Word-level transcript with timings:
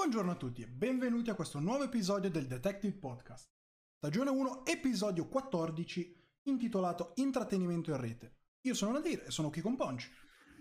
Buongiorno 0.00 0.30
a 0.30 0.36
tutti 0.36 0.62
e 0.62 0.66
benvenuti 0.66 1.28
a 1.28 1.34
questo 1.34 1.58
nuovo 1.58 1.84
episodio 1.84 2.30
del 2.30 2.46
Detective 2.46 2.96
Podcast. 2.96 3.50
Stagione 3.98 4.30
1, 4.30 4.64
episodio 4.64 5.28
14, 5.28 6.16
intitolato 6.44 7.12
Intrattenimento 7.16 7.90
in 7.90 8.00
rete. 8.00 8.36
Io 8.62 8.72
sono 8.72 8.92
Nadir 8.92 9.24
e 9.26 9.30
sono 9.30 9.50
qui 9.50 9.60
con 9.60 9.76
Ponch. 9.76 10.10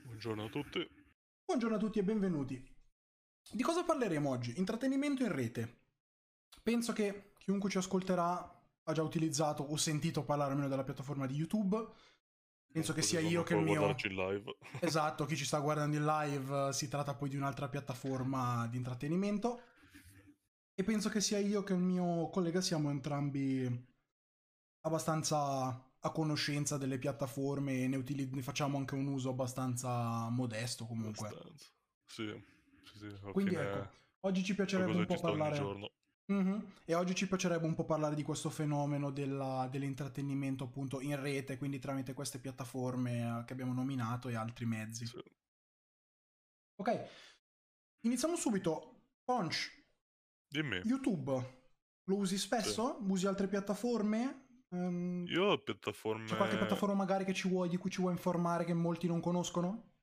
Buongiorno 0.04 0.44
a 0.44 0.50
tutti. 0.50 0.86
Buongiorno 1.46 1.78
a 1.78 1.80
tutti 1.80 2.00
e 2.00 2.04
benvenuti. 2.04 2.62
Di 3.50 3.64
cosa 3.64 3.86
parleremo 3.86 4.30
oggi? 4.30 4.56
Intrattenimento 4.58 5.24
in 5.24 5.32
rete. 5.32 5.84
Penso 6.62 6.92
che 6.92 7.32
chiunque 7.38 7.70
ci 7.70 7.78
ascolterà 7.78 8.62
ha 8.84 8.92
già 8.92 9.02
utilizzato 9.04 9.64
o 9.64 9.78
sentito 9.78 10.26
parlare 10.26 10.52
almeno 10.52 10.68
della 10.68 10.84
piattaforma 10.84 11.26
di 11.26 11.36
YouTube. 11.36 11.78
Penso 12.72 12.94
che 12.94 13.02
sia 13.02 13.20
io 13.20 13.44
che 13.44 13.56
il 13.56 13.64
mio... 13.64 13.96
in 14.04 14.16
live. 14.16 14.58
Esatto, 14.80 15.26
chi 15.26 15.36
ci 15.36 15.46
sta 15.46 15.60
guardando 15.60 15.96
in 15.96 16.06
live 16.06 16.72
si 16.72 16.88
tratta 16.88 17.16
poi 17.16 17.30
di 17.30 17.36
un'altra 17.36 17.68
piattaforma 17.68 18.68
di 18.68 18.78
intrattenimento. 18.78 19.62
E 20.76 20.84
penso 20.84 21.10
che 21.10 21.20
sia 21.20 21.40
io 21.40 21.64
che 21.64 21.74
il 21.74 21.80
mio 21.80 22.30
collega 22.30 22.62
siamo 22.62 22.90
entrambi 22.90 23.88
abbastanza 24.82 25.84
a 26.02 26.12
conoscenza 26.12 26.78
delle 26.78 26.98
piattaforme 26.98 27.84
e 27.84 27.88
ne, 27.88 27.98
utilizz- 27.98 28.32
ne 28.32 28.42
facciamo 28.42 28.78
anche 28.78 28.96
un 28.96 29.08
uso 29.08 29.30
abbastanza 29.30 30.30
modesto 30.30 30.86
comunque. 30.86 31.28
Abbastanza. 31.28 31.66
Sì, 32.06 32.44
sì, 32.98 33.10
sì. 33.10 33.32
Quindi 33.32 33.56
ecco, 33.56 33.90
oggi 34.22 34.44
ci 34.44 34.56
piacerebbe 34.56 34.92
un 34.92 35.06
po' 35.06 35.20
parlare... 35.20 35.98
Mm-hmm. 36.32 36.60
E 36.86 36.94
oggi 36.94 37.16
ci 37.16 37.28
piacerebbe 37.28 37.66
un 37.66 37.74
po' 37.74 37.86
parlare 37.86 38.14
di 38.14 38.22
questo 38.24 38.50
fenomeno 38.50 39.10
della, 39.10 39.68
dell'intrattenimento 39.72 40.66
appunto 40.66 41.02
in 41.02 41.20
rete, 41.20 41.58
quindi 41.58 41.80
tramite 41.80 42.14
queste 42.14 42.40
piattaforme 42.40 43.40
eh, 43.40 43.46
che 43.46 43.54
abbiamo 43.54 43.74
nominato 43.74 44.30
e 44.30 44.36
altri 44.36 44.66
mezzi. 44.66 45.06
Sì. 45.08 45.18
Ok, 46.76 47.10
iniziamo 48.02 48.36
subito. 48.36 48.96
Punch, 49.24 49.72
Dimmi. 50.48 50.78
YouTube, 50.86 51.32
lo 52.04 52.16
usi 52.16 52.38
spesso? 52.38 52.98
Usi 53.02 53.28
altre 53.28 53.48
piattaforme? 53.48 54.64
Um, 54.70 55.26
Io 55.28 55.46
ho 55.46 55.58
piattaforme... 55.60 56.26
C'è 56.26 56.36
qualche 56.36 56.58
piattaforma 56.58 56.96
magari 56.96 57.26
che 57.26 57.34
ci 57.34 57.48
vuoi, 57.48 57.70
di 57.70 57.78
cui 57.78 57.90
ci 57.90 58.02
vuoi 58.02 58.14
informare 58.14 58.66
che 58.66 58.74
molti 58.74 59.08
non 59.08 59.20
conoscono? 59.20 59.94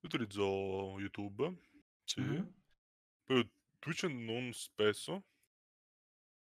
Utilizzo 0.00 0.98
YouTube, 0.98 1.60
sì. 2.04 2.20
Mm-hmm. 2.20 2.46
Poi 3.24 3.50
Twitch 3.78 4.04
non 4.04 4.52
spesso, 4.52 5.24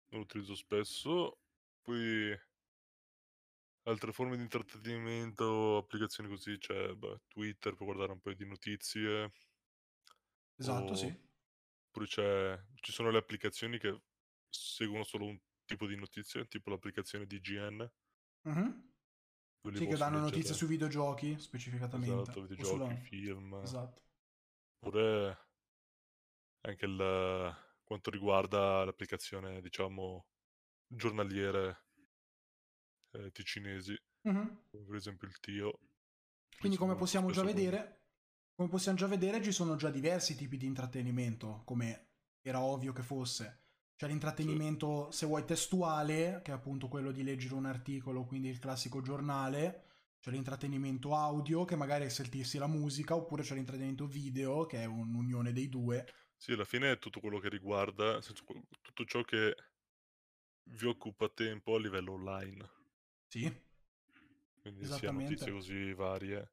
lo 0.09 0.19
utilizzo 0.19 0.55
spesso, 0.55 1.39
poi 1.81 2.38
altre 3.83 4.11
forme 4.11 4.36
di 4.36 4.44
intrattenimento, 4.44 5.77
applicazioni 5.77 6.30
così, 6.30 6.58
c'è 6.58 6.94
beh, 6.94 7.22
Twitter 7.27 7.73
per 7.73 7.86
guardare 7.86 8.11
un 8.11 8.19
paio 8.19 8.36
di 8.36 8.45
notizie. 8.45 9.31
Esatto, 10.58 10.94
o- 10.94 10.95
sì. 10.95 11.25
Poi 11.91 12.05
c'è, 12.05 12.59
ci 12.75 12.91
sono 12.91 13.09
le 13.09 13.17
applicazioni 13.17 13.80
che 13.80 14.02
seguono 14.49 15.03
solo 15.03 15.25
un 15.25 15.39
tipo 15.66 15.88
di 15.88 15.95
notizie, 15.95 16.47
tipo 16.47 16.69
l'applicazione 16.69 17.25
di 17.25 17.39
GN. 17.39 17.89
Mhm. 18.42 18.92
Quelli 19.59 19.77
Sì, 19.77 19.88
che 19.88 19.95
danno 19.97 20.16
leggere- 20.17 20.31
notizie 20.36 20.53
sui 20.55 20.67
videogiochi 20.67 21.39
specificatamente. 21.39 22.14
Esatto, 22.14 22.42
videogiochi, 22.42 22.67
sulla- 22.67 22.95
film. 22.95 23.53
Esatto. 23.64 24.02
Oppure 24.80 25.38
anche 26.61 26.86
il, 26.86 27.55
quanto 27.88 28.11
riguarda 28.11 28.83
l'applicazione, 28.83 29.61
diciamo, 29.61 30.25
giornaliere 30.85 31.85
eh, 33.11 33.31
ticinesi, 33.31 33.97
come 34.21 34.85
per 34.85 34.95
esempio 34.95 35.25
il 35.25 35.39
Tio. 35.39 35.80
Quindi 36.59 36.77
come 36.77 36.95
possiamo 36.95 37.31
già 37.31 37.43
vedere, 37.43 38.02
come 38.55 38.67
possiamo 38.67 38.97
già 38.97 39.08
vedere 39.08 39.41
ci 39.41 39.53
sono 39.53 39.77
già 39.77 39.89
diversi 39.89 40.35
tipi 40.35 40.58
di 40.58 40.65
intrattenimento, 40.65 41.61
come 41.63 42.09
era 42.41 42.59
ovvio 42.61 42.91
che 42.91 43.03
fosse. 43.03 43.61
C'è 43.95 44.08
l'intrattenimento, 44.08 45.09
se 45.09 45.25
vuoi, 45.25 45.45
testuale, 45.45 46.41
che 46.43 46.52
è 46.52 46.53
appunto 46.53 46.89
quello 46.89 47.11
di 47.11 47.23
leggere 47.23 47.55
un 47.55 47.65
articolo, 47.65 48.25
quindi 48.25 48.49
il 48.49 48.59
classico 48.59 49.02
giornale. 49.02 49.86
C'è 50.20 50.30
l'intrattenimento 50.30 51.15
audio, 51.15 51.64
che 51.64 51.77
magari 51.77 52.03
è 52.05 52.09
sentirsi 52.09 52.58
la 52.58 52.67
musica, 52.67 53.15
oppure 53.15 53.43
c'è 53.43 53.55
l'intrattenimento 53.55 54.05
video, 54.08 54.65
che 54.65 54.81
è 54.81 54.86
un'unione 54.86 55.53
dei 55.53 55.70
due. 55.70 56.05
Sì, 56.37 56.52
alla 56.52 56.65
fine 56.65 56.92
è 56.92 56.99
tutto 56.99 57.20
quello 57.20 57.39
che 57.39 57.49
riguarda, 57.49 58.21
senso, 58.21 58.43
tutto 58.81 59.05
ciò 59.05 59.23
che 59.23 59.55
vi 60.64 60.86
occupa 60.86 61.27
tempo 61.30 61.75
a 61.75 61.80
livello 61.80 62.14
online. 62.14 62.70
Sì. 63.27 63.65
Quindi 64.61 64.86
sia 64.86 65.11
notizie 65.11 65.52
così 65.52 65.93
varie. 65.93 66.52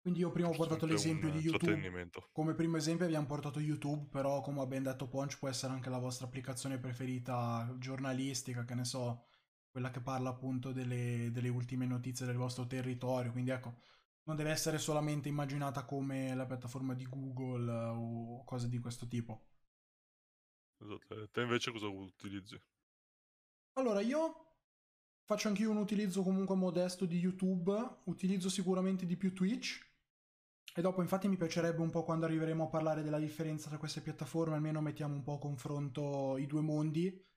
Quindi 0.00 0.20
io 0.20 0.32
prima 0.32 0.48
ho 0.48 0.52
portato 0.52 0.84
l'esempio 0.84 1.30
di 1.30 1.38
YouTube. 1.38 2.10
Come 2.32 2.54
primo 2.54 2.76
esempio 2.76 3.06
abbiamo 3.06 3.26
portato 3.26 3.60
YouTube, 3.60 4.08
però 4.10 4.40
come 4.40 4.60
ha 4.60 4.66
ben 4.66 4.82
detto 4.82 5.06
Ponch 5.06 5.38
può 5.38 5.48
essere 5.48 5.72
anche 5.72 5.90
la 5.90 5.98
vostra 5.98 6.26
applicazione 6.26 6.78
preferita 6.78 7.72
giornalistica, 7.78 8.64
che 8.64 8.74
ne 8.74 8.84
so, 8.84 9.26
quella 9.70 9.92
che 9.92 10.00
parla 10.00 10.30
appunto 10.30 10.72
delle, 10.72 11.30
delle 11.30 11.48
ultime 11.48 11.86
notizie 11.86 12.26
del 12.26 12.36
vostro 12.36 12.66
territorio, 12.66 13.30
quindi 13.30 13.50
ecco, 13.50 13.78
non 14.24 14.36
deve 14.36 14.50
essere 14.50 14.78
solamente 14.78 15.28
immaginata 15.28 15.84
come 15.84 16.34
la 16.34 16.46
piattaforma 16.46 16.94
di 16.94 17.06
Google 17.06 17.70
eh, 17.72 17.92
o 17.94 18.44
cose 18.44 18.68
di 18.68 18.78
questo 18.78 19.06
tipo. 19.06 19.46
Esatto. 20.78 21.28
Te 21.30 21.40
invece 21.40 21.70
cosa 21.70 21.86
utilizzi? 21.86 22.60
Allora, 23.74 24.00
io 24.00 24.56
faccio 25.24 25.48
anch'io 25.48 25.70
un 25.70 25.76
utilizzo 25.76 26.22
comunque 26.22 26.56
modesto 26.56 27.06
di 27.06 27.18
YouTube, 27.18 27.72
utilizzo 28.04 28.48
sicuramente 28.48 29.06
di 29.06 29.16
più 29.16 29.32
Twitch 29.32 29.90
e 30.74 30.80
dopo 30.80 31.02
infatti 31.02 31.28
mi 31.28 31.36
piacerebbe 31.36 31.80
un 31.80 31.90
po' 31.90 32.02
quando 32.02 32.26
arriveremo 32.26 32.64
a 32.64 32.68
parlare 32.68 33.02
della 33.02 33.18
differenza 33.18 33.68
tra 33.68 33.78
queste 33.78 34.00
piattaforme, 34.00 34.54
almeno 34.54 34.80
mettiamo 34.80 35.14
un 35.14 35.22
po' 35.22 35.34
a 35.34 35.38
confronto 35.38 36.36
i 36.38 36.46
due 36.46 36.62
mondi. 36.62 37.30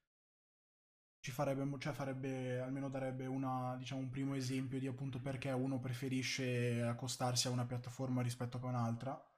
Ci 1.25 1.31
farebbe, 1.31 1.79
cioè 1.79 1.91
farebbe, 1.91 2.59
almeno 2.59 2.87
darebbe 2.87 3.25
una, 3.25 3.75
diciamo, 3.79 3.99
un 3.99 4.11
primo 4.11 4.35
esempio 4.35 4.77
di 4.77 4.85
appunto 4.85 5.19
perché 5.19 5.49
uno 5.49 5.79
preferisce 5.79 6.83
accostarsi 6.83 7.47
a 7.47 7.49
una 7.49 7.65
piattaforma 7.65 8.21
rispetto 8.21 8.57
a 8.61 8.65
un'altra. 8.67 9.35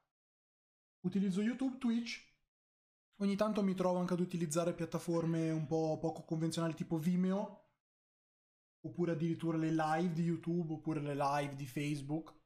Utilizzo 1.06 1.40
YouTube, 1.40 1.78
Twitch. 1.78 2.22
Ogni 3.20 3.36
tanto 3.36 3.62
mi 3.62 3.72
trovo 3.72 4.00
anche 4.00 4.12
ad 4.12 4.20
utilizzare 4.20 4.74
piattaforme 4.74 5.50
un 5.50 5.66
po' 5.66 5.96
poco 5.98 6.24
convenzionali 6.24 6.74
tipo 6.74 6.98
Vimeo, 6.98 7.70
oppure 8.80 9.12
addirittura 9.12 9.56
le 9.56 9.70
live 9.70 10.12
di 10.12 10.24
YouTube, 10.24 10.74
oppure 10.74 11.00
le 11.00 11.14
live 11.14 11.54
di 11.54 11.66
Facebook. 11.66 12.37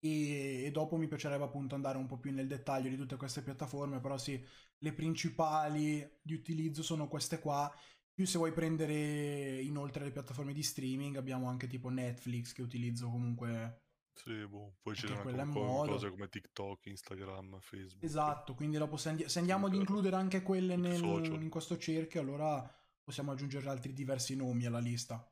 E, 0.00 0.64
e 0.64 0.70
dopo 0.70 0.96
mi 0.96 1.08
piacerebbe 1.08 1.44
appunto 1.44 1.74
andare 1.74 1.98
un 1.98 2.06
po' 2.06 2.18
più 2.18 2.32
nel 2.32 2.46
dettaglio 2.46 2.88
di 2.88 2.96
tutte 2.96 3.16
queste 3.16 3.42
piattaforme, 3.42 4.00
però 4.00 4.16
sì, 4.18 4.42
le 4.78 4.92
principali 4.92 6.18
di 6.22 6.34
utilizzo 6.34 6.82
sono 6.82 7.08
queste 7.08 7.38
qua. 7.38 7.72
Più 8.12 8.26
se 8.26 8.38
vuoi 8.38 8.52
prendere 8.52 9.60
inoltre 9.62 10.04
le 10.04 10.10
piattaforme 10.10 10.52
di 10.52 10.62
streaming, 10.62 11.16
abbiamo 11.16 11.48
anche 11.48 11.68
tipo 11.68 11.88
Netflix 11.88 12.52
che 12.52 12.62
utilizzo 12.62 13.08
comunque 13.10 13.82
Sì, 14.12 14.44
boh, 14.46 14.74
poi 14.82 14.94
ci 14.96 15.06
Anche 15.06 15.30
sono 15.30 15.42
un 15.42 15.50
po' 15.52 15.84
cose 15.86 16.10
come 16.10 16.28
TikTok, 16.28 16.86
Instagram, 16.86 17.58
Facebook. 17.60 18.02
Esatto, 18.02 18.54
quindi 18.54 18.76
dopo 18.76 18.96
se, 18.96 19.08
andi- 19.10 19.28
se 19.28 19.38
andiamo 19.38 19.66
ad 19.66 19.74
includere 19.74 20.16
anche 20.16 20.42
quelle 20.42 20.76
nel- 20.76 21.02
in 21.42 21.48
questo 21.48 21.76
cerchio, 21.78 22.20
allora 22.20 22.68
possiamo 23.02 23.30
aggiungere 23.32 23.68
altri 23.68 23.92
diversi 23.92 24.34
nomi 24.34 24.66
alla 24.66 24.80
lista. 24.80 25.24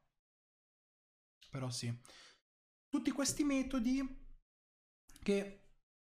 Però 1.50 1.70
sì. 1.70 1.92
Tutti 2.88 3.10
questi 3.10 3.42
metodi 3.44 4.25
che 5.26 5.62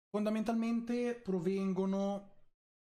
fondamentalmente 0.10 1.16
provengono 1.16 2.34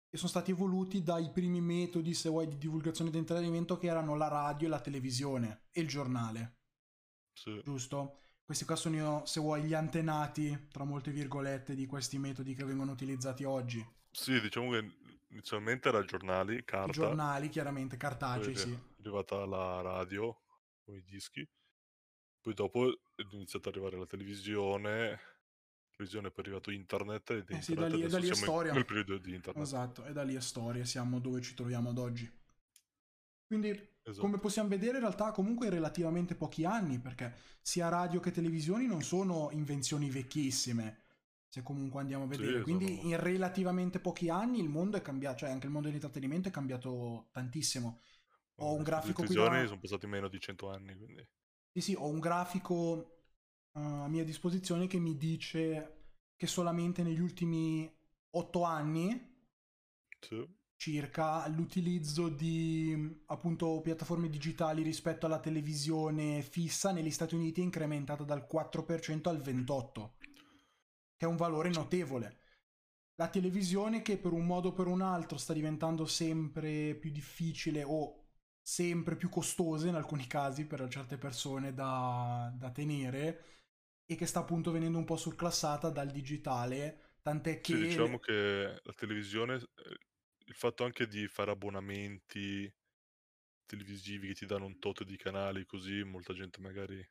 e 0.09 0.17
sono 0.17 0.27
stati 0.29 0.51
evoluti 0.51 1.01
dai 1.01 1.31
primi 1.31 1.61
metodi, 1.61 2.13
se 2.13 2.27
vuoi, 2.27 2.49
di 2.49 2.57
divulgazione 2.57 3.11
di 3.11 3.17
intrattenimento 3.17 3.77
che 3.77 3.87
erano 3.87 4.15
la 4.17 4.27
radio 4.27 4.67
e 4.67 4.69
la 4.69 4.81
televisione 4.81 5.67
e 5.71 5.79
il 5.79 5.87
giornale 5.87 6.57
Sì. 7.33 7.61
giusto? 7.63 8.19
Questi 8.43 8.65
qua 8.65 8.75
sono, 8.75 9.25
se 9.25 9.39
vuoi, 9.39 9.63
gli 9.63 9.73
antenati, 9.73 10.67
tra 10.69 10.83
molte 10.83 11.11
virgolette, 11.11 11.75
di 11.75 11.85
questi 11.85 12.17
metodi 12.17 12.55
che 12.55 12.65
vengono 12.65 12.91
utilizzati 12.91 13.45
oggi. 13.45 13.85
Sì, 14.11 14.39
diciamo 14.41 14.71
che 14.71 14.97
inizialmente 15.29 15.87
era 15.87 16.03
giornali, 16.03 16.55
I 16.55 16.63
carta, 16.63 16.91
giornali, 16.91 17.47
chiaramente, 17.49 17.95
cartacei, 17.95 18.53
è 18.53 18.57
sì. 18.57 18.77
arrivata 18.99 19.45
la 19.45 19.81
radio, 19.81 20.43
con 20.83 20.95
i 20.95 21.03
dischi, 21.03 21.47
poi 22.41 22.53
dopo 22.53 22.87
è 22.89 23.21
iniziata 23.31 23.69
ad 23.69 23.75
arrivare 23.75 23.97
la 23.97 24.05
televisione, 24.05 25.19
televisione 25.97 26.29
poi 26.29 26.43
è 26.43 26.47
arrivato 26.47 26.71
internet 26.71 27.29
ed 27.31 27.49
Eh 27.49 27.61
sì, 27.61 27.73
da 27.73 27.87
lì- 27.87 28.07
da 28.07 28.19
lì 28.19 28.29
è 28.29 28.33
storia. 28.35 28.73
nel 28.73 28.85
periodo 28.85 29.17
di 29.17 29.33
internet. 29.33 29.63
Esatto, 29.63 30.05
e 30.05 30.13
da 30.13 30.23
lì 30.23 30.35
è 30.35 30.41
storia, 30.41 30.85
siamo 30.85 31.19
dove 31.19 31.41
ci 31.41 31.55
troviamo 31.55 31.89
ad 31.89 31.97
oggi. 31.97 32.31
Quindi, 33.47 33.69
Esatto. 33.69 34.21
come 34.25 34.37
possiamo 34.39 34.69
vedere, 34.69 34.93
in 34.97 34.99
realtà 35.03 35.31
comunque 35.31 35.67
in 35.67 35.73
relativamente 35.73 36.35
pochi 36.35 36.65
anni, 36.65 36.99
perché 36.99 37.33
sia 37.61 37.89
radio 37.89 38.19
che 38.19 38.31
televisioni 38.31 38.85
non 38.85 39.01
sono 39.01 39.49
invenzioni 39.51 40.09
vecchissime, 40.09 40.99
se 41.47 41.63
comunque 41.63 42.01
andiamo 42.01 42.25
a 42.25 42.27
Sì, 42.33 42.37
vedere. 42.37 42.61
Quindi 42.61 42.85
sono- 42.97 43.07
in 43.09 43.19
relativamente 43.19 43.99
pochi 43.99 44.29
anni 44.29 44.59
il 44.59 44.69
mondo 44.69 44.97
è 44.97 45.01
cambiato, 45.01 45.37
cioè 45.39 45.49
anche 45.49 45.65
il 45.65 45.71
mondo 45.71 45.87
dell'intrattenimento 45.87 46.49
è 46.49 46.51
cambiato 46.51 47.29
tantissimo. 47.31 48.01
Ho 48.59 48.73
un 48.73 48.83
grafico 48.83 49.23
qui 49.23 49.27
televisioni 49.27 49.61
da- 49.61 49.67
sono 49.67 49.79
passati 49.79 50.07
meno 50.07 50.27
di 50.27 50.39
100 50.39 50.69
anni, 50.69 50.95
quindi... 50.95 51.25
Sì, 51.71 51.81
sì, 51.81 51.95
ho 51.97 52.07
un 52.07 52.19
grafico 52.19 53.16
a 53.77 54.07
mia 54.07 54.23
disposizione 54.23 54.87
che 54.87 54.99
mi 54.99 55.17
dice 55.17 55.93
che 56.35 56.47
solamente 56.47 57.03
negli 57.03 57.19
ultimi 57.19 57.91
otto 58.31 58.63
anni 58.63 59.35
Sì. 60.19 60.47
circa 60.75 61.47
l'utilizzo 61.47 62.29
di 62.29 63.21
appunto 63.27 63.81
piattaforme 63.81 64.29
digitali 64.29 64.83
rispetto 64.83 65.25
alla 65.25 65.39
televisione 65.39 66.41
fissa 66.41 66.91
negli 66.91 67.11
Stati 67.11 67.35
Uniti 67.35 67.61
è 67.61 67.63
incrementata 67.63 68.23
dal 68.23 68.47
4% 68.47 69.29
al 69.29 69.39
28%, 69.41 70.11
che 71.15 71.25
è 71.25 71.29
un 71.29 71.35
valore 71.35 71.69
notevole. 71.69 72.41
La 73.15 73.29
televisione 73.29 74.01
che 74.03 74.17
per 74.17 74.31
un 74.33 74.45
modo 74.45 74.69
o 74.69 74.73
per 74.73 74.87
un 74.87 75.01
altro 75.01 75.37
sta 75.37 75.53
diventando 75.53 76.05
sempre 76.05 76.95
più 76.95 77.11
difficile 77.11 77.83
o 77.83 78.25
sempre 78.61 79.15
più 79.15 79.29
costosa 79.29 79.87
in 79.87 79.95
alcuni 79.95 80.27
casi 80.27 80.65
per 80.67 80.87
certe 80.89 81.17
persone 81.17 81.73
da, 81.73 82.53
da 82.55 82.69
tenere 82.69 83.56
e 84.09 84.15
che 84.15 84.25
sta 84.25 84.39
appunto 84.39 84.71
venendo 84.71 84.97
un 84.97 85.03
po' 85.03 85.17
surclassata 85.17 85.89
dal 85.89 86.09
digitale, 86.09 87.17
tant'è 87.21 87.59
che... 87.59 87.75
Sì, 87.75 87.81
diciamo 87.83 88.19
che 88.19 88.79
la 88.81 88.93
televisione, 88.93 89.55
eh, 89.55 89.97
il 90.45 90.55
fatto 90.55 90.85
anche 90.85 91.07
di 91.07 91.27
fare 91.27 91.51
abbonamenti 91.51 92.73
televisivi 93.65 94.29
che 94.29 94.33
ti 94.33 94.45
danno 94.45 94.65
un 94.65 94.79
tot 94.79 95.03
di 95.03 95.17
canali 95.17 95.65
così, 95.65 96.03
molta 96.03 96.33
gente 96.33 96.61
magari 96.61 97.05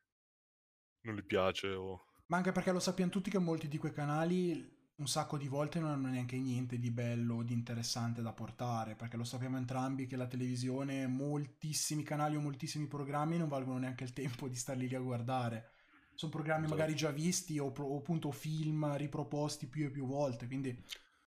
non 1.03 1.15
gli 1.15 1.23
piace 1.23 1.69
o... 1.69 2.07
Ma 2.29 2.39
anche 2.39 2.51
perché 2.51 2.73
lo 2.73 2.81
sappiamo 2.81 3.11
tutti 3.11 3.31
che 3.31 3.39
molti 3.39 3.69
di 3.69 3.77
quei 3.77 3.93
canali 3.93 4.75
un 4.97 5.07
sacco 5.07 5.37
di 5.37 5.49
volte 5.49 5.79
non 5.79 5.91
hanno 5.91 6.09
neanche 6.09 6.39
niente 6.39 6.79
di 6.79 6.91
bello 6.91 7.37
o 7.37 7.43
di 7.43 7.53
interessante 7.53 8.23
da 8.23 8.33
portare, 8.33 8.95
perché 8.95 9.19
lo 9.19 9.25
sappiamo 9.25 9.59
entrambi 9.59 10.07
che 10.07 10.17
la 10.17 10.27
televisione, 10.27 11.07
moltissimi 11.07 12.03
canali 12.03 12.37
o 12.37 12.41
moltissimi 12.41 12.87
programmi 12.87 13.37
non 13.37 13.49
valgono 13.49 13.79
neanche 13.79 14.05
il 14.05 14.15
tempo 14.15 14.49
di 14.49 14.57
starli 14.57 14.89
lì 14.89 14.95
a 14.95 15.01
guardare. 15.01 15.73
Sono 16.17 16.33
programmi 16.33 16.65
Esatto. 16.65 16.75
magari 16.75 16.97
già 16.97 17.11
visti 17.11 17.59
o, 17.59 17.71
pro- 17.71 17.87
o 17.87 17.99
appunto 17.99 18.31
film 18.33 18.97
riproposti 18.97 19.67
più 19.69 19.87
e 19.87 19.91
più 19.91 20.07
volte, 20.07 20.47
quindi 20.47 20.77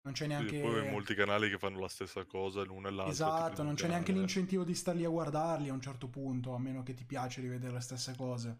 non 0.01 0.13
c'è 0.13 0.25
Sì, 0.27 0.27
neanche... 0.27 0.55
poi 0.55 0.79
hai 0.79 0.85
molti 0.85 1.13
canali 1.13 1.49
che 1.49 1.57
fanno 1.59 1.79
la 1.79 1.87
stessa 1.89 2.25
cosa 2.25 2.63
l'uno 2.63 2.87
e 2.87 2.91
l'altro. 2.91 3.31
Esatto, 3.31 3.61
non 3.61 3.75
c'è 3.75 3.89
neanche 3.89 4.13
canale. 4.13 4.17
l'incentivo 4.19 4.63
di 4.63 4.73
starli 4.73 5.03
a 5.03 5.09
guardarli 5.09 5.67
a 5.67 5.73
un 5.73 5.81
certo 5.81 6.07
punto, 6.07 6.53
a 6.55 6.59
meno 6.59 6.81
che 6.81 6.93
ti 6.93 7.03
piace 7.03 7.41
rivedere 7.41 7.73
le 7.73 7.81
stesse 7.81 8.15
cose. 8.15 8.57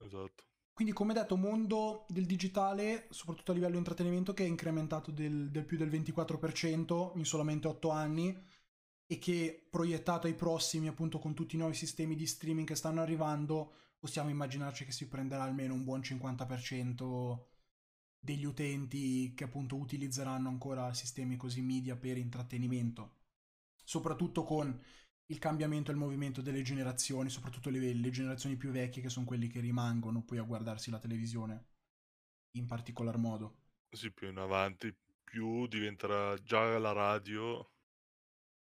Esatto. 0.00 0.44
Quindi, 0.72 0.94
come 0.94 1.12
detto, 1.12 1.36
mondo 1.36 2.06
del 2.08 2.24
digitale, 2.24 3.06
soprattutto 3.10 3.50
a 3.50 3.54
livello 3.54 3.76
intrattenimento, 3.76 4.32
che 4.32 4.44
è 4.44 4.46
incrementato 4.46 5.10
del, 5.10 5.50
del 5.50 5.64
più 5.64 5.76
del 5.76 5.90
24% 5.90 7.12
in 7.16 7.24
solamente 7.24 7.66
8 7.68 7.90
anni 7.90 8.34
e 9.10 9.18
che 9.18 9.66
proiettato 9.70 10.26
ai 10.26 10.34
prossimi, 10.34 10.86
appunto, 10.86 11.18
con 11.18 11.32
tutti 11.32 11.54
i 11.54 11.58
nuovi 11.58 11.74
sistemi 11.74 12.14
di 12.14 12.26
streaming 12.26 12.66
che 12.66 12.74
stanno 12.74 13.00
arrivando, 13.00 13.72
possiamo 13.98 14.28
immaginarci 14.28 14.84
che 14.84 14.92
si 14.92 15.08
prenderà 15.08 15.44
almeno 15.44 15.72
un 15.72 15.82
buon 15.82 16.00
50% 16.00 17.40
degli 18.20 18.44
utenti 18.44 19.32
che 19.34 19.44
appunto 19.44 19.76
utilizzeranno 19.76 20.50
ancora 20.50 20.92
sistemi 20.92 21.36
così 21.36 21.62
media 21.62 21.96
per 21.96 22.18
intrattenimento. 22.18 23.14
Soprattutto 23.82 24.44
con 24.44 24.78
il 25.30 25.38
cambiamento 25.38 25.90
e 25.90 25.94
il 25.94 26.00
movimento 26.00 26.42
delle 26.42 26.60
generazioni, 26.60 27.30
soprattutto 27.30 27.70
le, 27.70 27.94
le 27.94 28.10
generazioni 28.10 28.56
più 28.56 28.70
vecchie 28.70 29.00
che 29.00 29.08
sono 29.08 29.24
quelli 29.24 29.48
che 29.48 29.60
rimangono 29.60 30.22
poi 30.22 30.36
a 30.36 30.42
guardarsi 30.42 30.90
la 30.90 30.98
televisione 30.98 31.64
in 32.58 32.66
particolar 32.66 33.16
modo. 33.16 33.56
Sì, 33.90 34.12
più 34.12 34.28
in 34.28 34.36
avanti, 34.36 34.94
più 35.24 35.66
diventerà 35.66 36.36
già 36.42 36.76
la 36.78 36.92
radio 36.92 37.70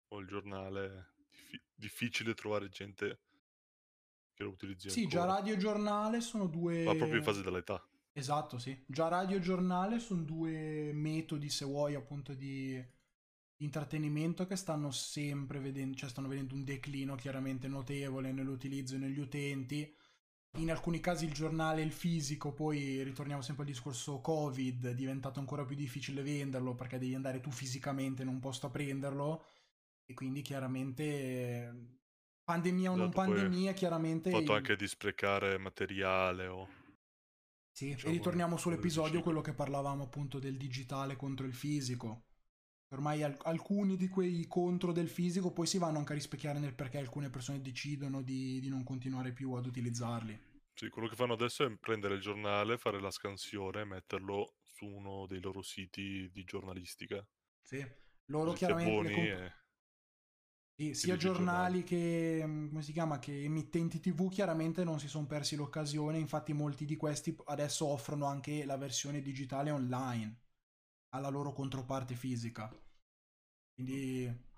o 0.08 0.18
il 0.18 0.26
giornale 0.26 1.14
diffi- 1.28 1.62
difficile 1.74 2.34
trovare 2.34 2.68
gente 2.68 3.20
che 4.34 4.42
lo 4.42 4.50
utilizzi 4.50 4.90
Sì, 4.90 5.06
già 5.06 5.22
ancora. 5.22 5.38
radio 5.38 5.54
e 5.54 5.58
giornale 5.58 6.20
sono 6.20 6.46
due... 6.46 6.84
Ma 6.84 6.94
proprio 6.94 7.18
in 7.18 7.24
fase 7.24 7.42
dell'età. 7.42 7.84
Esatto, 8.12 8.58
sì. 8.58 8.84
Già 8.86 9.08
radio 9.08 9.36
e 9.36 9.40
giornale 9.40 9.98
sono 9.98 10.22
due 10.22 10.92
metodi, 10.92 11.48
se 11.48 11.64
vuoi, 11.64 11.94
appunto 11.94 12.32
di, 12.34 12.80
intrattenimento 13.58 14.46
che 14.46 14.56
stanno 14.56 14.90
sempre 14.90 15.58
vedendo, 15.58 15.96
cioè 15.96 16.10
stanno 16.10 16.28
vedendo 16.28 16.54
un 16.54 16.64
declino 16.64 17.14
chiaramente 17.14 17.68
notevole 17.68 18.32
nell'utilizzo 18.32 18.96
e 18.96 18.98
negli 18.98 19.18
utenti. 19.18 19.92
In 20.58 20.70
alcuni 20.70 21.00
casi 21.00 21.24
il 21.24 21.32
giornale 21.32 21.82
il 21.82 21.90
fisico, 21.90 22.52
poi 22.52 23.02
ritorniamo 23.02 23.42
sempre 23.42 23.64
al 23.64 23.70
discorso 23.70 24.20
Covid, 24.20 24.86
è 24.86 24.94
diventato 24.94 25.40
ancora 25.40 25.64
più 25.64 25.74
difficile 25.74 26.22
venderlo 26.22 26.74
perché 26.76 26.98
devi 26.98 27.14
andare 27.14 27.40
tu 27.40 27.50
fisicamente 27.50 28.22
in 28.22 28.28
un 28.28 28.38
posto 28.38 28.66
a 28.66 28.70
prenderlo 28.70 29.44
e 30.06 30.14
quindi 30.14 30.42
chiaramente 30.42 31.98
pandemia 32.44 32.90
o 32.90 32.96
non 32.96 33.08
Esatto, 33.08 33.20
pandemia, 33.22 33.72
chiaramente 33.72 34.28
Il 34.28 34.34
fatto 34.34 34.50
il- 34.52 34.56
anche 34.58 34.76
di 34.76 34.86
sprecare 34.86 35.58
materiale 35.58 36.46
o... 36.46 36.68
Sì, 37.70 37.90
e 37.90 37.94
Diciamo, 37.94 38.12
ritorniamo 38.12 38.50
come 38.50 38.60
sull'episodio, 38.60 39.20
quello 39.20 39.40
che 39.40 39.52
parlavamo 39.52 40.04
appunto 40.04 40.38
del 40.38 40.56
digitale 40.56 41.16
contro 41.16 41.46
il 41.46 41.54
fisico. 41.54 42.26
Ormai 42.88 43.22
al- 43.24 43.36
alcuni 43.42 43.96
di 43.96 44.08
quei 44.08 44.46
contro 44.46 44.92
del 44.92 45.08
fisico 45.08 45.52
poi 45.52 45.66
si 45.66 45.78
vanno 45.78 45.98
anche 45.98 46.12
a 46.12 46.14
rispecchiare 46.14 46.60
nel 46.60 46.74
perché 46.74 46.98
alcune 46.98 47.30
persone 47.30 47.60
decidono 47.60 48.22
di, 48.22 48.60
di 48.60 48.68
non 48.68 48.84
continuare 48.84 49.32
più 49.32 49.52
ad 49.54 49.66
utilizzarli. 49.66 50.38
Sì, 50.74 50.88
quello 50.88 51.08
che 51.08 51.16
fanno 51.16 51.32
adesso 51.32 51.64
è 51.64 51.76
prendere 51.78 52.14
il 52.14 52.20
giornale, 52.20 52.78
fare 52.78 53.00
la 53.00 53.10
scansione 53.10 53.80
e 53.80 53.84
metterlo 53.84 54.54
su 54.62 54.86
uno 54.86 55.26
dei 55.26 55.40
loro 55.40 55.62
siti 55.62 56.28
di 56.30 56.44
giornalistica. 56.44 57.26
Sì. 57.62 57.84
Loro 58.26 58.50
Così 58.50 58.58
chiaramente 58.58 59.02
le 59.02 59.10
comp- 59.14 59.28
e... 59.28 59.52
sì, 60.76 60.94
sia 60.94 61.16
giornali 61.16 61.84
che, 61.84 62.42
mm, 62.44 62.68
come 62.68 62.82
si 62.82 62.92
chiama, 62.92 63.18
che 63.18 63.44
emittenti 63.44 64.00
TV 64.00 64.28
chiaramente 64.28 64.82
non 64.84 64.98
si 64.98 65.08
sono 65.08 65.26
persi 65.26 65.54
l'occasione, 65.56 66.18
infatti 66.18 66.52
molti 66.52 66.84
di 66.84 66.96
questi 66.96 67.36
adesso 67.46 67.86
offrono 67.86 68.26
anche 68.26 68.64
la 68.64 68.76
versione 68.76 69.20
digitale 69.22 69.70
online 69.70 70.40
alla 71.10 71.28
loro 71.28 71.52
controparte 71.52 72.14
fisica. 72.14 72.68
Quindi 73.74 74.52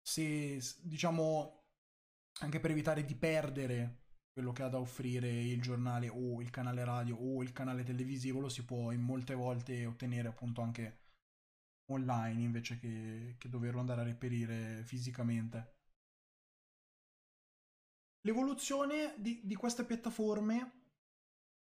se 0.00 0.60
diciamo 0.82 1.60
anche 2.40 2.60
per 2.60 2.70
evitare 2.70 3.04
di 3.04 3.14
perdere 3.14 4.00
quello 4.32 4.52
che 4.52 4.62
ha 4.62 4.68
da 4.68 4.78
offrire 4.78 5.28
il 5.30 5.60
giornale 5.60 6.08
o 6.08 6.40
il 6.40 6.50
canale 6.50 6.84
radio 6.84 7.16
o 7.16 7.42
il 7.42 7.52
canale 7.52 7.84
televisivo 7.84 8.40
lo 8.40 8.48
si 8.48 8.64
può 8.64 8.90
in 8.90 9.02
molte 9.02 9.34
volte 9.34 9.84
ottenere 9.84 10.28
appunto 10.28 10.62
anche 10.62 11.01
online 11.92 12.42
invece 12.42 12.78
che, 12.78 13.36
che 13.38 13.48
doverlo 13.48 13.80
andare 13.80 14.00
a 14.00 14.04
reperire 14.04 14.82
fisicamente. 14.84 15.76
L'evoluzione 18.24 19.14
di, 19.18 19.40
di 19.44 19.54
queste 19.54 19.84
piattaforme 19.84 20.80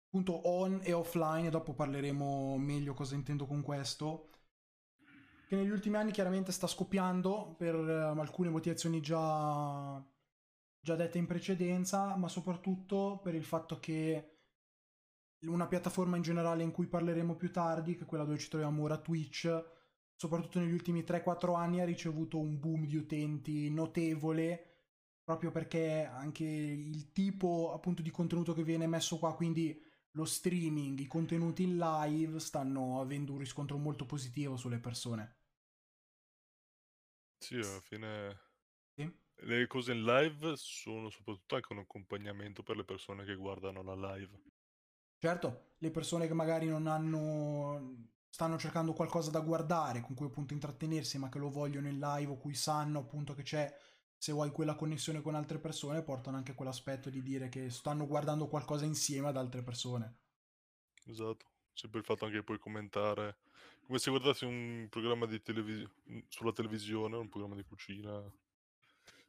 appunto 0.06 0.46
on 0.48 0.80
e 0.82 0.92
offline 0.92 1.46
e 1.46 1.50
dopo 1.50 1.72
parleremo 1.72 2.58
meglio 2.58 2.92
cosa 2.92 3.14
intendo 3.14 3.46
con 3.46 3.62
questo 3.62 4.32
che 5.52 5.58
negli 5.58 5.70
ultimi 5.70 5.96
anni 5.96 6.12
chiaramente 6.12 6.50
sta 6.50 6.66
scoppiando 6.66 7.54
per 7.58 7.74
eh, 7.74 8.18
alcune 8.18 8.48
motivazioni 8.48 9.02
già, 9.02 10.02
già 10.80 10.96
dette 10.96 11.18
in 11.18 11.26
precedenza, 11.26 12.16
ma 12.16 12.26
soprattutto 12.28 13.20
per 13.22 13.34
il 13.34 13.44
fatto 13.44 13.78
che 13.78 14.38
una 15.40 15.66
piattaforma 15.66 16.16
in 16.16 16.22
generale 16.22 16.62
in 16.62 16.70
cui 16.70 16.86
parleremo 16.86 17.36
più 17.36 17.52
tardi, 17.52 17.96
che 17.96 18.04
è 18.04 18.06
quella 18.06 18.24
dove 18.24 18.38
ci 18.38 18.48
troviamo 18.48 18.82
ora, 18.82 18.96
Twitch, 18.96 19.81
soprattutto 20.22 20.60
negli 20.60 20.72
ultimi 20.72 21.02
3-4 21.02 21.54
anni 21.54 21.80
ha 21.80 21.84
ricevuto 21.84 22.38
un 22.38 22.58
boom 22.60 22.86
di 22.86 22.94
utenti 22.96 23.68
notevole, 23.70 24.66
proprio 25.24 25.50
perché 25.50 26.04
anche 26.04 26.44
il 26.44 27.10
tipo 27.12 27.72
appunto 27.72 28.02
di 28.02 28.10
contenuto 28.10 28.54
che 28.54 28.62
viene 28.62 28.86
messo 28.86 29.18
qua, 29.18 29.34
quindi 29.34 29.82
lo 30.12 30.24
streaming, 30.24 30.98
i 31.00 31.06
contenuti 31.08 31.64
in 31.64 31.76
live, 31.76 32.38
stanno 32.38 33.00
avendo 33.00 33.32
un 33.32 33.38
riscontro 33.38 33.76
molto 33.78 34.06
positivo 34.06 34.56
sulle 34.56 34.78
persone. 34.78 35.36
Sì, 37.38 37.56
alla 37.56 37.80
fine 37.80 38.40
Sì? 38.96 39.12
le 39.42 39.66
cose 39.66 39.92
in 39.92 40.04
live 40.04 40.56
sono 40.56 41.10
soprattutto 41.10 41.54
anche 41.56 41.72
un 41.74 41.80
accompagnamento 41.80 42.62
per 42.62 42.76
le 42.76 42.84
persone 42.84 43.24
che 43.24 43.34
guardano 43.34 43.82
la 43.82 44.14
live. 44.14 44.40
Certo, 45.18 45.74
le 45.78 45.90
persone 45.92 46.26
che 46.26 46.34
magari 46.34 46.66
non 46.66 46.86
hanno 46.88 48.10
stanno 48.32 48.56
cercando 48.56 48.94
qualcosa 48.94 49.30
da 49.30 49.40
guardare, 49.40 50.00
con 50.00 50.14
cui 50.14 50.24
appunto 50.24 50.54
intrattenersi, 50.54 51.18
ma 51.18 51.28
che 51.28 51.38
lo 51.38 51.50
vogliono 51.50 51.88
in 51.88 51.98
live 51.98 52.32
o 52.32 52.38
cui 52.38 52.54
sanno 52.54 53.00
appunto 53.00 53.34
che 53.34 53.42
c'è, 53.42 53.70
se 54.16 54.32
vuoi 54.32 54.50
quella 54.50 54.74
connessione 54.74 55.20
con 55.20 55.34
altre 55.34 55.58
persone, 55.58 56.02
portano 56.02 56.38
anche 56.38 56.54
quell'aspetto 56.54 57.10
di 57.10 57.20
dire 57.22 57.50
che 57.50 57.68
stanno 57.68 58.06
guardando 58.06 58.48
qualcosa 58.48 58.86
insieme 58.86 59.28
ad 59.28 59.36
altre 59.36 59.62
persone. 59.62 60.20
Esatto. 61.04 61.44
Sempre 61.74 61.98
il 61.98 62.06
fatto 62.06 62.24
anche 62.24 62.38
che 62.38 62.42
puoi 62.42 62.58
commentare, 62.58 63.36
come 63.82 63.98
se 63.98 64.08
guardassi 64.08 64.46
un 64.46 64.86
programma 64.88 65.26
di 65.26 65.42
televisione 65.42 66.24
sulla 66.28 66.52
televisione, 66.52 67.16
un 67.16 67.28
programma 67.28 67.54
di 67.54 67.64
cucina. 67.64 68.18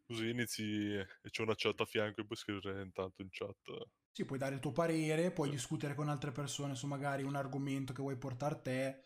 Così 0.05 0.29
inizi 0.29 0.93
e 0.93 1.29
c'è 1.29 1.41
una 1.41 1.55
chat 1.57 1.77
a 1.81 1.85
fianco 1.85 2.21
e 2.21 2.25
puoi 2.25 2.37
scrivere 2.37 2.81
intanto 2.81 3.21
in 3.21 3.27
chat. 3.29 3.85
Sì, 4.13 4.25
puoi 4.25 4.39
dare 4.39 4.55
il 4.55 4.61
tuo 4.61 4.71
parere, 4.71 5.31
puoi 5.31 5.49
discutere 5.49 5.93
con 5.95 6.07
altre 6.07 6.31
persone 6.31 6.75
su 6.75 6.87
magari 6.87 7.23
un 7.23 7.35
argomento 7.35 7.91
che 7.93 8.01
vuoi 8.01 8.15
portare 8.17 8.61
te. 8.61 9.01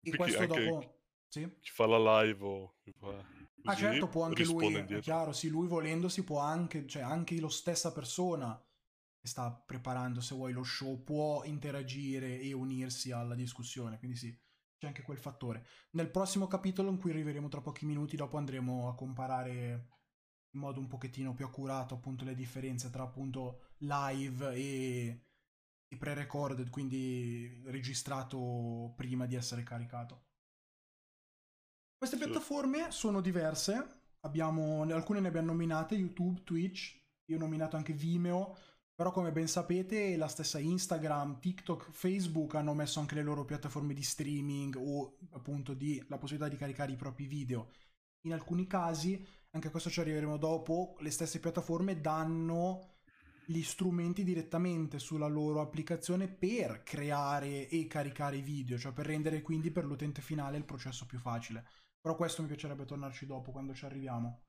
E 0.00 0.14
Poi 0.14 0.18
chi- 0.18 0.32
questo 0.32 0.46
dopo... 0.46 1.00
Sì? 1.28 1.46
Chi 1.60 1.70
fa 1.70 1.86
la 1.86 1.98
live 2.22 2.44
o 2.44 2.74
Ah 3.64 3.74
certo, 3.74 4.08
può 4.08 4.22
anche 4.24 4.44
lui, 4.44 4.68
risponde 4.68 4.78
è 4.84 4.84
indietro. 4.84 5.00
chiaro, 5.00 5.32
sì, 5.32 5.48
lui 5.48 5.66
volendo 5.66 6.08
si 6.08 6.22
può 6.22 6.38
anche, 6.38 6.86
cioè 6.86 7.02
anche 7.02 7.38
lo 7.40 7.48
stessa 7.48 7.92
persona 7.92 8.54
che 9.20 9.26
sta 9.26 9.50
preparando, 9.52 10.20
se 10.20 10.34
vuoi, 10.36 10.52
lo 10.52 10.62
show, 10.62 11.02
può 11.02 11.42
interagire 11.44 12.38
e 12.40 12.52
unirsi 12.52 13.10
alla 13.10 13.34
discussione, 13.34 13.98
quindi 13.98 14.16
sì, 14.16 14.38
c'è 14.78 14.86
anche 14.86 15.02
quel 15.02 15.18
fattore. 15.18 15.66
Nel 15.92 16.10
prossimo 16.10 16.46
capitolo 16.46 16.90
in 16.90 16.98
cui 16.98 17.10
arriveremo 17.10 17.48
tra 17.48 17.60
pochi 17.60 17.86
minuti, 17.86 18.14
dopo 18.16 18.36
andremo 18.36 18.88
a 18.88 18.94
comparare 18.94 19.88
in 20.52 20.60
modo 20.60 20.78
un 20.80 20.86
pochettino 20.86 21.34
più 21.34 21.44
accurato 21.44 21.94
appunto 21.94 22.24
le 22.24 22.34
differenze 22.34 22.88
tra 22.90 23.02
appunto 23.02 23.65
live 23.78 24.54
e, 24.54 25.20
e 25.88 25.96
pre-recorded, 25.96 26.70
quindi 26.70 27.62
registrato 27.66 28.92
prima 28.96 29.26
di 29.26 29.34
essere 29.34 29.62
caricato. 29.62 30.24
Queste 31.96 32.16
piattaforme 32.18 32.90
sono 32.90 33.20
diverse, 33.20 34.02
abbiamo, 34.20 34.82
alcune 34.82 35.20
ne 35.20 35.28
abbiamo 35.28 35.48
nominate, 35.48 35.94
YouTube, 35.94 36.42
Twitch, 36.44 37.02
io 37.24 37.36
ho 37.36 37.40
nominato 37.40 37.76
anche 37.76 37.92
Vimeo, 37.92 38.56
però 38.94 39.10
come 39.10 39.32
ben 39.32 39.48
sapete 39.48 40.16
la 40.16 40.28
stessa 40.28 40.58
Instagram, 40.58 41.38
TikTok, 41.38 41.90
Facebook 41.90 42.54
hanno 42.54 42.74
messo 42.74 43.00
anche 43.00 43.14
le 43.14 43.22
loro 43.22 43.44
piattaforme 43.44 43.92
di 43.92 44.02
streaming 44.02 44.76
o 44.76 45.18
appunto 45.32 45.74
di, 45.74 46.02
la 46.08 46.18
possibilità 46.18 46.48
di 46.50 46.58
caricare 46.58 46.92
i 46.92 46.96
propri 46.96 47.26
video. 47.26 47.72
In 48.22 48.32
alcuni 48.32 48.66
casi, 48.66 49.22
anche 49.50 49.68
a 49.68 49.70
questo 49.70 49.90
ci 49.90 50.00
arriveremo 50.00 50.36
dopo, 50.38 50.96
le 51.00 51.10
stesse 51.10 51.40
piattaforme 51.40 52.00
danno 52.00 52.95
gli 53.46 53.62
strumenti 53.62 54.24
direttamente 54.24 54.98
sulla 54.98 55.28
loro 55.28 55.60
applicazione 55.60 56.28
per 56.28 56.82
creare 56.82 57.68
e 57.68 57.86
caricare 57.86 58.36
i 58.36 58.42
video, 58.42 58.76
cioè 58.76 58.92
per 58.92 59.06
rendere 59.06 59.40
quindi 59.40 59.70
per 59.70 59.84
l'utente 59.84 60.20
finale 60.20 60.58
il 60.58 60.64
processo 60.64 61.06
più 61.06 61.18
facile. 61.18 61.66
Però 62.00 62.16
questo 62.16 62.42
mi 62.42 62.48
piacerebbe 62.48 62.84
tornarci 62.84 63.24
dopo 63.26 63.52
quando 63.52 63.74
ci 63.74 63.84
arriviamo 63.84 64.46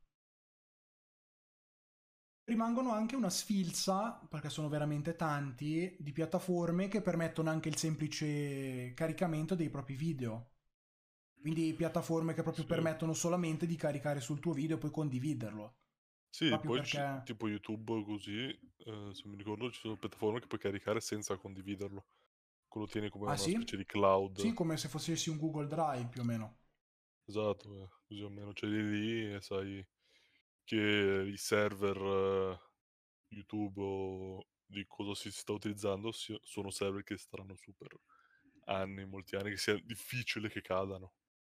rimangono 2.47 2.91
anche 2.93 3.15
una 3.15 3.29
sfilza, 3.29 4.25
perché 4.29 4.49
sono 4.49 4.69
veramente 4.69 5.15
tanti, 5.15 5.95
di 5.99 6.11
piattaforme 6.13 6.87
che 6.87 7.01
permettono 7.01 7.49
anche 7.49 7.67
il 7.67 7.77
semplice 7.77 8.93
caricamento 8.93 9.53
dei 9.53 9.69
propri 9.69 9.95
video. 9.95 10.51
Quindi 11.39 11.73
piattaforme 11.73 12.33
che 12.33 12.43
proprio 12.43 12.63
sì. 12.63 12.69
permettono 12.69 13.13
solamente 13.13 13.65
di 13.65 13.75
caricare 13.75 14.21
sul 14.21 14.39
tuo 14.39 14.53
video 14.53 14.77
e 14.77 14.79
poi 14.79 14.91
condividerlo. 14.91 15.75
Sì, 16.37 16.49
proprio 16.49 16.69
poi 16.69 16.79
perché... 16.81 17.21
tipo 17.25 17.47
YouTube 17.47 18.03
così, 18.03 18.47
eh, 18.49 19.09
se 19.11 19.23
mi 19.25 19.37
ricordo 19.37 19.71
ci 19.71 19.79
sono 19.79 19.97
piattaforme 19.97 20.39
che 20.39 20.45
puoi 20.45 20.59
caricare 20.59 21.01
senza 21.01 21.35
condividerlo. 21.35 22.05
Quello 22.67 22.85
tieni 22.85 23.09
come 23.09 23.23
ah, 23.23 23.29
una 23.29 23.37
sì? 23.37 23.53
specie 23.53 23.75
di 23.75 23.85
cloud. 23.85 24.37
Sì, 24.37 24.53
come 24.53 24.77
se 24.77 24.87
fossi 24.87 25.31
un 25.31 25.37
Google 25.37 25.65
Drive 25.65 26.09
più 26.09 26.21
o 26.21 26.23
meno. 26.23 26.59
Esatto, 27.25 27.81
eh, 27.81 27.89
così 28.07 28.21
o 28.21 28.29
meno. 28.29 28.53
Cioè 28.53 28.69
lì 28.69 29.33
e 29.33 29.41
sai 29.41 29.83
che 30.63 31.25
i 31.27 31.37
server 31.37 31.97
eh, 31.97 32.59
YouTube 33.29 33.81
o 33.81 34.47
di 34.63 34.85
cosa 34.85 35.15
si 35.15 35.31
sta 35.31 35.53
utilizzando 35.53 36.11
sono 36.11 36.69
server 36.69 37.01
che 37.01 37.17
staranno 37.17 37.55
su 37.55 37.73
per 37.73 37.99
anni, 38.65 39.07
molti 39.07 39.35
anni, 39.35 39.49
che 39.49 39.57
sia 39.57 39.73
difficile 39.83 40.49
che 40.49 40.61
cadano. 40.61 41.13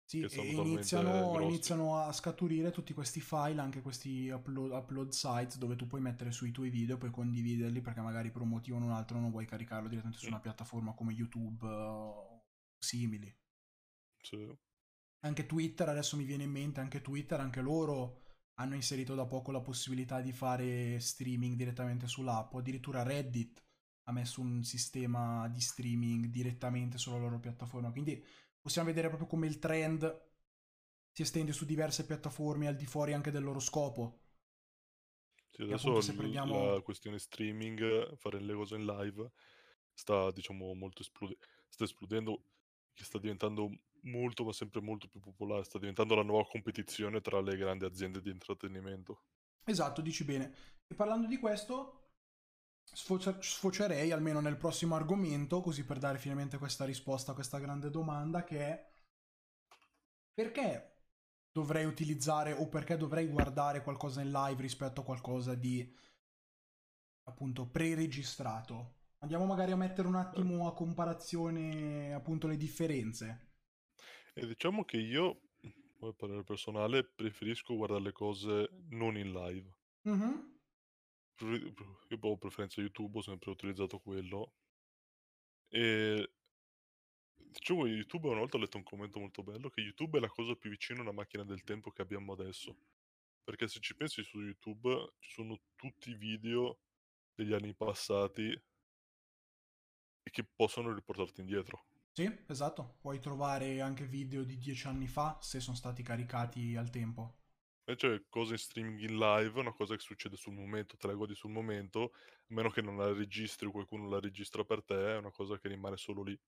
Sì, 0.09 0.23
e 0.23 0.53
iniziano, 0.53 1.38
iniziano, 1.38 1.99
a 1.99 2.11
scaturire 2.12 2.71
tutti 2.71 2.95
questi 2.95 3.21
file, 3.21 3.61
anche 3.61 3.83
questi 3.83 4.31
upload, 4.31 4.71
upload, 4.71 5.11
sites 5.11 5.59
dove 5.59 5.77
tu 5.77 5.87
puoi 5.87 6.00
mettere 6.00 6.33
sui 6.33 6.50
tuoi 6.50 6.71
video 6.71 6.95
e 6.95 6.99
poi 6.99 7.11
condividerli 7.11 7.83
perché 7.83 8.00
magari 8.00 8.31
per 8.31 8.41
un 8.41 8.49
motivo 8.49 8.79
o 8.79 8.81
un 8.81 8.91
altro 8.91 9.21
non 9.21 9.31
vuoi 9.31 9.45
caricarlo 9.45 9.87
direttamente 9.87 10.23
su 10.23 10.29
una 10.29 10.41
piattaforma 10.41 10.95
come 10.95 11.12
YouTube 11.12 11.67
o 11.67 12.47
simili. 12.79 13.31
Sì. 14.23 14.50
Anche 15.27 15.45
Twitter, 15.45 15.91
adesso 15.91 16.17
mi 16.17 16.25
viene 16.25 16.45
in 16.45 16.53
mente, 16.53 16.81
anche 16.81 17.03
Twitter, 17.03 17.38
anche 17.41 17.61
loro 17.61 18.23
hanno 18.55 18.77
inserito 18.77 19.15
da 19.15 19.27
poco 19.27 19.53
la 19.53 19.61
possibilità 19.61 20.23
di 20.23 20.33
fare 20.33 20.99
streaming 21.00 21.55
direttamente 21.55 22.07
sull'app, 22.07 22.55
addirittura 22.55 23.03
Reddit 23.03 23.62
ha 24.05 24.12
messo 24.12 24.41
un 24.41 24.65
sistema 24.65 25.47
di 25.49 25.61
streaming 25.61 26.29
direttamente 26.29 26.97
sulla 26.97 27.19
loro 27.19 27.38
piattaforma, 27.38 27.91
quindi 27.91 28.25
possiamo 28.61 28.88
vedere 28.88 29.09
proprio 29.09 29.29
come 29.29 29.47
il 29.47 29.59
trend 29.59 30.27
si 31.12 31.23
estende 31.23 31.53
su 31.53 31.65
diverse 31.65 32.07
piattaforme 32.07 32.69
al 32.69 32.77
di 32.77 32.87
fuori 32.87 33.12
anche 33.12 33.31
del 33.31 33.43
loro 33.43 33.61
scopo. 33.61 34.21
Sì, 35.50 35.62
adesso 35.62 36.00
se 36.00 36.15
prendiamo... 36.15 36.75
la 36.75 36.81
questione 36.81 37.19
streaming, 37.19 38.15
fare 38.17 38.41
le 38.41 38.55
cose 38.55 38.77
in 38.77 38.85
live, 38.85 39.33
sta 39.93 40.31
diciamo 40.31 40.73
molto 40.75 41.03
esplode- 41.03 41.38
sta 41.69 41.85
esplodendo, 41.85 42.43
che 42.95 43.05
sta 43.05 43.19
diventando 43.19 43.69
molto, 44.03 44.45
ma 44.45 44.53
sempre 44.53 44.81
molto 44.81 45.09
più 45.09 45.21
popolare. 45.21 45.65
Sta 45.65 45.79
diventando 45.79 46.15
la 46.15 46.23
nuova 46.23 46.47
competizione 46.47 47.21
tra 47.21 47.41
le 47.41 47.57
grandi 47.57 47.85
aziende 47.85 48.21
di 48.21 48.31
intrattenimento. 48.31 49.23
Esatto, 49.65 50.00
dici 50.00 50.25
bene. 50.25 50.55
E 50.87 50.95
parlando 50.95 51.27
di 51.27 51.37
questo, 51.38 51.98
sfocerei 52.92 54.11
almeno 54.11 54.40
nel 54.40 54.57
prossimo 54.57 54.95
argomento, 54.95 55.61
così 55.61 55.85
per 55.85 55.99
dare 55.99 56.18
finalmente 56.18 56.59
questa 56.59 56.85
risposta 56.85 57.33
a 57.33 57.35
questa 57.35 57.59
grande 57.59 57.90
domanda, 57.90 58.45
che 58.45 58.59
è 58.61 58.90
perché 60.33 60.97
dovrei 61.50 61.85
utilizzare 61.85 62.52
o 62.52 62.68
perché 62.68 62.97
dovrei 62.97 63.26
guardare 63.26 63.83
qualcosa 63.83 64.21
in 64.21 64.30
live 64.30 64.62
rispetto 64.62 65.00
a 65.00 65.04
qualcosa 65.04 65.54
di 65.54 65.97
appunto 67.25 67.66
pre-registrato? 67.66 68.95
Andiamo 69.18 69.47
magari 69.47 69.73
a 69.73 69.76
mettere 69.76 70.07
un 70.07 70.14
attimo 70.14 70.68
a 70.68 70.75
comparazione 70.75 72.14
appunto 72.14 72.47
le 72.47 72.57
differenze. 72.57 73.47
E 74.33 74.47
diciamo 74.47 74.85
che 74.85 74.99
io, 74.99 75.40
come 75.99 76.12
parere 76.12 76.45
personale, 76.45 77.02
preferisco 77.04 77.75
guardare 77.75 78.02
le 78.02 78.12
cose 78.12 78.68
non 78.90 79.16
in 79.16 79.33
live. 79.33 79.75
Mhm. 80.02 80.58
Io 81.40 82.18
ho 82.21 82.37
preferenza 82.37 82.80
YouTube, 82.80 83.18
ho 83.18 83.23
sempre 83.23 83.50
utilizzato 83.50 83.99
quello. 83.99 84.52
E 85.68 86.33
diciamo 87.35 87.87
YouTube 87.87 88.28
una 88.28 88.40
volta 88.40 88.57
ho 88.57 88.61
letto 88.61 88.76
un 88.76 88.83
commento 88.83 89.21
molto 89.21 89.42
bello 89.42 89.68
che 89.68 89.80
YouTube 89.80 90.18
è 90.18 90.21
la 90.21 90.28
cosa 90.28 90.54
più 90.54 90.71
vicina 90.71 90.99
a 91.00 91.02
una 91.02 91.12
macchina 91.12 91.45
del 91.45 91.62
tempo 91.62 91.90
che 91.90 92.02
abbiamo 92.02 92.33
adesso. 92.33 92.76
Perché 93.45 93.68
se 93.68 93.80
ci 93.80 93.95
pensi 93.95 94.23
su 94.23 94.40
YouTube 94.40 95.14
ci 95.21 95.30
sono 95.30 95.59
tutti 95.75 96.11
i 96.11 96.16
video 96.16 96.80
degli 97.35 97.52
anni 97.52 97.75
passati 97.75 98.50
e 100.23 100.30
che 100.30 100.45
possono 100.45 100.92
riportarti 100.92 101.40
indietro. 101.40 101.85
Sì, 102.12 102.30
esatto. 102.49 102.97
Puoi 103.00 103.21
trovare 103.21 103.80
anche 103.80 104.07
video 104.07 104.42
di 104.42 104.59
dieci 104.59 104.87
anni 104.88 105.07
fa 105.07 105.38
se 105.40 105.61
sono 105.61 105.76
stati 105.76 106.02
caricati 106.02 106.75
al 106.76 106.90
tempo. 106.90 107.37
Invece 107.88 108.26
cose 108.28 108.52
in 108.52 108.59
streaming 108.59 109.00
in 109.00 109.16
live, 109.16 109.59
una 109.59 109.73
cosa 109.73 109.95
che 109.95 110.02
succede 110.02 110.37
sul 110.37 110.52
momento, 110.52 110.99
te 110.99 111.07
la 111.07 111.14
godi 111.14 111.35
sul 111.35 111.50
momento, 111.50 112.12
a 112.12 112.45
meno 112.49 112.68
che 112.68 112.83
non 112.83 112.99
la 112.99 113.11
registri 113.14 113.66
o 113.66 113.71
qualcuno 113.71 114.11
la 114.11 114.21
registra 114.21 114.62
per 114.62 114.85
te, 114.85 115.14
è 115.14 115.16
una 115.16 115.30
cosa 115.30 115.59
che 115.59 115.68
rimane 115.68 115.97
solo 115.97 116.23
lì. 116.23 116.38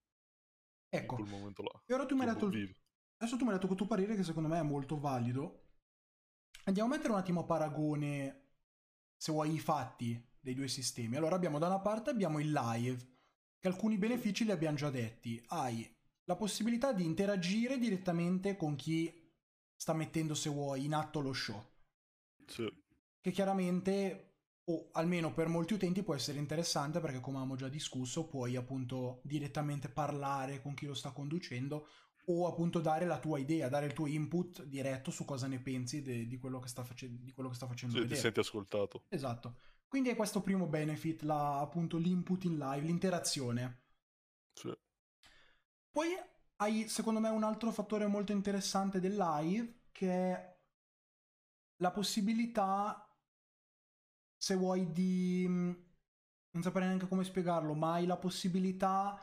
Ecco. 0.91 1.17
In 1.17 1.25
quel 1.25 1.39
momento 1.39 1.63
là. 1.63 1.83
E 1.87 1.95
ora 1.95 2.05
tu 2.05 2.15
mi 2.15 2.21
hai 2.21 2.27
dato 2.27 2.47
il... 2.49 2.71
Adesso 3.17 3.39
tu 3.39 3.45
mi 3.45 3.53
hai 3.53 3.59
dato 3.59 3.75
tuo 3.75 3.87
parere 3.87 4.17
che 4.17 4.23
secondo 4.23 4.51
me 4.51 4.59
è 4.59 4.63
molto 4.63 4.99
valido. 4.99 5.69
Andiamo 6.65 6.93
a 6.93 6.97
mettere 6.97 7.15
un 7.15 7.19
attimo 7.19 7.41
a 7.41 7.45
paragone, 7.45 8.49
se 9.17 9.33
vuoi, 9.33 9.55
i 9.55 9.59
fatti 9.59 10.23
dei 10.39 10.53
due 10.53 10.69
sistemi. 10.69 11.17
Allora 11.17 11.37
abbiamo 11.37 11.59
da 11.59 11.69
una 11.69 11.81
parte 11.81 12.11
abbiamo 12.11 12.39
il 12.39 12.53
live, 12.53 13.17
che 13.59 13.69
alcuni 13.69 13.97
benefici 13.97 14.45
li 14.45 14.51
abbiamo 14.51 14.77
già 14.77 14.91
detti. 14.91 15.43
Hai 15.49 15.91
la 16.25 16.37
possibilità 16.37 16.93
di 16.93 17.05
interagire 17.05 17.79
direttamente 17.79 18.57
con 18.57 18.77
chi 18.77 19.20
sta 19.81 19.95
mettendo, 19.95 20.35
se 20.35 20.51
vuoi, 20.51 20.85
in 20.85 20.93
atto 20.93 21.21
lo 21.21 21.33
show. 21.33 21.59
Sì. 22.47 22.71
Che 23.19 23.31
chiaramente, 23.31 24.35
o 24.65 24.91
almeno 24.93 25.33
per 25.33 25.49
molti 25.49 25.73
utenti, 25.73 26.03
può 26.03 26.15
essere 26.15 26.39
interessante 26.39 27.01
perché, 27.01 27.21
come 27.21 27.39
abbiamo 27.39 27.57
già 27.57 27.69
discusso, 27.71 28.27
puoi 28.27 28.57
appunto 28.57 29.23
direttamente 29.25 29.89
parlare 29.89 30.61
con 30.61 30.75
chi 30.75 30.85
lo 30.85 30.93
sta 30.93 31.13
conducendo 31.13 31.89
o 32.27 32.47
appunto 32.47 32.81
dare 32.81 33.07
la 33.07 33.19
tua 33.19 33.39
idea, 33.39 33.71
dare 33.71 33.87
il 33.87 33.95
tuo 33.95 34.07
input 34.07 34.65
diretto 34.65 35.11
su 35.11 35.25
cosa 35.25 35.47
ne 35.47 35.61
pensi 35.61 36.03
de- 36.03 36.27
di, 36.27 36.37
quello 36.37 36.59
che 36.59 36.69
sta, 36.69 36.85
face- 36.85 37.19
di 37.19 37.33
quello 37.33 37.49
che 37.49 37.55
sta 37.55 37.67
facendo 37.67 37.95
sì, 37.95 38.01
vedere. 38.03 38.17
ti 38.17 38.23
senti 38.23 38.41
ascoltato. 38.41 39.07
Esatto. 39.09 39.57
Quindi 39.89 40.11
è 40.11 40.15
questo 40.15 40.43
primo 40.43 40.67
benefit, 40.67 41.23
la, 41.23 41.59
appunto 41.59 41.97
l'input 41.97 42.45
in 42.45 42.59
live, 42.59 42.87
l'interazione. 42.87 43.85
Sì. 44.53 44.71
Poi 45.91 46.09
hai, 46.61 46.89
secondo 46.89 47.21
me, 47.21 47.29
un 47.31 47.43
altro 47.43 47.71
fattore 47.73 48.07
molto 48.07 48.33
interessante 48.33 49.01
del 49.01 49.17
live, 49.17 49.81
che 49.93 50.13
è 50.13 50.59
la 51.77 51.91
possibilità, 51.91 53.09
se 54.37 54.55
vuoi, 54.55 54.93
di... 54.93 55.47
non 55.47 56.63
saprei 56.63 56.87
neanche 56.87 57.09
come 57.09 57.25
spiegarlo, 57.25 57.75
ma 57.75 57.95
hai 57.95 58.07
la 58.07 58.19
possibilità 58.19 59.19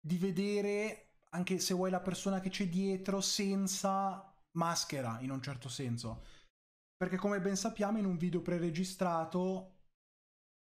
di 0.00 0.16
vedere, 0.16 1.18
anche 1.30 1.60
se 1.60 1.74
vuoi, 1.74 1.90
la 1.90 2.00
persona 2.00 2.40
che 2.40 2.50
c'è 2.50 2.68
dietro 2.68 3.20
senza 3.20 4.34
maschera, 4.52 5.20
in 5.20 5.30
un 5.30 5.40
certo 5.40 5.68
senso. 5.68 6.24
Perché 6.96 7.16
come 7.16 7.40
ben 7.40 7.56
sappiamo 7.56 7.98
in 7.98 8.04
un 8.04 8.16
video 8.16 8.42
preregistrato 8.42 9.79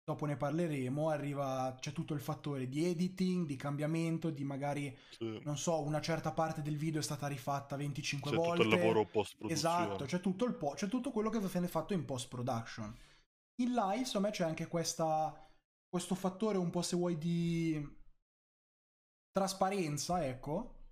dopo 0.06 0.24
ne 0.24 0.36
parleremo, 0.36 1.08
arriva, 1.08 1.76
c'è 1.80 1.90
tutto 1.90 2.14
il 2.14 2.20
fattore 2.20 2.68
di 2.68 2.86
editing, 2.86 3.44
di 3.44 3.56
cambiamento, 3.56 4.30
di 4.30 4.44
magari, 4.44 4.96
sì. 5.10 5.40
non 5.42 5.58
so, 5.58 5.82
una 5.82 6.00
certa 6.00 6.30
parte 6.30 6.62
del 6.62 6.76
video 6.76 7.00
è 7.00 7.02
stata 7.02 7.26
rifatta 7.26 7.74
25 7.74 8.30
c'è 8.30 8.36
volte. 8.36 8.50
C'è 8.52 8.62
tutto 8.62 8.74
il 8.76 8.80
lavoro 8.80 9.04
post-produzione. 9.06 9.52
Esatto, 9.52 10.04
c'è 10.04 10.20
tutto, 10.20 10.44
il 10.44 10.54
po- 10.54 10.74
c'è 10.74 10.86
tutto 10.86 11.10
quello 11.10 11.28
che 11.28 11.40
viene 11.40 11.66
fatto 11.66 11.92
in 11.92 12.04
post-production. 12.04 12.96
In 13.62 13.72
live, 13.72 13.96
insomma, 13.96 14.30
c'è 14.30 14.44
anche 14.44 14.68
questa, 14.68 15.34
questo 15.88 16.14
fattore 16.14 16.56
un 16.56 16.70
po', 16.70 16.82
se 16.82 16.94
vuoi, 16.94 17.18
di 17.18 17.84
trasparenza, 19.32 20.24
ecco, 20.24 20.84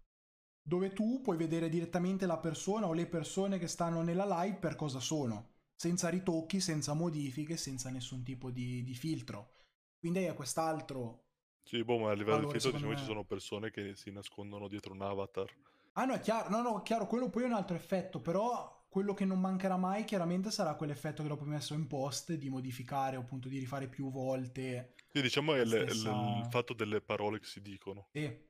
dove 0.61 0.93
tu 0.93 1.21
puoi 1.21 1.37
vedere 1.37 1.69
direttamente 1.69 2.27
la 2.27 2.39
persona 2.39 2.89
o 2.89 2.93
le 2.93 3.07
persone 3.07 3.61
che 3.61 3.69
stanno 3.69 4.03
nella 4.03 4.43
live 4.43 4.57
per 4.57 4.75
cosa 4.75 4.99
sono, 4.99 5.54
senza 5.77 6.09
ritocchi, 6.09 6.61
senza 6.61 6.95
modifiche, 6.95 7.57
senza 7.57 7.91
nessun 7.91 8.23
tipo 8.23 8.51
di, 8.51 8.83
di 8.85 8.95
filtro. 8.95 9.53
Quindi 9.99 10.25
è 10.25 10.35
quest'altro 10.35 11.23
Sì, 11.63 11.85
boh, 11.85 11.99
ma 11.99 12.11
a 12.11 12.15
livello 12.15 12.39
di 12.39 12.47
Allora, 12.47 12.47
filtro 12.47 12.71
secondo 12.71 12.87
diciamo 12.87 12.95
me- 12.95 12.97
ci 12.97 13.05
sono 13.05 13.25
persone 13.25 13.71
che 13.71 13.95
si 13.97 14.11
nascondono 14.11 14.67
dietro 14.67 14.95
un 14.95 15.03
avatar. 15.03 15.53
Ah 15.97 16.05
no, 16.05 16.15
è 16.15 16.21
chiaro, 16.21 16.49
no, 16.51 16.63
no, 16.63 16.83
chiaro, 16.83 17.07
quello 17.07 17.29
poi 17.31 17.43
è 17.45 17.47
un 17.47 17.53
altro 17.53 17.75
effetto, 17.77 18.21
però 18.21 18.85
quello 18.89 19.13
che 19.15 19.25
non 19.25 19.41
mancherà 19.41 19.77
mai 19.77 20.05
chiaramente 20.05 20.51
sarà 20.53 20.75
quell'effetto 20.77 21.23
che 21.23 21.29
dopo 21.29 21.45
messo 21.45 21.75
in 21.75 21.87
post 21.89 22.33
di 22.35 22.49
modificare 22.49 23.17
o 23.17 23.21
appunto 23.21 23.49
di 23.49 23.59
rifare 23.59 23.89
più 23.89 24.11
volte. 24.11 24.95
Sì, 25.09 25.23
diciamo 25.23 25.55
è 25.55 25.61
il, 25.61 25.73
il- 25.73 25.87
Stessa- 25.87 26.41
il 26.41 26.47
fatto 26.47 26.75
delle 26.75 27.01
parole 27.01 27.39
che 27.39 27.47
si 27.47 27.61
dicono. 27.63 28.09
Sì. 28.15 28.43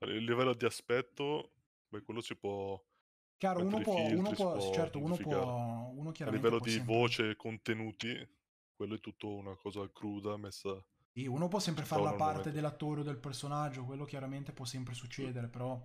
Il 0.00 0.24
livello 0.24 0.54
di 0.54 0.64
aspetto, 0.66 1.52
beh, 1.88 2.02
quello 2.02 2.20
si 2.22 2.36
può... 2.36 2.82
Chiaro, 3.38 3.64
uno 3.64 3.80
può, 3.80 3.94
uno 3.94 4.06
filtri, 4.08 4.28
si 4.30 4.42
può, 4.42 4.56
può 4.56 4.72
certo, 4.72 4.98
uno 4.98 5.16
può, 5.16 5.92
uno 5.94 6.12
A 6.18 6.30
livello 6.30 6.58
di 6.58 6.70
sempre- 6.70 6.94
voce 6.94 7.30
e 7.30 7.36
contenuti, 7.36 8.28
quello 8.74 8.96
è 8.96 9.00
tutto 9.00 9.32
una 9.32 9.54
cosa 9.54 9.88
cruda 9.92 10.36
messa... 10.36 10.84
Sì, 11.12 11.26
uno 11.26 11.46
può 11.46 11.60
sempre 11.60 11.84
fare 11.84 12.02
la 12.02 12.14
parte 12.14 12.26
momento. 12.26 12.50
dell'attore 12.50 13.00
o 13.00 13.04
del 13.04 13.18
personaggio, 13.18 13.84
quello 13.84 14.04
chiaramente 14.04 14.52
può 14.52 14.64
sempre 14.64 14.94
succedere, 14.94 15.48
però 15.48 15.80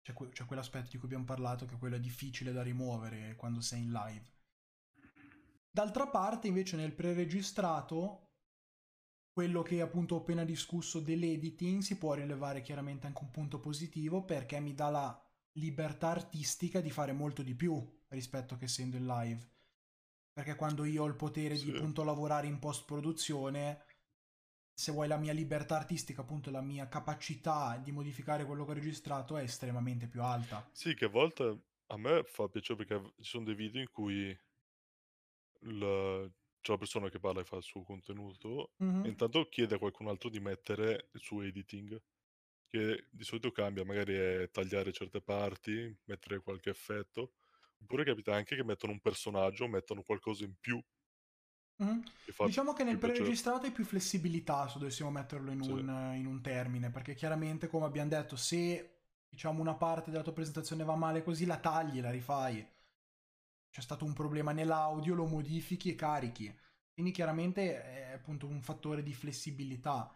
c'è, 0.00 0.12
que- 0.12 0.28
c'è 0.30 0.44
quell'aspetto 0.44 0.90
di 0.90 0.98
cui 0.98 1.06
abbiamo 1.06 1.24
parlato 1.24 1.64
che 1.64 1.76
quello 1.76 1.96
è 1.96 2.00
difficile 2.00 2.52
da 2.52 2.62
rimuovere 2.62 3.34
quando 3.34 3.60
sei 3.60 3.82
in 3.82 3.90
live. 3.90 4.30
D'altra 5.68 6.06
parte, 6.06 6.46
invece, 6.46 6.76
nel 6.76 6.92
preregistrato, 6.94 8.30
quello 9.32 9.62
che 9.62 9.80
appunto 9.80 10.14
ho 10.14 10.18
appena 10.18 10.44
discusso 10.44 11.00
dell'editing 11.00 11.80
si 11.80 11.98
può 11.98 12.14
rilevare 12.14 12.60
chiaramente 12.60 13.06
anche 13.08 13.22
un 13.22 13.30
punto 13.30 13.58
positivo 13.58 14.24
perché 14.24 14.60
mi 14.60 14.74
dà 14.74 14.90
la 14.90 15.26
libertà 15.52 16.08
artistica 16.08 16.80
di 16.80 16.90
fare 16.90 17.12
molto 17.12 17.42
di 17.42 17.54
più 17.54 18.00
rispetto 18.08 18.56
che 18.56 18.64
essendo 18.64 18.96
in 18.96 19.06
live. 19.06 19.50
Perché 20.32 20.54
quando 20.54 20.84
io 20.84 21.02
ho 21.02 21.06
il 21.06 21.16
potere 21.16 21.56
Sì. 21.56 21.70
di 21.70 21.70
appunto 21.76 22.02
lavorare 22.04 22.46
in 22.46 22.58
post 22.58 22.84
produzione, 22.86 23.84
se 24.74 24.92
vuoi 24.92 25.08
la 25.08 25.18
mia 25.18 25.32
libertà 25.32 25.76
artistica, 25.76 26.22
appunto 26.22 26.50
la 26.50 26.62
mia 26.62 26.88
capacità 26.88 27.76
di 27.78 27.92
modificare 27.92 28.44
quello 28.46 28.64
che 28.64 28.70
ho 28.70 28.74
registrato 28.74 29.36
è 29.36 29.42
estremamente 29.42 30.06
più 30.08 30.22
alta. 30.22 30.68
Sì, 30.72 30.94
che 30.94 31.04
a 31.04 31.08
volte 31.08 31.64
a 31.86 31.96
me 31.98 32.22
fa 32.24 32.48
piacere 32.48 32.84
perché 32.84 33.12
ci 33.18 33.24
sono 33.30 33.44
dei 33.44 33.54
video 33.54 33.80
in 33.82 33.90
cui 33.90 34.36
il- 35.62 36.32
c'è 36.60 36.72
la 36.72 36.78
persona 36.78 37.08
che 37.08 37.18
parla 37.18 37.40
e 37.40 37.44
fa 37.44 37.56
il 37.56 37.62
suo 37.62 37.82
contenuto 37.82 38.72
Mhm. 38.78 39.04
e 39.04 39.08
intanto 39.08 39.48
chiede 39.48 39.74
a 39.74 39.78
qualcun 39.78 40.08
altro 40.08 40.28
di 40.28 40.40
mettere 40.40 41.08
il 41.12 41.20
suo 41.20 41.42
editing, 41.42 42.00
che 42.72 43.06
di 43.10 43.24
solito 43.24 43.50
cambia, 43.52 43.84
magari 43.84 44.14
è 44.14 44.50
tagliare 44.50 44.92
certe 44.92 45.20
parti, 45.22 45.94
mettere 46.04 46.40
qualche 46.40 46.70
effetto, 46.70 47.34
oppure 47.82 48.04
capita 48.04 48.34
anche 48.34 48.56
che 48.56 48.64
mettono 48.64 48.92
un 48.92 49.00
personaggio, 49.00 49.68
mettono 49.68 50.02
qualcosa 50.02 50.44
in 50.44 50.54
più 50.58 50.82
Mhm. 51.76 52.02
che 52.24 52.32
fa 52.32 52.48
Diciamo 52.48 52.72
che 52.72 52.84
nel 52.84 52.98
preregistrato 52.98 53.66
hai 53.66 53.72
più 53.72 53.84
flessibilità 53.84 54.68
se 54.68 54.78
dovessimo 54.78 55.10
metterlo 55.10 55.50
in 55.50 55.60
Sì. 55.60 55.72
un, 55.72 56.12
in 56.16 56.26
un 56.26 56.40
termine, 56.42 56.90
perché 56.90 57.14
chiaramente, 57.14 57.68
come 57.68 57.86
abbiamo 57.86 58.08
detto, 58.08 58.36
se 58.36 59.00
diciamo 59.28 59.60
una 59.60 59.74
parte 59.74 60.10
della 60.10 60.22
tua 60.22 60.32
presentazione 60.32 60.84
va 60.84 60.96
male 60.96 61.22
così, 61.22 61.44
la 61.46 61.58
tagli, 61.58 62.00
la 62.00 62.10
rifai. 62.10 62.66
C'è 63.70 63.80
stato 63.80 64.04
un 64.04 64.12
problema 64.12 64.52
nell'audio, 64.52 65.14
lo 65.14 65.26
modifichi 65.26 65.90
e 65.90 65.94
carichi. 65.94 66.54
Quindi 66.92 67.10
chiaramente 67.12 67.82
è 67.82 68.12
appunto 68.12 68.46
un 68.46 68.62
fattore 68.62 69.02
di 69.02 69.14
flessibilità. 69.14 70.14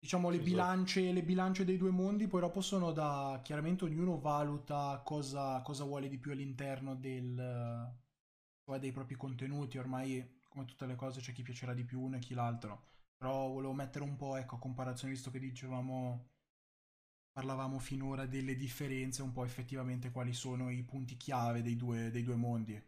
Diciamo 0.00 0.30
le 0.30 0.36
esatto. 0.36 0.50
bilance, 0.50 1.12
le 1.12 1.22
bilance 1.22 1.64
dei 1.64 1.76
due 1.76 1.90
mondi 1.90 2.28
poi 2.28 2.40
dopo 2.40 2.60
sono 2.60 2.92
da... 2.92 3.40
Chiaramente 3.42 3.84
ognuno 3.84 4.20
valuta 4.20 5.00
cosa, 5.04 5.60
cosa 5.62 5.84
vuole 5.84 6.08
di 6.08 6.18
più 6.18 6.30
all'interno 6.30 6.94
del, 6.94 7.92
poi 8.62 8.78
dei 8.78 8.92
propri 8.92 9.16
contenuti. 9.16 9.76
Ormai, 9.76 10.40
come 10.48 10.64
tutte 10.64 10.86
le 10.86 10.94
cose, 10.94 11.20
c'è 11.20 11.32
chi 11.32 11.42
piacerà 11.42 11.74
di 11.74 11.84
più 11.84 12.00
uno 12.00 12.16
e 12.16 12.20
chi 12.20 12.34
l'altro. 12.34 12.86
Però 13.16 13.48
volevo 13.48 13.72
mettere 13.72 14.04
un 14.04 14.14
po', 14.14 14.36
ecco, 14.36 14.54
a 14.54 14.58
comparazione, 14.60 15.12
visto 15.12 15.32
che 15.32 15.40
dicevamo, 15.40 16.30
parlavamo 17.32 17.80
finora 17.80 18.26
delle 18.26 18.54
differenze, 18.54 19.22
un 19.22 19.32
po' 19.32 19.44
effettivamente 19.44 20.12
quali 20.12 20.32
sono 20.32 20.70
i 20.70 20.84
punti 20.84 21.16
chiave 21.16 21.60
dei 21.60 21.76
due, 21.76 22.12
dei 22.12 22.22
due 22.22 22.36
mondi. 22.36 22.80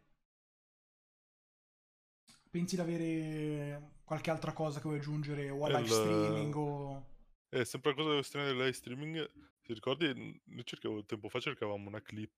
Pensi 2.49 2.75
di 2.75 2.81
avere 2.81 3.99
qualche 4.05 4.29
altra 4.29 4.53
cosa 4.53 4.79
che 4.79 4.87
vuoi 4.87 4.99
aggiungere 4.99 5.49
o 5.49 5.65
a 5.65 5.69
live 5.69 5.87
streaming 5.87 6.55
o... 6.55 7.09
È 7.53 7.65
sempre 7.65 7.89
la 7.89 7.95
cosa 7.97 8.07
della 8.07 8.21
questione 8.21 8.45
del 8.45 8.55
live 8.55 8.71
streaming. 8.71 9.31
Ti 9.61 9.73
ricordi? 9.73 10.41
Noi 10.45 10.63
cercavo, 10.63 11.03
tempo 11.03 11.27
fa 11.27 11.41
cercavamo 11.41 11.85
una 11.89 12.01
clip 12.01 12.37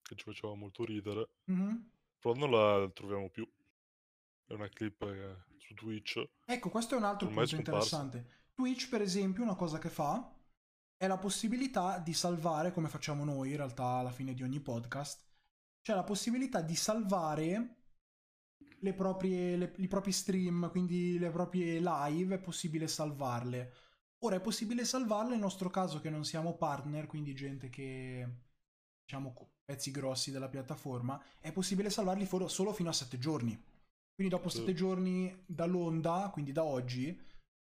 che 0.00 0.14
ci 0.14 0.24
faceva 0.24 0.54
molto 0.54 0.86
ridere, 0.86 1.28
Mhm. 1.44 1.90
però 2.18 2.34
non 2.34 2.50
la 2.50 2.88
troviamo 2.94 3.28
più. 3.28 3.46
È 4.46 4.54
una 4.54 4.68
clip 4.70 5.02
eh, 5.02 5.36
su 5.58 5.74
Twitch. 5.74 6.26
Ecco, 6.46 6.70
questo 6.70 6.94
è 6.94 6.98
un 6.98 7.04
altro 7.04 7.28
Ormai 7.28 7.46
punto 7.46 7.60
interessante. 7.60 8.26
Twitch, 8.54 8.88
per 8.88 9.02
esempio, 9.02 9.42
una 9.42 9.54
cosa 9.54 9.76
che 9.78 9.90
fa 9.90 10.34
è 10.96 11.06
la 11.06 11.18
possibilità 11.18 11.98
di 11.98 12.14
salvare, 12.14 12.72
come 12.72 12.88
facciamo 12.88 13.24
noi 13.24 13.50
in 13.50 13.56
realtà 13.56 13.84
alla 13.84 14.12
fine 14.12 14.32
di 14.32 14.42
ogni 14.42 14.60
podcast, 14.60 15.26
c'è 15.82 15.94
la 15.94 16.04
possibilità 16.04 16.62
di 16.62 16.74
salvare 16.74 17.76
le 18.78 18.94
proprie, 18.94 19.56
le- 19.58 19.74
i 19.76 19.88
propri 19.88 20.10
stream, 20.10 20.70
quindi 20.70 21.18
le 21.18 21.30
proprie 21.30 21.80
live, 21.80 22.36
è 22.36 22.40
possibile 22.40 22.88
salvarle. 22.88 23.81
Ora 24.24 24.36
è 24.36 24.40
possibile 24.40 24.84
salvarle 24.84 25.30
nel 25.30 25.40
nostro 25.40 25.68
caso 25.68 26.00
che 26.00 26.08
non 26.08 26.24
siamo 26.24 26.54
partner, 26.54 27.06
quindi 27.06 27.34
gente 27.34 27.68
che 27.70 28.28
diciamo 29.04 29.34
pezzi 29.64 29.90
grossi 29.90 30.30
della 30.30 30.48
piattaforma, 30.48 31.20
è 31.40 31.50
possibile 31.50 31.90
salvarli 31.90 32.28
solo 32.46 32.72
fino 32.72 32.88
a 32.88 32.92
7 32.92 33.18
giorni. 33.18 33.60
Quindi 34.14 34.32
dopo 34.32 34.48
Sì. 34.48 34.58
7 34.58 34.74
giorni 34.74 35.42
dall'onda, 35.44 36.30
quindi 36.32 36.52
da 36.52 36.62
oggi, 36.62 37.20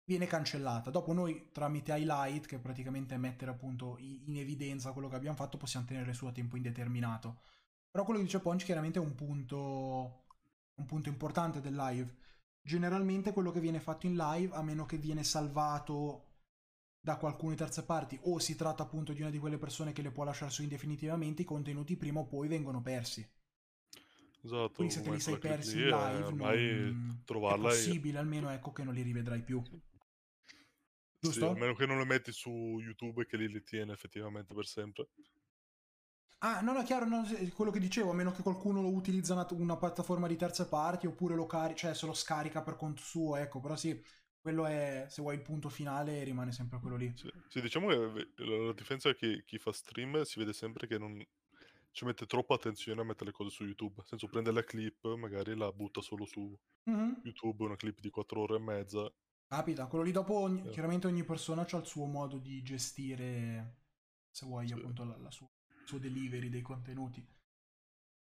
viene 0.06 0.26
cancellata. 0.26 0.90
Dopo 0.90 1.14
noi 1.14 1.50
tramite 1.52 1.96
highlight, 1.96 2.48
che 2.48 2.58
praticamente 2.58 3.14
è 3.14 3.20
mettere 3.20 3.52
appunto 3.52 3.98
in 4.00 4.36
evidenza 4.38 4.92
quello 4.92 5.08
che 5.08 5.16
abbiamo 5.18 5.36
fatto, 5.36 5.58
possiamo 5.58 5.86
tenere 5.86 6.14
su 6.14 6.26
a 6.26 6.32
tempo 6.32 6.56
indeterminato. 6.56 7.42
Però 7.92 8.04
quello 8.04 8.20
che 8.20 8.26
dice 8.26 8.40
Ponch 8.40 8.64
chiaramente 8.64 8.98
è 8.98 9.02
un 9.04 9.14
punto, 9.14 10.26
un 10.76 10.86
punto 10.86 11.10
importante 11.10 11.62
del 11.62 11.76
live. 11.76 12.16
Generalmente 12.62 13.34
quello 13.34 13.52
che 13.52 13.60
viene 13.60 13.80
fatto 13.80 14.08
in 14.08 14.16
live, 14.16 14.56
a 14.56 14.64
meno 14.64 14.88
che 14.88 14.98
viene 14.98 15.24
salvato 15.24 16.29
da 17.00 17.18
qualcuno 17.18 17.52
di 17.52 17.58
terze 17.58 17.84
parti 17.84 18.20
o 18.24 18.40
si 18.40 18.56
tratta 18.56 18.84
appunto 18.84 19.14
di 19.14 19.22
una 19.22 19.30
di 19.30 19.40
quelle 19.40 19.58
persone 19.58 19.92
che 19.94 20.02
le 20.02 20.12
può 20.12 20.24
lasciare 20.24 20.52
su 20.52 20.64
indefinitivamente, 20.64 21.42
i 21.42 21.46
contenuti 21.46 21.96
prima 21.96 22.20
o 22.20 22.26
poi 22.26 22.48
vengono 22.48 22.82
persi. 22.82 23.28
Esatto, 24.42 24.72
Quindi 24.74 24.94
se 24.94 25.02
te 25.02 25.10
li 25.12 25.20
sei 25.20 25.38
persi 25.38 25.78
in 25.78 25.90
live, 25.90 26.24
ormai 26.24 26.70
non... 26.70 27.22
è 27.22 27.26
trovarla 27.26 27.70
è... 27.70 27.72
possibile 27.72 28.20
almeno 28.20 28.50
ecco 28.50 28.72
che 28.72 28.84
non 28.84 28.94
li 28.94 29.02
rivedrai 29.02 29.44
più. 29.44 29.62
Sì, 31.22 31.22
Giusto? 31.22 31.50
a 31.50 31.54
meno 31.54 31.76
che 31.76 31.86
non 31.86 31.98
le 31.98 32.06
metti 32.06 32.32
su 32.32 32.50
YouTube 32.80 33.26
che 33.26 33.38
lì 33.38 33.50
li 33.50 33.64
tiene 33.64 33.92
effettivamente 33.94 34.54
per 34.54 34.66
sempre. 34.66 35.08
Ah, 36.42 36.62
no, 36.62 36.72
no, 36.74 36.84
chiaro, 36.84 37.06
no, 37.06 37.26
quello 37.54 37.70
che 37.72 37.80
dicevo, 37.80 38.12
a 38.12 38.14
meno 38.14 38.32
che 38.32 38.42
qualcuno 38.44 38.82
lo 38.82 38.88
utilizza 38.90 39.34
una, 39.34 39.46
una 39.52 39.76
piattaforma 39.78 40.26
di 40.28 40.38
terze 40.38 40.68
parti 40.68 41.06
oppure 41.06 41.36
lo 41.36 41.46
cari- 41.46 41.76
cioè 41.76 41.94
se 41.94 42.06
lo 42.06 42.14
scarica 42.14 42.62
per 42.62 42.78
conto 42.78 43.02
suo, 43.02 43.36
ecco, 43.36 43.60
però 43.60 43.76
sì, 43.76 44.02
quello 44.42 44.66
è, 44.66 45.06
se 45.10 45.22
vuoi 45.22 45.36
il 45.36 45.42
punto 45.42 45.70
finale 45.70 46.24
rimane 46.24 46.52
sempre 46.52 46.80
quello 46.80 46.96
lì. 46.96 47.12
Sì, 47.16 47.30
sì, 47.48 47.62
diciamo 47.62 47.88
che 47.88 47.96
la, 48.44 48.58
la 48.66 48.74
differenza 48.74 49.10
è 49.10 49.16
che 49.16 49.44
chi 49.46 49.58
fa 49.58 49.72
stream 49.72 50.22
si 50.24 50.40
vede 50.40 50.54
sempre 50.54 50.88
che 50.88 50.98
non 50.98 51.22
ci 51.92 52.06
mette 52.06 52.26
troppa 52.26 52.54
attenzione 52.56 53.02
a 53.02 53.04
mettere 53.04 53.26
le 53.26 53.32
cose 53.32 53.50
su 53.50 53.66
YouTube. 53.66 53.96
Nel 53.98 54.06
senso 54.08 54.28
prende 54.28 54.52
la 54.52 54.64
clip, 54.64 55.14
magari 55.16 55.56
la 55.56 55.72
butta 55.72 56.02
solo 56.02 56.26
su 56.26 56.58
Mhm. 56.88 57.22
YouTube, 57.24 57.66
una 57.66 57.76
clip 57.76 58.00
di 58.00 58.10
4 58.10 58.42
ore 58.42 58.56
e 58.56 58.60
mezza. 58.60 59.12
Capita, 59.48 59.88
quello 59.88 60.04
lì 60.04 60.12
dopo 60.12 60.34
ogni- 60.36 60.62
Sì. 60.64 60.70
chiaramente 60.70 61.08
ogni 61.08 61.24
persona 61.24 61.66
ha 61.70 61.78
il 61.78 61.86
suo 61.86 62.06
modo 62.06 62.38
di 62.38 62.62
gestire, 62.62 63.78
se 64.30 64.46
vuoi, 64.46 64.68
Sì. 64.68 64.74
appunto 64.74 65.04
la, 65.04 65.18
la 65.18 65.32
sua- 65.32 65.48
il 65.48 65.88
suo 65.88 65.98
delivery 66.00 66.50
dei 66.50 66.62
contenuti. 66.62 67.26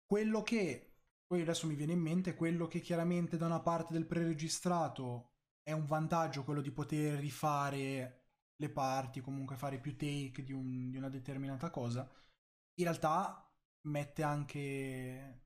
Quello 0.06 0.42
che, 0.44 0.94
poi 1.26 1.42
adesso 1.42 1.68
mi 1.68 1.76
viene 1.76 1.94
in 1.94 2.00
mente, 2.00 2.36
quello 2.36 2.68
che 2.68 2.80
chiaramente 2.80 3.38
da 3.38 3.46
una 3.46 3.62
parte 3.62 3.94
del 3.94 4.06
preregistrato 4.06 5.34
è 5.70 5.72
un 5.74 5.86
vantaggio, 5.86 6.44
quello 6.44 6.62
di 6.62 6.72
poter 6.72 7.20
rifare 7.20 8.22
le 8.56 8.70
parti, 8.70 9.22
comunque 9.22 9.56
fare 9.56 9.80
più 9.80 9.96
take 9.96 10.44
di, 10.44 10.52
un- 10.52 10.90
di 10.90 10.98
una 10.98 11.10
determinata 11.10 11.70
cosa, 11.70 12.02
in 12.76 12.84
realtà 12.86 13.46
mette 13.84 14.24
anche 14.24 15.44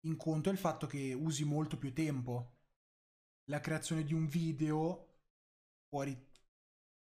in 0.00 0.16
conto 0.16 0.50
il 0.50 0.58
fatto 0.58 0.86
che 0.86 1.12
usi 1.14 1.44
molto 1.44 1.78
più 1.78 1.92
tempo. 1.92 2.52
La 3.46 3.60
creazione 3.60 4.04
di 4.04 4.14
un 4.14 4.26
video 4.26 5.08
ri- 5.90 6.26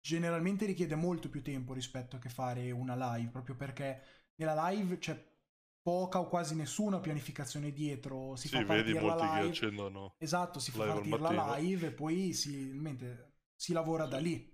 generalmente 0.01 0.67
richiede 0.67 0.95
molto 0.95 1.29
più 1.31 1.43
tempo 1.43 1.73
rispetto 1.75 2.19
che 2.19 2.29
fare 2.29 2.71
una 2.71 3.17
live, 3.17 3.31
proprio 3.31 3.57
perché 3.57 4.03
nella 4.37 4.69
live 4.71 4.99
c'è 4.99 5.32
poca 5.83 6.21
o 6.21 6.29
quasi 6.29 6.55
nessuna 6.55 7.01
pianificazione 7.01 7.73
dietro, 7.73 8.37
si 8.37 8.49
Sì, 8.49 8.57
fa 8.57 8.63
vedi 8.63 8.93
molti 8.95 9.07
la 9.07 9.15
che 9.17 9.41
live. 9.41 9.49
accendono. 9.51 10.15
Esatto, 10.19 10.59
si 10.61 10.71
fa 10.71 10.85
live 10.85 10.95
partire 10.95 11.19
la 11.19 11.57
live 11.57 11.87
e 11.89 11.93
poi 11.93 12.33
si, 12.33 12.57
mentre 12.73 13.33
si 13.57 13.73
lavora 13.73 14.07
da 14.07 14.19
Sì. 14.19 14.23
lì. 14.25 14.51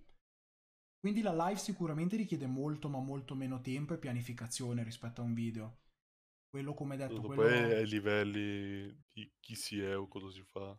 Quindi 1.00 1.22
la 1.22 1.32
live 1.46 1.58
sicuramente 1.60 2.16
richiede 2.16 2.46
molto 2.46 2.88
ma 2.88 2.98
molto 2.98 3.34
meno 3.34 3.60
tempo 3.60 3.94
e 3.94 3.98
pianificazione 3.98 4.82
rispetto 4.82 5.20
a 5.20 5.24
un 5.24 5.34
video. 5.34 5.78
Quello 6.50 6.74
come 6.74 6.96
detto, 6.96 7.14
Dopo 7.14 7.28
quello... 7.28 7.44
ai 7.44 7.86
livelli 7.86 9.04
di 9.12 9.30
chi 9.38 9.54
si 9.54 9.80
è 9.80 9.96
o 9.96 10.08
cosa 10.08 10.30
si 10.30 10.42
fa, 10.42 10.76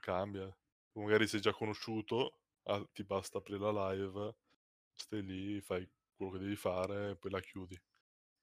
cambia. 0.00 0.54
Magari 0.94 1.26
sei 1.26 1.40
già 1.40 1.52
conosciuto, 1.52 2.40
ah, 2.64 2.84
ti 2.92 3.04
basta 3.04 3.38
aprire 3.38 3.72
la 3.72 3.92
live, 3.92 4.34
stai 4.92 5.22
lì, 5.22 5.60
fai 5.60 5.88
quello 6.16 6.32
che 6.32 6.38
devi 6.38 6.56
fare 6.56 7.10
e 7.10 7.16
poi 7.16 7.30
la 7.30 7.40
chiudi. 7.40 7.80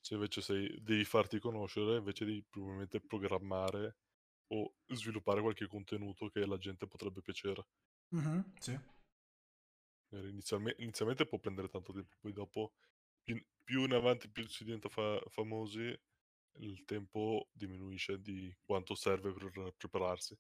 Se 0.01 0.13
invece 0.15 0.41
sei, 0.41 0.81
devi 0.81 1.05
farti 1.05 1.39
conoscere, 1.39 1.97
invece 1.97 2.25
devi 2.25 2.43
probabilmente 2.43 2.99
programmare 3.01 3.97
o 4.47 4.75
sviluppare 4.87 5.41
qualche 5.41 5.67
contenuto 5.67 6.27
che 6.29 6.45
la 6.45 6.57
gente 6.57 6.87
potrebbe 6.87 7.21
piacere. 7.21 7.67
Mhm, 8.11 8.53
sì. 8.59 8.77
Inizialme- 10.11 10.75
inizialmente 10.79 11.25
può 11.25 11.37
prendere 11.39 11.67
tanto 11.67 11.93
tempo, 11.93 12.15
poi 12.19 12.31
dopo 12.33 12.73
più, 13.23 13.43
più 13.63 13.83
in 13.83 13.93
avanti 13.93 14.29
più 14.29 14.47
si 14.47 14.63
diventa 14.63 14.89
fa- 14.89 15.21
famosi, 15.29 15.95
il 16.59 16.83
tempo 16.85 17.49
diminuisce 17.51 18.19
di 18.19 18.55
quanto 18.65 18.95
serve 18.95 19.31
per 19.33 19.73
prepararsi. 19.77 20.37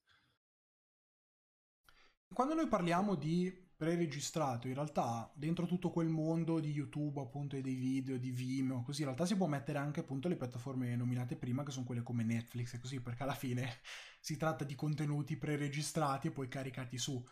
Quando 2.33 2.53
noi 2.53 2.67
parliamo 2.67 3.15
di 3.15 3.68
preregistrato, 3.79 4.67
in 4.67 4.73
realtà 4.73 5.31
dentro 5.33 5.65
tutto 5.65 5.89
quel 5.89 6.09
mondo 6.09 6.59
di 6.59 6.69
YouTube, 6.69 7.21
appunto, 7.21 7.55
e 7.55 7.61
dei 7.61 7.75
video, 7.75 8.17
di 8.17 8.29
Vimeo, 8.29 8.81
così 8.81 8.99
in 8.99 9.05
realtà 9.05 9.25
si 9.25 9.37
può 9.37 9.47
mettere 9.47 9.77
anche 9.77 10.01
appunto 10.01 10.27
le 10.27 10.35
piattaforme 10.35 10.93
nominate 10.97 11.37
prima, 11.37 11.63
che 11.63 11.71
sono 11.71 11.85
quelle 11.85 12.03
come 12.03 12.25
Netflix 12.25 12.73
e 12.73 12.79
così, 12.79 12.99
perché 12.99 13.23
alla 13.23 13.35
fine 13.35 13.77
si 14.19 14.35
tratta 14.35 14.65
di 14.65 14.75
contenuti 14.75 15.37
preregistrati 15.37 16.27
e 16.27 16.31
poi 16.31 16.49
caricati 16.49 16.97
su. 16.97 17.25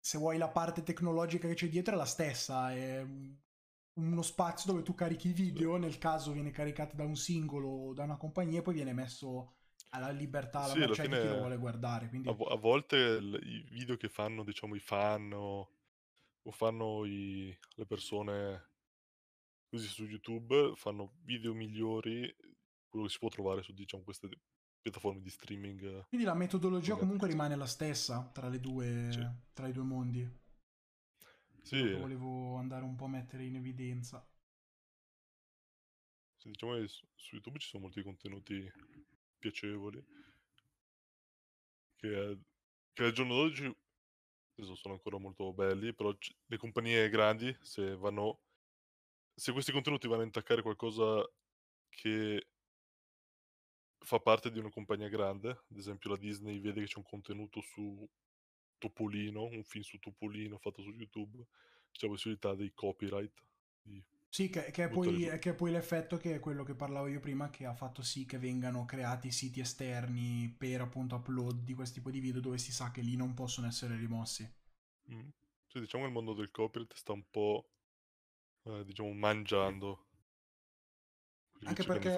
Se 0.00 0.16
vuoi 0.16 0.38
la 0.38 0.48
parte 0.48 0.82
tecnologica 0.82 1.46
che 1.46 1.52
c'è 1.52 1.68
dietro 1.68 1.92
è 1.92 1.98
la 1.98 2.06
stessa, 2.06 2.72
è 2.72 3.04
uno 3.92 4.22
spazio 4.22 4.72
dove 4.72 4.82
tu 4.82 4.94
carichi 4.94 5.28
i 5.28 5.32
video, 5.34 5.76
nel 5.76 5.98
caso 5.98 6.32
viene 6.32 6.50
caricato 6.50 6.96
da 6.96 7.04
un 7.04 7.14
singolo 7.14 7.68
o 7.68 7.92
da 7.92 8.04
una 8.04 8.16
compagnia 8.16 8.60
e 8.60 8.62
poi 8.62 8.72
viene 8.72 8.94
messo 8.94 9.57
alla 9.90 10.10
libertà, 10.10 10.60
alla 10.60 10.72
Sì, 10.72 10.82
alla 10.82 10.94
di 11.06 11.16
chi 11.18 11.28
lo 11.28 11.36
vuole 11.36 11.56
guardare. 11.56 12.08
Quindi... 12.08 12.28
a, 12.28 12.36
a 12.50 12.56
volte 12.56 12.96
i 13.42 13.64
video 13.70 13.96
che 13.96 14.08
fanno, 14.08 14.44
diciamo, 14.44 14.74
i 14.74 14.80
fan 14.80 15.32
o, 15.32 15.70
o 16.42 16.50
fanno 16.52 17.04
i- 17.06 17.56
le 17.76 17.86
persone 17.86 18.70
così 19.70 19.86
su 19.88 20.04
YouTube, 20.04 20.72
fanno 20.76 21.14
video 21.22 21.54
migliori, 21.54 22.34
quello 22.88 23.06
che 23.06 23.12
si 23.12 23.18
può 23.18 23.28
trovare 23.28 23.62
su, 23.62 23.72
diciamo, 23.72 24.02
queste 24.02 24.28
piattaforme 24.82 25.20
di 25.22 25.30
streaming. 25.30 26.04
Quindi 26.06 26.26
la 26.26 26.34
metodologia 26.34 26.96
comunque 26.96 27.28
rimane 27.28 27.56
la 27.56 27.64
stessa 27.66 28.28
tra, 28.32 28.48
le 28.48 28.60
due, 28.60 29.08
Sì. 29.08 29.20
tra 29.54 29.68
i 29.68 29.72
due 29.72 29.84
mondi. 29.84 30.30
Sì, 31.62 31.76
volevo 31.98 32.56
andare 32.56 32.84
un 32.84 32.94
po' 32.96 33.04
a 33.04 33.08
mettere 33.08 33.44
in 33.44 33.56
evidenza. 33.56 34.26
sì, 36.36 36.50
diciamo 36.50 36.74
che 36.74 36.88
su 36.88 37.34
YouTube 37.34 37.58
ci 37.58 37.68
sono 37.68 37.82
molti 37.82 38.02
contenuti 38.02 38.70
piacevoli 39.38 40.04
che, 41.98 42.38
che 42.92 43.04
al 43.04 43.12
giorno 43.12 43.34
d'oggi 43.34 43.76
sono 44.74 44.94
ancora 44.94 45.18
molto 45.18 45.52
belli, 45.52 45.94
però 45.94 46.16
c- 46.16 46.34
le 46.46 46.56
compagnie 46.56 47.08
grandi, 47.08 47.56
se 47.60 47.96
vanno, 47.96 48.40
se 49.34 49.52
questi 49.52 49.72
contenuti 49.72 50.08
vanno 50.08 50.22
a 50.22 50.24
intaccare 50.24 50.62
qualcosa 50.62 51.24
che 51.88 52.46
fa 54.00 54.18
parte 54.20 54.50
di 54.50 54.58
una 54.58 54.70
compagnia 54.70 55.08
grande, 55.08 55.50
ad 55.50 55.76
esempio 55.76 56.10
la 56.10 56.16
Disney 56.16 56.58
vede 56.60 56.80
che 56.80 56.86
c'è 56.86 56.98
un 56.98 57.04
contenuto 57.04 57.60
su 57.60 58.08
Topolino, 58.78 59.44
un 59.44 59.64
film 59.64 59.84
su 59.84 59.98
Topolino 59.98 60.58
fatto 60.58 60.82
su 60.82 60.90
YouTube, 60.90 61.44
c'è 61.92 62.06
la 62.06 62.12
possibilità 62.12 62.54
dei 62.54 62.72
copyright. 62.74 63.44
Di 63.82 64.02
Sì, 64.30 64.50
che, 64.50 64.70
che 64.70 64.84
è 64.84 64.88
poi, 64.88 65.38
che 65.38 65.50
è 65.50 65.54
poi 65.54 65.70
l'effetto 65.70 66.16
che 66.16 66.34
è 66.36 66.40
quello 66.40 66.62
che 66.62 66.74
parlavo 66.74 67.06
io 67.08 67.20
prima, 67.20 67.50
che 67.50 67.64
ha 67.66 67.74
fatto 67.74 68.02
sì 68.02 68.26
che 68.26 68.38
vengano 68.38 68.84
creati 68.84 69.30
siti 69.30 69.60
esterni 69.60 70.54
per 70.56 70.80
appunto 70.82 71.16
upload 71.16 71.62
di 71.64 71.74
questo 71.74 71.96
tipo 71.96 72.10
di 72.10 72.20
video 72.20 72.40
dove 72.40 72.58
si 72.58 72.72
sa 72.72 72.90
che 72.90 73.00
lì 73.00 73.16
non 73.16 73.34
possono 73.34 73.66
essere 73.66 73.96
rimossi. 73.96 74.48
Mm. 75.12 75.28
Sì, 75.66 75.80
diciamo 75.80 76.04
che 76.04 76.08
il 76.08 76.14
mondo 76.14 76.34
del 76.34 76.50
copyright 76.50 76.94
sta 76.94 77.12
un 77.12 77.24
po', 77.30 77.68
eh, 78.64 78.84
diciamo, 78.84 79.12
mangiando 79.12 80.07
Anche 81.64 81.82
perché, 81.82 82.14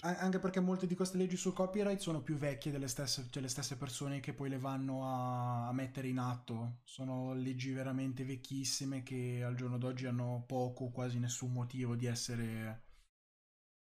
anche 0.00 0.38
perché 0.38 0.60
molte 0.60 0.86
di 0.86 0.94
queste 0.94 1.18
leggi 1.18 1.36
sul 1.36 1.52
copyright 1.52 1.98
sono 1.98 2.22
più 2.22 2.36
vecchie 2.36 2.70
delle 2.70 2.88
stesse, 2.88 3.28
delle 3.30 3.48
stesse 3.48 3.76
persone 3.76 4.20
che 4.20 4.32
poi 4.32 4.48
le 4.48 4.58
vanno 4.58 5.04
a, 5.04 5.68
a 5.68 5.72
mettere 5.72 6.08
in 6.08 6.18
atto. 6.18 6.78
Sono 6.84 7.34
leggi 7.34 7.72
veramente 7.72 8.24
vecchissime 8.24 9.02
che 9.02 9.42
al 9.44 9.56
giorno 9.56 9.78
d'oggi 9.78 10.06
hanno 10.06 10.44
poco, 10.46 10.90
quasi 10.90 11.18
nessun 11.18 11.52
motivo 11.52 11.96
di 11.96 12.06
essere, 12.06 12.84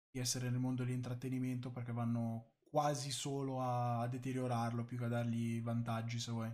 di 0.10 0.20
essere 0.20 0.50
nel 0.50 0.60
mondo 0.60 0.84
dell'intrattenimento 0.84 1.72
perché 1.72 1.92
vanno 1.92 2.54
quasi 2.64 3.12
solo 3.12 3.62
a, 3.62 4.02
a 4.02 4.08
deteriorarlo 4.08 4.84
più 4.84 4.98
che 4.98 5.06
a 5.06 5.10
dargli 5.10 5.62
vantaggi, 5.62 6.20
se 6.20 6.32
vuoi. 6.32 6.52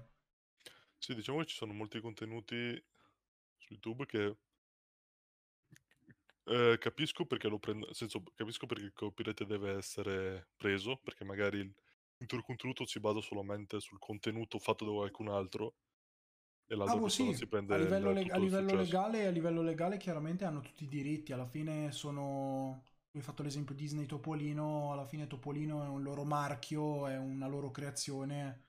Sì, 0.98 1.16
diciamo 1.16 1.40
che 1.40 1.46
ci 1.46 1.56
sono 1.56 1.74
molti 1.74 2.02
contenuti 2.02 2.76
su 3.58 3.74
YouTube 3.74 4.06
che 4.06 4.36
eh, 6.50 6.78
capisco 6.80 7.26
perché 7.26 7.48
lo 7.48 7.60
prendo, 7.60 7.94
senso, 7.94 8.24
capisco 8.36 8.66
perché 8.66 8.84
il 8.86 8.94
copyright 8.94 9.44
deve 9.46 9.76
essere 9.78 10.50
preso, 10.58 10.98
perché 11.04 11.24
magari 11.26 11.60
il 11.60 11.74
il 12.22 12.28
tuo 12.28 12.42
contenuto 12.42 12.86
si 12.86 13.00
basa 13.00 13.22
solamente 13.22 13.80
sul 13.80 13.98
contenuto 13.98 14.60
fatto 14.60 14.84
da 14.84 14.92
qualcun 14.92 15.30
altro 15.30 15.76
e 16.68 16.76
Ah, 16.84 16.96
l'altra 16.96 16.98
boh, 16.98 17.08
sì, 17.10 17.34
si 17.34 17.48
a 17.68 17.76
prende 17.76 17.76
livello, 17.78 18.12
il- 18.12 18.12
le- 18.12 18.28
a 18.30 18.38
livello 18.38 18.74
legale, 18.74 19.26
a 19.28 19.30
livello 19.32 19.62
legale 19.62 19.96
chiaramente 19.98 20.44
hanno 20.46 20.60
tutti 20.62 20.84
i 20.86 20.88
diritti, 20.90 21.32
alla 21.34 21.46
fine 21.46 21.92
sono, 21.94 22.84
hai 23.14 23.22
fatto 23.22 23.44
l'esempio 23.44 23.76
Disney 23.76 24.06
Topolino, 24.06 24.92
alla 24.92 25.06
fine 25.06 25.28
Topolino 25.28 25.84
è 25.84 25.88
un 25.88 26.02
loro 26.04 26.24
marchio, 26.26 27.08
è 27.08 27.18
una 27.18 27.48
loro 27.48 27.70
creazione, 27.72 28.68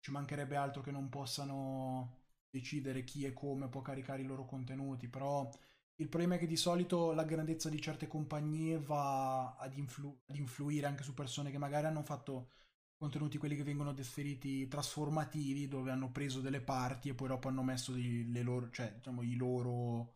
ci 0.00 0.10
mancherebbe 0.12 0.54
altro 0.56 0.82
che 0.82 0.90
non 0.92 1.08
possano 1.08 2.18
decidere 2.50 3.02
chi 3.04 3.24
e 3.24 3.32
come 3.32 3.68
può 3.68 3.80
caricare 3.82 4.22
i 4.22 4.26
loro 4.26 4.44
contenuti, 4.44 5.08
però 5.08 5.50
il 5.96 6.08
problema 6.08 6.34
è 6.34 6.38
che 6.38 6.46
di 6.46 6.56
solito 6.56 7.12
la 7.12 7.24
grandezza 7.24 7.68
di 7.68 7.80
certe 7.80 8.06
compagnie 8.06 8.78
va 8.80 9.56
ad, 9.56 9.76
influ- 9.76 10.18
ad 10.26 10.36
influire 10.36 10.86
anche 10.86 11.04
su 11.04 11.14
persone 11.14 11.50
che 11.50 11.58
magari 11.58 11.86
hanno 11.86 12.02
fatto 12.02 12.50
contenuti 12.96 13.38
quelli 13.38 13.56
che 13.56 13.62
vengono 13.62 13.92
deferiti 13.92 14.66
trasformativi 14.66 15.68
dove 15.68 15.90
hanno 15.90 16.10
preso 16.10 16.40
delle 16.40 16.60
parti 16.60 17.08
e 17.10 17.14
poi 17.14 17.28
dopo 17.28 17.48
hanno 17.48 17.62
messo 17.62 17.92
dei- 17.92 18.30
le 18.30 18.42
loro, 18.42 18.70
cioè, 18.70 18.92
diciamo, 18.94 19.22
i 19.22 19.36
loro, 19.36 20.14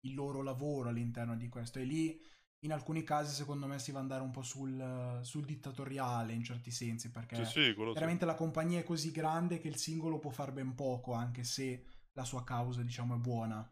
il 0.00 0.14
loro 0.14 0.42
lavoro 0.42 0.88
all'interno 0.88 1.36
di 1.36 1.48
questo 1.48 1.78
e 1.78 1.84
lì 1.84 2.20
in 2.64 2.72
alcuni 2.72 3.02
casi 3.02 3.34
secondo 3.34 3.66
me 3.66 3.78
si 3.78 3.90
va 3.90 3.98
ad 3.98 4.04
andare 4.04 4.22
un 4.22 4.30
po' 4.30 4.42
sul, 4.42 5.20
sul 5.22 5.44
dittatoriale 5.44 6.32
in 6.32 6.44
certi 6.44 6.70
sensi 6.70 7.10
perché 7.10 7.44
Sì, 7.44 7.44
sì, 7.44 7.74
quello 7.74 7.94
sì. 7.94 8.24
la 8.24 8.34
compagnia 8.34 8.78
è 8.80 8.84
così 8.84 9.10
grande 9.10 9.58
che 9.58 9.68
il 9.68 9.76
singolo 9.76 10.18
può 10.18 10.30
far 10.30 10.52
ben 10.52 10.74
poco 10.74 11.12
anche 11.12 11.42
se 11.44 11.84
la 12.12 12.24
sua 12.24 12.44
causa 12.44 12.82
diciamo 12.82 13.16
è 13.16 13.18
buona 13.18 13.68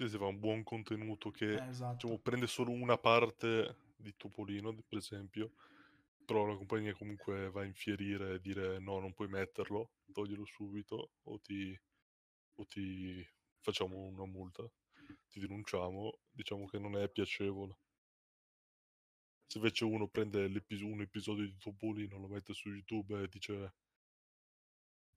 Sì, 0.00 0.08
si 0.08 0.16
fa 0.16 0.24
un 0.24 0.38
buon 0.38 0.62
contenuto 0.62 1.30
che 1.30 1.46
Eh, 1.56 1.68
esatto 1.68 2.06
diciamo, 2.06 2.18
prende 2.20 2.46
solo 2.46 2.70
una 2.70 2.96
parte 2.96 3.92
di 3.96 4.16
Topolino, 4.16 4.72
per 4.88 4.96
esempio, 4.96 5.52
però 6.24 6.46
la 6.46 6.56
compagnia 6.56 6.94
comunque 6.94 7.50
va 7.50 7.60
a 7.60 7.64
infierire 7.66 8.34
e 8.34 8.40
dire 8.40 8.78
no, 8.78 8.98
non 8.98 9.12
puoi 9.12 9.28
metterlo, 9.28 9.92
toglielo 10.10 10.46
subito 10.46 11.12
o 11.22 11.38
ti, 11.40 11.78
o 12.54 12.64
ti 12.64 13.22
facciamo 13.60 13.98
una 13.98 14.24
multa, 14.24 14.66
ti 15.28 15.38
denunciamo, 15.38 16.20
diciamo 16.30 16.64
che 16.66 16.78
non 16.78 16.96
è 16.96 17.10
piacevole. 17.10 17.76
Se 19.48 19.58
invece 19.58 19.84
uno 19.84 20.08
prende 20.08 20.46
un 20.46 21.00
episodio 21.02 21.44
di 21.44 21.58
Topolino, 21.58 22.16
lo 22.16 22.26
mette 22.26 22.54
su 22.54 22.70
YouTube 22.70 23.22
e 23.22 23.28
dice 23.28 23.74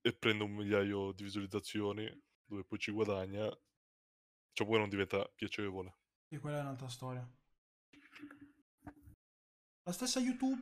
e 0.01 0.13
prende 0.13 0.43
un 0.43 0.53
migliaio 0.53 1.11
di 1.13 1.23
visualizzazioni, 1.23 2.05
dove 2.45 2.63
poi 2.63 2.79
ci 2.79 2.91
guadagna, 2.91 3.49
cioè 4.53 4.67
poi 4.67 4.79
non 4.79 4.89
diventa 4.89 5.25
piacevole. 5.35 5.93
e 6.29 6.39
quella 6.39 6.57
è 6.59 6.61
un'altra 6.61 6.89
storia 6.89 7.27
la 9.83 9.91
stessa 9.91 10.19
YouTube 10.19 10.61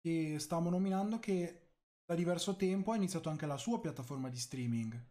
che 0.00 0.38
stavamo 0.38 0.70
nominando 0.70 1.18
che 1.18 1.68
da 2.04 2.14
diverso 2.14 2.56
tempo 2.56 2.92
ha 2.92 2.96
iniziato 2.96 3.28
anche 3.28 3.46
la 3.46 3.56
sua 3.56 3.80
piattaforma 3.80 4.28
di 4.28 4.38
streaming 4.38 5.08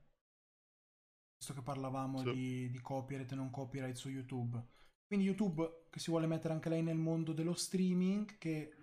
visto 1.38 1.54
che 1.54 1.62
parlavamo 1.62 2.20
Sì. 2.20 2.32
di, 2.34 2.70
di 2.70 2.82
copyright 2.82 3.32
e 3.32 3.36
non 3.36 3.50
copyright 3.50 3.96
su 3.96 4.10
YouTube. 4.10 4.62
Quindi 5.08 5.26
YouTube 5.26 5.86
che 5.89 6.00
si 6.00 6.10
vuole 6.12 6.28
mettere 6.28 6.54
anche 6.54 6.68
lei 6.70 6.84
nel 6.84 6.98
mondo 6.98 7.32
dello 7.32 7.54
streaming, 7.54 8.38
che 8.38 8.74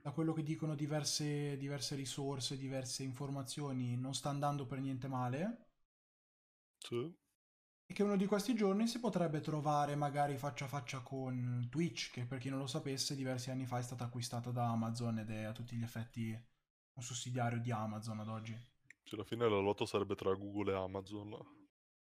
da 0.00 0.10
quello 0.12 0.32
che 0.32 0.42
dicono 0.42 0.74
diverse, 0.74 1.56
diverse 1.58 1.94
risorse, 1.94 2.56
diverse 2.56 3.02
informazioni, 3.02 3.96
non 3.96 4.14
sta 4.14 4.30
andando 4.30 4.66
per 4.66 4.80
niente 4.80 5.06
male. 5.06 5.66
Sì. 6.78 7.14
E 7.88 7.92
che 7.94 8.04
uno 8.04 8.14
di 8.16 8.26
questi 8.26 8.54
giorni 8.54 8.86
si 8.86 9.00
potrebbe 9.00 9.40
trovare 9.40 9.96
magari 9.96 10.36
faccia 10.36 10.66
a 10.66 10.68
faccia 10.68 11.00
con 11.00 11.66
Twitch, 11.68 12.12
che 12.12 12.24
per 12.24 12.38
chi 12.38 12.48
non 12.48 12.60
lo 12.60 12.68
sapesse 12.68 13.16
diversi 13.16 13.50
anni 13.50 13.66
fa 13.66 13.78
è 13.78 13.82
stata 13.82 14.04
acquistata 14.04 14.52
da 14.52 14.68
Amazon 14.70 15.18
ed 15.18 15.30
è 15.30 15.42
a 15.42 15.52
tutti 15.52 15.74
gli 15.76 15.82
effetti 15.82 16.30
un 16.30 17.02
sussidiario 17.02 17.58
di 17.60 17.72
Amazon 17.72 18.20
ad 18.20 18.28
oggi. 18.28 18.56
Cioè, 19.04 19.14
alla 19.18 19.24
fine 19.24 19.48
la 19.48 19.58
lotta 19.58 19.86
sarebbe 19.86 20.14
tra 20.14 20.34
Google 20.34 20.72
e 20.72 20.76
Amazon. 20.76 21.34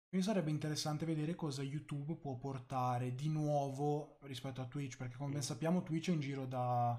Quindi 0.08 0.26
sarebbe 0.26 0.50
interessante 0.50 1.04
vedere 1.04 1.34
cosa 1.34 1.62
YouTube 1.62 2.16
può 2.16 2.36
portare 2.36 3.14
di 3.14 3.28
nuovo 3.28 4.18
rispetto 4.22 4.60
a 4.62 4.66
Twitch, 4.66 4.96
perché 4.96 5.16
come 5.16 5.30
ben 5.32 5.42
Mm. 5.42 5.42
sappiamo 5.42 5.82
Twitch 5.82 6.08
è 6.08 6.12
in 6.12 6.20
giro 6.20 6.46
da 6.46 6.98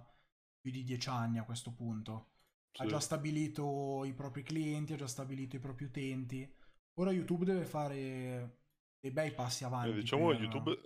più 0.60 0.70
di 0.72 0.84
dieci 0.84 1.10
anni 1.10 1.40
a 1.40 1.44
questo 1.44 1.72
punto. 1.74 2.30
Ha 2.78 2.86
Sì. 2.86 2.88
già 2.88 3.00
stabilito 3.00 4.04
i 4.06 4.14
propri 4.14 4.44
clienti, 4.44 4.94
ha 4.94 4.96
già 4.98 5.08
stabilito 5.08 5.56
i 5.56 5.60
propri 5.60 5.86
utenti. 5.86 6.48
Ora 6.96 7.12
YouTube 7.12 7.46
deve 7.46 7.66
fare 7.66 8.59
dei 9.00 9.12
bei 9.12 9.32
passi 9.34 9.64
Eh, 9.64 9.66
avanti. 9.68 9.94
diciamo 9.94 10.28
per- 10.28 10.40
YouTube, 10.42 10.80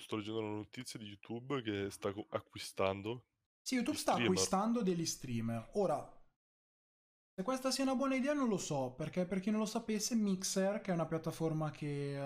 sto 0.00 0.16
leggendo 0.16 0.40
una 0.40 0.56
notizia 0.56 0.98
di 0.98 1.06
YouTube 1.06 1.62
che 1.62 1.90
sta 1.90 2.12
acquistando 2.30 3.26
Sì, 3.62 3.74
YouTube 3.76 3.96
sta 3.96 4.12
streamer. 4.12 4.30
acquistando 4.32 4.82
degli 4.82 5.06
streamer. 5.06 5.70
Ora, 5.74 5.98
se 7.34 7.42
questa 7.42 7.70
sia 7.70 7.84
una 7.84 7.94
buona 7.94 8.16
idea 8.16 8.32
non 8.32 8.48
lo 8.48 8.58
so, 8.58 8.92
perché 8.92 9.24
per 9.26 9.40
chi 9.40 9.50
non 9.50 9.60
lo 9.60 9.66
sapesse, 9.66 10.14
Mixer, 10.14 10.80
che 10.80 10.90
è 10.90 10.94
una 10.94 11.06
piattaforma 11.06 11.70
che 11.70 12.16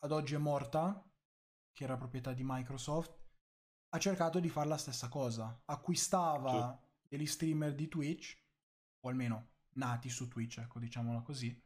ad 0.00 0.10
oggi 0.12 0.34
è 0.34 0.38
morta, 0.38 1.04
che 1.72 1.84
era 1.84 1.96
proprietà 1.96 2.32
di 2.32 2.42
Microsoft, 2.44 3.14
ha 3.90 3.98
cercato 3.98 4.40
di 4.40 4.48
fare 4.48 4.68
la 4.68 4.76
stessa 4.78 5.08
cosa. 5.08 5.60
Acquistava 5.66 6.80
degli 7.06 7.26
streamer 7.26 7.74
di 7.74 7.88
Twitch, 7.88 8.36
o 9.00 9.08
almeno 9.08 9.50
nati 9.74 10.08
su 10.08 10.28
Twitch, 10.28 10.58
ecco, 10.58 10.78
diciamola 10.78 11.20
così, 11.22 11.60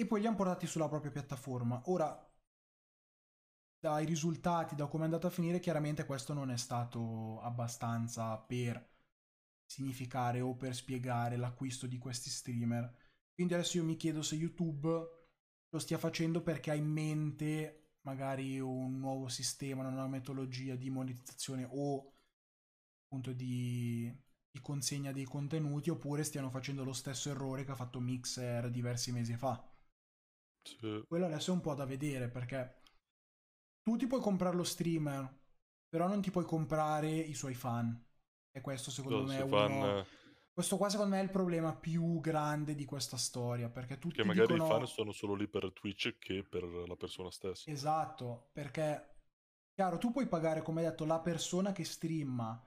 e 0.00 0.06
poi 0.06 0.20
li 0.20 0.28
hanno 0.28 0.36
portati 0.36 0.68
sulla 0.68 0.88
propria 0.88 1.10
piattaforma. 1.10 1.82
Ora, 1.86 2.16
dai 3.80 4.06
risultati, 4.06 4.76
da 4.76 4.86
come 4.86 5.02
è 5.02 5.06
andato 5.06 5.26
a 5.26 5.30
finire, 5.30 5.58
chiaramente 5.58 6.06
questo 6.06 6.32
non 6.32 6.52
è 6.52 6.56
stato 6.56 7.40
abbastanza 7.40 8.38
per 8.38 8.96
significare 9.66 10.40
o 10.40 10.54
per 10.54 10.76
spiegare 10.76 11.36
l'acquisto 11.36 11.88
di 11.88 11.98
questi 11.98 12.30
streamer. 12.30 12.94
Quindi 13.34 13.54
adesso 13.54 13.76
io 13.76 13.84
mi 13.84 13.96
chiedo 13.96 14.22
se 14.22 14.36
YouTube 14.36 14.88
lo 15.68 15.78
stia 15.80 15.98
facendo 15.98 16.42
perché 16.42 16.70
ha 16.70 16.74
in 16.74 16.86
mente 16.86 17.94
magari 18.02 18.60
un 18.60 19.00
nuovo 19.00 19.26
sistema, 19.26 19.80
una 19.80 19.90
nuova 19.90 20.06
metodologia 20.06 20.76
di 20.76 20.90
monetizzazione 20.90 21.66
o 21.68 22.12
appunto 23.04 23.32
di, 23.32 24.16
di 24.48 24.60
consegna 24.60 25.10
dei 25.10 25.24
contenuti 25.24 25.90
oppure 25.90 26.22
stiano 26.22 26.50
facendo 26.50 26.84
lo 26.84 26.92
stesso 26.92 27.30
errore 27.30 27.64
che 27.64 27.72
ha 27.72 27.76
fatto 27.76 27.98
Mixer 27.98 28.70
diversi 28.70 29.10
mesi 29.10 29.34
fa. 29.34 29.60
Sì. 30.78 31.04
Quello 31.06 31.26
adesso 31.26 31.50
è 31.50 31.54
un 31.54 31.60
po' 31.60 31.74
da 31.74 31.84
vedere 31.84 32.28
perché 32.28 32.82
tu 33.82 33.96
ti 33.96 34.06
puoi 34.06 34.20
comprare 34.20 34.56
lo 34.56 34.64
streamer, 34.64 35.36
però 35.88 36.08
non 36.08 36.20
ti 36.20 36.30
puoi 36.30 36.44
comprare 36.44 37.10
i 37.10 37.34
suoi 37.34 37.54
fan. 37.54 38.06
E 38.50 38.60
questo 38.60 38.90
secondo 38.90 39.20
No, 39.20 39.24
me 39.26 39.38
è 39.42 39.46
fan, 39.46 39.72
uno... 39.72 39.98
eh, 40.00 40.06
Questo 40.52 40.76
qua 40.76 40.88
secondo 40.88 41.14
me 41.14 41.20
è 41.20 41.24
il 41.24 41.30
problema 41.30 41.74
più 41.74 42.20
grande 42.20 42.74
di 42.74 42.84
questa 42.84 43.16
storia, 43.16 43.68
perché 43.68 43.98
tutti 43.98 44.16
che 44.16 44.24
magari 44.24 44.54
dicono... 44.54 44.66
i 44.66 44.68
fan 44.68 44.86
sono 44.86 45.12
solo 45.12 45.34
lì 45.34 45.46
per 45.48 45.72
Twitch 45.72 46.18
che 46.18 46.42
per 46.42 46.64
la 46.64 46.96
persona 46.96 47.30
stessa. 47.30 47.70
Esatto, 47.70 48.50
perché 48.52 49.14
chiaro, 49.74 49.98
tu 49.98 50.10
puoi 50.10 50.26
pagare, 50.26 50.62
come 50.62 50.82
hai 50.82 50.88
detto, 50.88 51.04
la 51.04 51.20
persona 51.20 51.72
che 51.72 51.84
streama. 51.84 52.60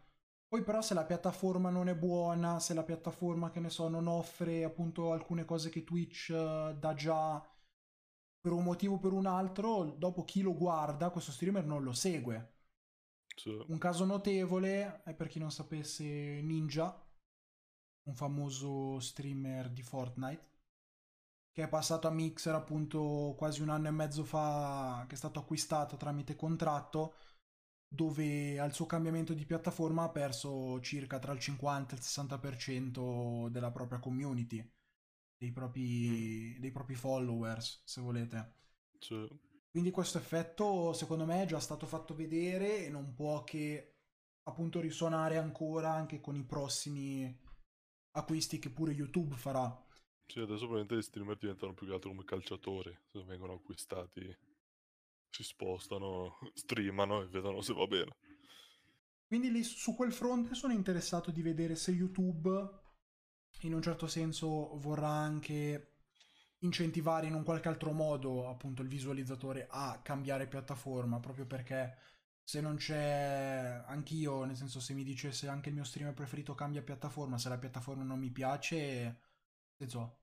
Poi 0.47 0.63
però 0.63 0.81
se 0.81 0.93
la 0.93 1.05
piattaforma 1.05 1.69
non 1.69 1.87
è 1.89 1.95
buona, 1.95 2.59
se 2.59 2.73
la 2.73 2.83
piattaforma, 2.83 3.51
che 3.51 3.59
ne 3.59 3.69
so, 3.69 3.87
non 3.89 4.07
offre 4.07 4.63
appunto 4.63 5.11
alcune 5.11 5.45
cose 5.45 5.69
che 5.69 5.83
Twitch 5.83 6.29
eh, 6.29 6.75
dà 6.77 6.93
già 6.93 7.45
per 8.41 8.51
un 8.51 8.63
motivo 8.63 8.95
o 8.95 8.99
per 8.99 9.13
un 9.13 9.27
altro, 9.27 9.83
dopo 9.97 10.23
chi 10.23 10.41
lo 10.41 10.55
guarda, 10.55 11.11
questo 11.11 11.31
streamer 11.31 11.63
non 11.63 11.83
lo 11.83 11.93
segue. 11.93 12.55
Sì. 13.35 13.55
Un 13.67 13.77
caso 13.77 14.03
notevole 14.03 15.03
è 15.03 15.13
per 15.13 15.27
chi 15.27 15.39
non 15.39 15.51
sapesse 15.51 16.03
Ninja, 16.41 16.99
un 18.07 18.15
famoso 18.15 18.99
streamer 18.99 19.69
di 19.69 19.83
Fortnite, 19.83 20.49
che 21.51 21.63
è 21.63 21.69
passato 21.69 22.07
a 22.07 22.11
Mixer 22.11 22.55
appunto 22.55 23.35
quasi 23.37 23.61
un 23.61 23.69
anno 23.69 23.87
e 23.87 23.91
mezzo 23.91 24.23
fa, 24.23 25.05
che 25.07 25.13
è 25.13 25.17
stato 25.17 25.39
acquistato 25.39 25.95
tramite 25.95 26.35
contratto, 26.35 27.13
dove 27.87 28.57
al 28.57 28.73
suo 28.73 28.85
cambiamento 28.85 29.33
di 29.33 29.45
piattaforma 29.45 30.03
ha 30.03 30.09
perso 30.09 30.79
circa 30.79 31.19
tra 31.19 31.33
il 31.33 31.39
50 31.39 31.93
e 31.93 31.97
il 31.97 32.03
60% 32.03 33.49
della 33.49 33.71
propria 33.71 33.99
community, 33.99 34.67
dei 35.41 35.51
propri, 35.51 36.55
dei 36.59 36.69
propri 36.69 36.93
followers, 36.93 37.81
se 37.83 37.99
volete. 37.99 38.53
Sì. 38.99 39.27
Quindi 39.71 39.89
questo 39.89 40.19
effetto 40.19 40.93
secondo 40.93 41.25
me 41.25 41.41
è 41.41 41.45
già 41.47 41.59
stato 41.59 41.87
fatto 41.87 42.13
vedere 42.13 42.85
e 42.85 42.89
non 42.89 43.15
può 43.15 43.43
che 43.43 43.95
appunto 44.43 44.79
risuonare 44.79 45.37
ancora 45.37 45.91
anche 45.91 46.21
con 46.21 46.35
i 46.35 46.43
prossimi 46.43 47.35
acquisti 48.11 48.59
che 48.59 48.69
pure 48.69 48.91
YouTube 48.91 49.35
farà. 49.35 49.65
Sì, 50.27 50.39
adesso 50.39 50.67
probabilmente 50.67 50.97
gli 50.97 51.01
streamer 51.01 51.37
diventano 51.37 51.73
più 51.73 51.87
che 51.87 51.93
altro 51.93 52.11
come 52.11 52.23
calciatori, 52.23 52.95
se 53.11 53.23
vengono 53.23 53.53
acquistati 53.53 54.37
si 55.27 55.43
spostano, 55.43 56.37
streamano 56.53 57.23
e 57.23 57.27
vedono 57.27 57.61
se 57.61 57.73
va 57.73 57.87
bene. 57.87 58.15
Quindi 59.25 59.49
lì 59.49 59.63
su 59.63 59.95
quel 59.95 60.13
fronte 60.13 60.53
sono 60.53 60.73
interessato 60.73 61.31
di 61.31 61.41
vedere 61.41 61.75
se 61.75 61.91
YouTube 61.91 62.80
in 63.61 63.73
un 63.73 63.81
certo 63.81 64.07
senso 64.07 64.77
vorrà 64.79 65.09
anche 65.09 65.87
incentivare 66.59 67.27
in 67.27 67.33
un 67.33 67.43
qualche 67.43 67.67
altro 67.69 67.91
modo 67.91 68.47
appunto 68.47 68.81
il 68.81 68.87
visualizzatore 68.87 69.67
a 69.69 69.99
cambiare 70.03 70.47
piattaforma 70.47 71.19
proprio 71.19 71.45
perché 71.45 71.97
se 72.43 72.61
non 72.61 72.75
c'è 72.77 73.83
anch'io 73.87 74.43
nel 74.45 74.55
senso 74.57 74.79
se 74.79 74.93
mi 74.93 75.03
dicesse 75.03 75.47
anche 75.47 75.69
il 75.69 75.75
mio 75.75 75.83
streamer 75.83 76.13
preferito 76.13 76.55
cambia 76.55 76.81
piattaforma 76.83 77.37
se 77.37 77.49
la 77.49 77.57
piattaforma 77.57 78.03
non 78.03 78.19
mi 78.19 78.29
piace 78.31 79.19
senso 79.77 80.17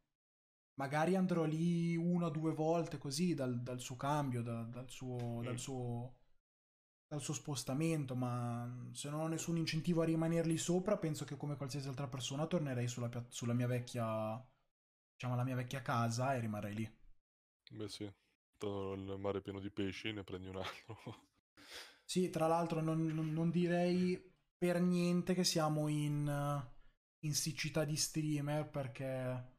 magari 0.74 1.16
andrò 1.16 1.44
lì 1.44 1.96
una 1.96 2.26
o 2.26 2.30
due 2.30 2.52
volte 2.54 2.98
così 2.98 3.34
dal, 3.34 3.60
dal 3.62 3.80
suo 3.80 3.96
cambio 3.96 4.42
da- 4.42 4.62
dal, 4.64 4.88
suo, 4.90 5.42
dal 5.42 5.54
Mm. 5.54 5.56
suo 5.56 6.17
dal 7.08 7.20
suo 7.22 7.34
spostamento, 7.34 8.14
ma 8.14 8.88
se 8.92 9.08
non 9.10 9.20
ho 9.20 9.28
nessun 9.28 9.56
incentivo 9.56 10.02
a 10.02 10.04
rimanerli 10.04 10.56
sopra, 10.58 10.98
penso 10.98 11.24
che 11.24 11.36
come 11.36 11.56
qualsiasi 11.56 11.88
altra 11.88 12.06
persona 12.08 12.46
tornerei 12.46 12.86
sulla, 12.86 13.10
sulla 13.28 13.54
mia 13.54 13.66
vecchia, 13.66 14.40
diciamo, 15.14 15.34
la 15.36 15.44
mia 15.44 15.56
vecchia 15.56 15.82
casa 15.82 16.34
e 16.34 16.40
rimarrei 16.40 16.74
lì. 16.74 16.96
Beh 17.70 17.88
sì, 17.88 18.04
il 18.04 19.16
mare 19.18 19.38
è 19.38 19.40
pieno 19.40 19.58
di 19.58 19.70
pesci, 19.70 20.12
ne 20.12 20.22
prendi 20.22 20.48
un 20.48 20.56
altro. 20.56 20.98
Sì, 22.04 22.30
tra 22.30 22.46
l'altro 22.46 22.80
non, 22.80 23.04
non- 23.06 23.50
direi 23.50 24.18
per 24.56 24.80
niente 24.80 25.34
che 25.34 25.44
siamo 25.44 25.88
in, 25.88 26.26
in 27.20 27.34
siccità 27.34 27.84
di 27.84 27.96
streamer 27.96 28.68
perché 28.70 29.57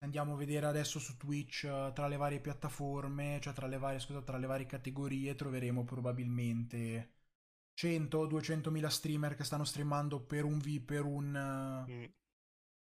andiamo 0.00 0.34
a 0.34 0.36
vedere 0.36 0.66
adesso 0.66 0.98
su 0.98 1.16
Twitch 1.16 1.64
eh, 1.64 1.92
tra 1.94 2.06
le 2.08 2.16
varie 2.16 2.40
piattaforme, 2.40 3.38
cioè 3.42 3.52
tra 3.54 3.66
le 3.66 3.78
varie, 3.78 3.98
scusa, 4.00 4.22
tra 4.22 4.36
le 4.38 4.46
varie 4.46 4.66
categorie 4.66 5.34
troveremo 5.34 5.84
probabilmente 5.84 7.12
100-200 7.74 8.70
mila 8.70 8.90
streamer 8.90 9.34
che 9.36 9.44
stanno 9.44 9.64
streamando 9.64 10.20
per 10.24 10.44
un 10.44 10.58
V, 10.58 10.80
per 10.80 11.04
un... 11.04 11.34
eh, 11.36 11.88
Mm, 11.88 12.12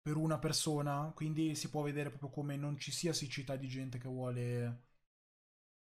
per 0.02 0.18
una 0.18 0.40
persona, 0.40 1.12
quindi 1.16 1.56
si 1.56 1.70
può 1.70 1.82
vedere 1.84 2.10
proprio 2.10 2.30
come 2.32 2.56
non 2.58 2.78
ci 2.80 2.92
sia 2.92 3.14
siccità 3.14 3.56
di 3.58 3.68
gente 3.68 3.98
che 4.00 4.08
vuole 4.08 4.84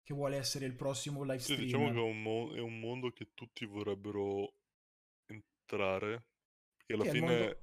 che 0.02 0.14
vuole 0.14 0.38
essere 0.38 0.66
il 0.66 0.76
prossimo 0.76 1.24
live 1.24 1.40
Sì, 1.40 1.56
streamer. 1.56 1.56
diciamo 1.56 1.92
che 1.92 1.98
è 1.98 2.02
un, 2.02 2.22
mo- 2.22 2.54
è 2.54 2.60
un 2.60 2.80
mondo 2.80 3.12
che 3.12 3.30
tutti 3.34 3.66
vorrebbero 3.66 4.54
entrare, 5.28 6.26
perché 6.78 6.94
alla 6.94 7.04
Sì, 7.04 7.10
fine, 7.10 7.63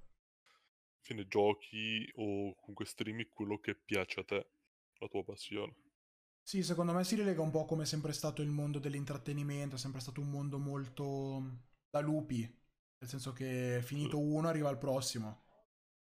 fine 1.00 1.26
giochi 1.26 2.08
o 2.16 2.54
comunque 2.56 2.84
streami 2.86 3.26
quello 3.28 3.58
che 3.58 3.74
piace 3.74 4.20
a 4.20 4.24
te, 4.24 4.46
la 4.98 5.08
tua 5.08 5.24
passione. 5.24 5.74
Sì, 6.42 6.62
secondo 6.64 6.92
me 6.92 7.04
si 7.04 7.14
rilega 7.14 7.40
un 7.42 7.50
po' 7.50 7.64
come 7.64 7.84
è 7.84 7.86
sempre 7.86 8.12
stato 8.12 8.42
il 8.42 8.48
mondo 8.50 8.78
dell'intrattenimento, 8.78 9.76
è 9.76 9.78
sempre 9.78 10.00
stato 10.00 10.20
un 10.20 10.28
mondo 10.30 10.58
molto 10.58 11.60
da 11.88 12.00
lupi, 12.00 12.40
nel 12.40 13.08
senso 13.08 13.32
che 13.32 13.80
finito 13.84 14.18
uno 14.18 14.48
arriva 14.48 14.68
al 14.68 14.76
prossimo. 14.78 15.44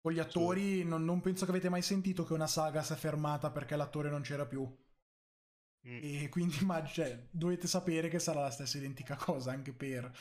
Con 0.01 0.13
gli 0.13 0.19
attori 0.19 0.83
non, 0.85 1.03
non 1.05 1.21
penso 1.21 1.45
che 1.45 1.51
avete 1.51 1.69
mai 1.69 1.81
sentito 1.83 2.23
che 2.25 2.33
una 2.33 2.47
saga 2.47 2.81
si 2.83 2.93
è 2.93 2.95
fermata 2.95 3.51
perché 3.51 3.75
l'attore 3.75 4.09
non 4.09 4.21
c'era 4.21 4.45
più. 4.47 4.65
Mm, 5.85 6.01
E 6.03 6.27
quindi 6.29 6.57
immag- 6.61 6.87
cioè, 6.87 7.27
dovete 7.31 7.67
sapere 7.67 8.09
che 8.09 8.19
sarà 8.19 8.41
la 8.41 8.49
stessa 8.51 8.77
identica 8.77 9.15
cosa 9.15 9.51
anche 9.51 9.73
per 9.73 10.11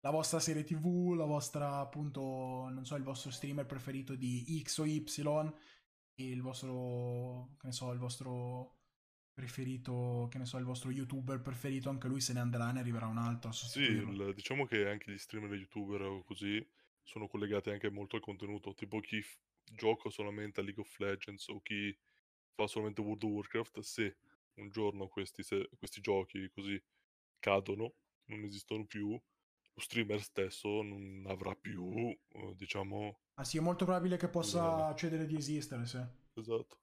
la 0.00 0.10
vostra 0.10 0.40
serie 0.40 0.64
TV, 0.64 1.14
la 1.14 1.24
vostra 1.24 1.78
appunto, 1.78 2.68
non 2.70 2.84
so, 2.84 2.96
il 2.96 3.02
vostro 3.02 3.30
streamer 3.30 3.66
preferito 3.66 4.14
di 4.14 4.60
X 4.62 4.78
o 4.78 4.86
Y 4.86 5.04
e 6.14 6.28
il 6.30 6.42
vostro, 6.42 7.54
che 7.58 7.66
ne 7.66 7.72
so, 7.72 7.92
il 7.92 7.98
vostro 7.98 8.76
preferito, 9.32 10.28
che 10.30 10.38
ne 10.38 10.44
so, 10.46 10.58
il 10.58 10.64
vostro 10.64 10.90
youtuber 10.90 11.40
preferito, 11.40 11.88
anche 11.88 12.08
lui 12.08 12.20
se 12.20 12.32
ne 12.32 12.40
andrà, 12.40 12.70
ne 12.72 12.80
arriverà 12.80 13.06
un 13.06 13.18
altro 13.18 13.50
a 13.50 13.52
Sì, 13.52 13.80
il- 13.80 14.32
diciamo 14.34 14.66
che 14.66 14.88
anche 14.88 15.12
gli 15.12 15.18
streamer 15.18 15.52
e 15.52 15.56
youtuber 15.56 16.02
o 16.02 16.22
così 16.24 16.64
sono 17.02 17.26
collegati 17.28 17.70
anche 17.70 17.90
molto 17.90 18.16
al 18.16 18.22
contenuto, 18.22 18.74
tipo 18.74 19.00
chi 19.00 19.20
f- 19.22 19.38
gioca 19.64 20.10
solamente 20.10 20.60
a 20.60 20.62
League 20.62 20.82
of 20.82 20.98
Legends 20.98 21.48
o 21.48 21.60
chi 21.60 21.96
fa 22.54 22.66
solamente 22.66 23.00
World 23.00 23.22
of 23.24 23.30
Warcraft, 23.30 23.80
se 23.80 24.16
un 24.54 24.68
giorno 24.70 25.08
questi, 25.08 25.42
se- 25.42 25.68
questi 25.78 26.00
giochi 26.00 26.48
così 26.50 26.80
cadono, 27.38 27.94
non 28.26 28.44
esistono 28.44 28.84
più, 28.86 29.18
streamer 29.80 30.22
stesso 30.22 30.82
non 30.82 31.24
avrà 31.28 31.54
più, 31.56 31.90
eh, 32.30 32.54
diciamo, 32.56 33.18
Ah 33.34 33.42
sì, 33.44 33.56
è 33.56 33.60
molto 33.60 33.84
probabile 33.84 34.16
che 34.16 34.28
possa 34.28 34.92
il- 34.92 34.96
cedere 34.96 35.26
di 35.26 35.36
esistere, 35.36 35.84
sì. 35.84 35.98
esatto. 36.36 36.78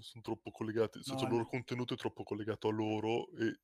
sono 0.00 0.20
troppo 0.20 0.50
collegati, 0.50 0.96
nel 0.96 1.06
senso 1.06 1.22
No, 1.22 1.26
il 1.26 1.30
loro 1.30 1.44
no. 1.44 1.46
contenuto 1.46 1.94
è 1.94 1.96
troppo 1.96 2.24
collegato 2.24 2.66
a 2.66 2.72
loro 2.72 3.30
e 3.36 3.60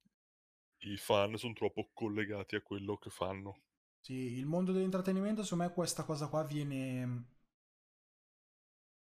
i 0.91 0.97
fan 0.97 1.37
sono 1.37 1.55
troppo 1.55 1.91
collegati 1.93 2.57
a 2.57 2.63
quello 2.63 2.97
che 2.97 3.11
fanno. 3.11 3.63
Sì, 4.01 4.15
il 4.15 4.47
mondo 4.47 4.73
dell'intrattenimento, 4.73 5.43
secondo 5.43 5.65
me 5.65 5.73
questa 5.75 6.05
cosa 6.05 6.29
qua 6.29 6.43
viene 6.45 7.27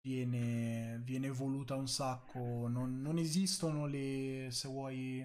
viene, 0.00 1.00
viene 1.04 1.26
evoluta 1.26 1.74
un 1.74 1.86
sacco, 1.88 2.66
non, 2.68 3.00
non 3.02 3.18
esistono 3.18 3.86
le, 3.86 4.48
se 4.50 4.68
vuoi, 4.68 5.22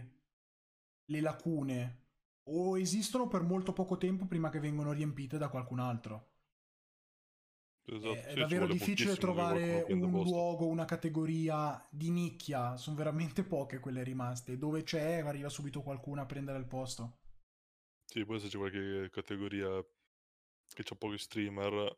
le 1.05 1.21
lacune, 1.21 2.00
o 2.45 2.77
esistono 2.79 3.27
per 3.27 3.41
molto 3.43 3.73
poco 3.73 3.97
tempo 3.97 4.25
prima 4.25 4.49
che 4.49 4.59
vengono 4.59 4.91
riempite 4.93 5.37
da 5.37 5.49
qualcun 5.49 5.79
altro. 5.79 6.29
Esatto, 7.85 8.15
È, 8.15 8.33
è 8.33 8.35
davvero 8.37 8.67
difficile 8.67 9.17
trovare 9.17 9.85
un 9.89 10.09
posto. 10.09 10.21
luogo, 10.21 10.67
una 10.67 10.85
categoria 10.85 11.83
di 11.89 12.11
nicchia, 12.11 12.77
sono 12.77 12.95
veramente 12.95 13.43
poche 13.43 13.79
quelle 13.79 14.03
rimaste, 14.03 14.57
dove 14.59 14.83
c'è 14.83 15.19
arriva 15.21 15.49
subito 15.49 15.81
qualcuno 15.81 16.21
a 16.21 16.25
prendere 16.27 16.59
il 16.59 16.65
posto. 16.67 17.17
Sì, 18.05 18.23
poi 18.25 18.39
se 18.39 18.47
c'è 18.47 18.57
qualche 18.57 19.09
categoria 19.09 19.83
che 20.73 20.83
c'ha 20.83 20.95
pochi 20.95 21.17
streamer, 21.17 21.95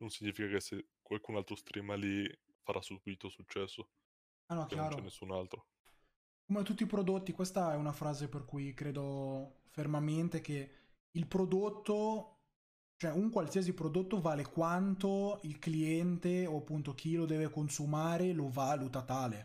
non 0.00 0.10
significa 0.10 0.48
che 0.48 0.60
se 0.60 0.86
qualcun 1.00 1.36
altro 1.36 1.56
streama 1.56 1.94
lì 1.94 2.28
farà 2.62 2.82
subito 2.82 3.30
successo, 3.30 3.88
Ah 4.48 4.54
no, 4.54 4.66
che 4.66 4.76
non 4.76 4.88
c'è 4.88 5.00
chiaro. 5.00 5.02
nessun 5.02 5.32
altro. 5.32 5.66
Come 6.52 6.64
tutti 6.64 6.82
i 6.82 6.86
prodotti, 6.86 7.32
questa 7.32 7.72
è 7.72 7.76
una 7.76 7.92
frase 7.92 8.28
per 8.28 8.44
cui 8.44 8.74
credo 8.74 9.60
fermamente 9.70 10.42
che 10.42 10.70
il 11.12 11.26
prodotto, 11.26 12.40
cioè 12.98 13.10
un 13.10 13.30
qualsiasi 13.30 13.72
prodotto 13.72 14.20
vale 14.20 14.44
quanto 14.44 15.40
il 15.44 15.58
cliente 15.58 16.44
o 16.44 16.58
appunto 16.58 16.94
chi 16.94 17.14
lo 17.14 17.24
deve 17.24 17.48
consumare 17.48 18.34
lo 18.34 18.50
valuta 18.50 19.00
tale. 19.00 19.36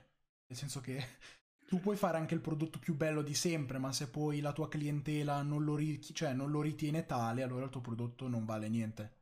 Nel 0.47 0.57
senso 0.57 0.81
che 0.81 1.01
tu 1.65 1.79
puoi 1.79 1.95
fare 1.95 2.17
anche 2.17 2.33
il 2.33 2.41
prodotto 2.41 2.77
più 2.77 2.93
bello 2.93 3.21
di 3.21 3.33
sempre, 3.33 3.77
ma 3.77 3.93
se 3.93 4.09
poi 4.09 4.41
la 4.41 4.51
tua 4.51 4.67
clientela 4.67 5.41
non 5.43 5.63
lo, 5.63 5.77
ri- 5.77 6.01
cioè 6.01 6.33
non 6.33 6.51
lo 6.51 6.59
ritiene 6.59 7.05
tale, 7.05 7.41
allora 7.41 7.63
il 7.63 7.71
tuo 7.71 7.79
prodotto 7.79 8.27
non 8.27 8.43
vale 8.43 8.67
niente. 8.67 9.15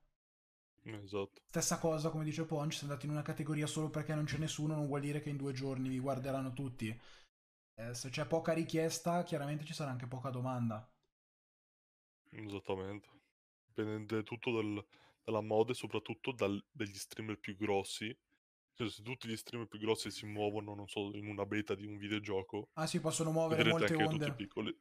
Esatto. 0.82 1.40
Stessa 1.46 1.78
cosa, 1.78 2.10
come 2.10 2.24
dice 2.24 2.46
Ponch, 2.46 2.74
se 2.74 2.86
andate 2.86 3.06
in 3.06 3.12
una 3.12 3.22
categoria 3.22 3.68
solo 3.68 3.92
perché 3.92 4.16
non 4.16 4.26
c'è 4.26 4.40
nessuno, 4.40 4.74
non 4.74 4.88
vuol 4.88 5.02
dire 5.02 5.22
che 5.22 5.30
in 5.30 5.38
due 5.38 5.54
giorni 5.54 5.88
vi 5.88 6.00
guarderanno 6.00 6.52
tutti. 6.52 7.00
Eh, 7.78 7.94
se 7.94 8.10
c'è 8.10 8.26
poca 8.26 8.52
richiesta, 8.52 9.24
chiaramente 9.24 9.64
ci 9.64 9.74
sarà 9.74 9.90
anche 9.92 10.08
poca 10.08 10.30
domanda. 10.30 10.86
Esattamente. 12.30 13.10
Dipende 13.66 14.22
tutto 14.24 14.52
dal- 14.52 14.86
dalla 15.24 15.42
moda 15.42 15.72
e 15.72 15.76
soprattutto 15.76 16.32
dal- 16.34 16.64
dagli 16.72 16.94
streamer 16.94 17.40
più 17.40 17.56
grossi. 17.58 18.16
Cioè, 18.74 18.90
se 18.90 19.02
tutti 19.02 19.28
gli 19.28 19.36
streamer 19.38 19.68
più 19.68 19.80
grossi 19.80 20.12
si 20.12 20.26
muovono, 20.28 20.76
non 20.76 20.88
so, 20.88 21.12
in 21.16 21.28
una 21.28 21.46
beta 21.46 21.74
di 21.76 21.86
un 21.86 21.98
videogioco, 21.98 22.70
Ah 22.76 22.88
sì, 22.88 23.02
possono 23.02 23.32
muovere 23.32 23.64
molte 23.66 23.96
anche 23.98 24.08
tutti 24.08 24.32
onde. 24.32 24.32
piccoli. 24.32 24.74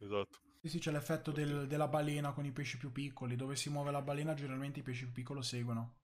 Esatto. 0.00 0.40
Sì, 0.58 0.70
sì, 0.70 0.78
c'è 0.78 0.90
l'effetto 0.90 1.32
del- 1.32 1.66
Tutti. 1.66 1.68
della 1.68 1.86
balena 1.86 2.32
con 2.32 2.46
i 2.46 2.50
pesci 2.50 2.78
più 2.78 2.90
piccoli. 2.92 3.36
Dove 3.36 3.56
si 3.56 3.68
muove 3.68 3.90
la 3.90 4.00
balena, 4.00 4.32
generalmente 4.32 4.78
i 4.80 4.82
pesci 4.82 5.04
più 5.04 5.12
piccoli 5.12 5.40
lo 5.40 5.44
seguono. 5.44 5.98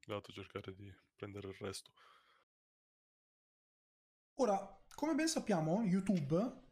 Esatto, 0.00 0.32
cercare 0.32 0.74
di 0.74 0.90
prendere 1.14 1.48
il 1.48 1.54
resto. 1.60 1.92
Ora, 4.36 4.82
come 4.94 5.14
ben 5.14 5.28
sappiamo, 5.28 5.82
YouTube 5.82 6.62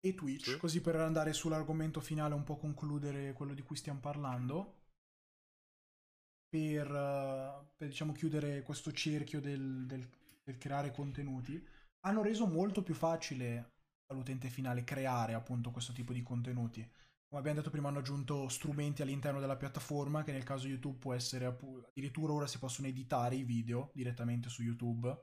e 0.00 0.14
Twitch, 0.14 0.50
Sì. 0.50 0.56
così 0.56 0.80
per 0.80 0.96
andare 0.96 1.32
sull'argomento 1.32 2.00
finale 2.00 2.34
un 2.34 2.42
po' 2.44 2.56
concludere 2.56 3.32
quello 3.34 3.54
di 3.54 3.62
cui 3.62 3.76
stiamo 3.76 4.00
parlando, 4.00 4.74
per, 6.48 6.86
eh, 6.90 7.66
per, 7.76 7.88
diciamo 7.88 8.12
chiudere 8.12 8.62
questo 8.62 8.92
cerchio 8.92 9.40
del, 9.40 9.86
del- 9.86 10.08
del 10.42 10.58
creare 10.58 10.90
contenuti, 10.90 11.62
hanno 12.00 12.22
reso 12.22 12.46
molto 12.46 12.82
più 12.82 12.94
facile 12.94 13.72
all'utente 14.06 14.48
finale 14.48 14.84
creare 14.84 15.34
appunto 15.34 15.70
questo 15.70 15.92
tipo 15.92 16.12
di 16.12 16.22
contenuti. 16.22 16.80
Come 17.28 17.40
abbiamo 17.40 17.58
detto 17.58 17.70
prima 17.70 17.88
hanno 17.88 17.98
aggiunto 17.98 18.48
strumenti 18.48 19.02
all'interno 19.02 19.40
della 19.40 19.56
piattaforma 19.56 20.22
che 20.22 20.32
nel 20.32 20.44
caso 20.44 20.66
YouTube 20.66 20.98
può 20.98 21.12
essere 21.12 21.44
addirittura 21.44 22.32
ora 22.32 22.46
si 22.46 22.58
possono 22.58 22.88
editare 22.88 23.34
i 23.36 23.42
video 23.44 23.90
direttamente 23.92 24.48
su 24.48 24.62
YouTube. 24.62 25.14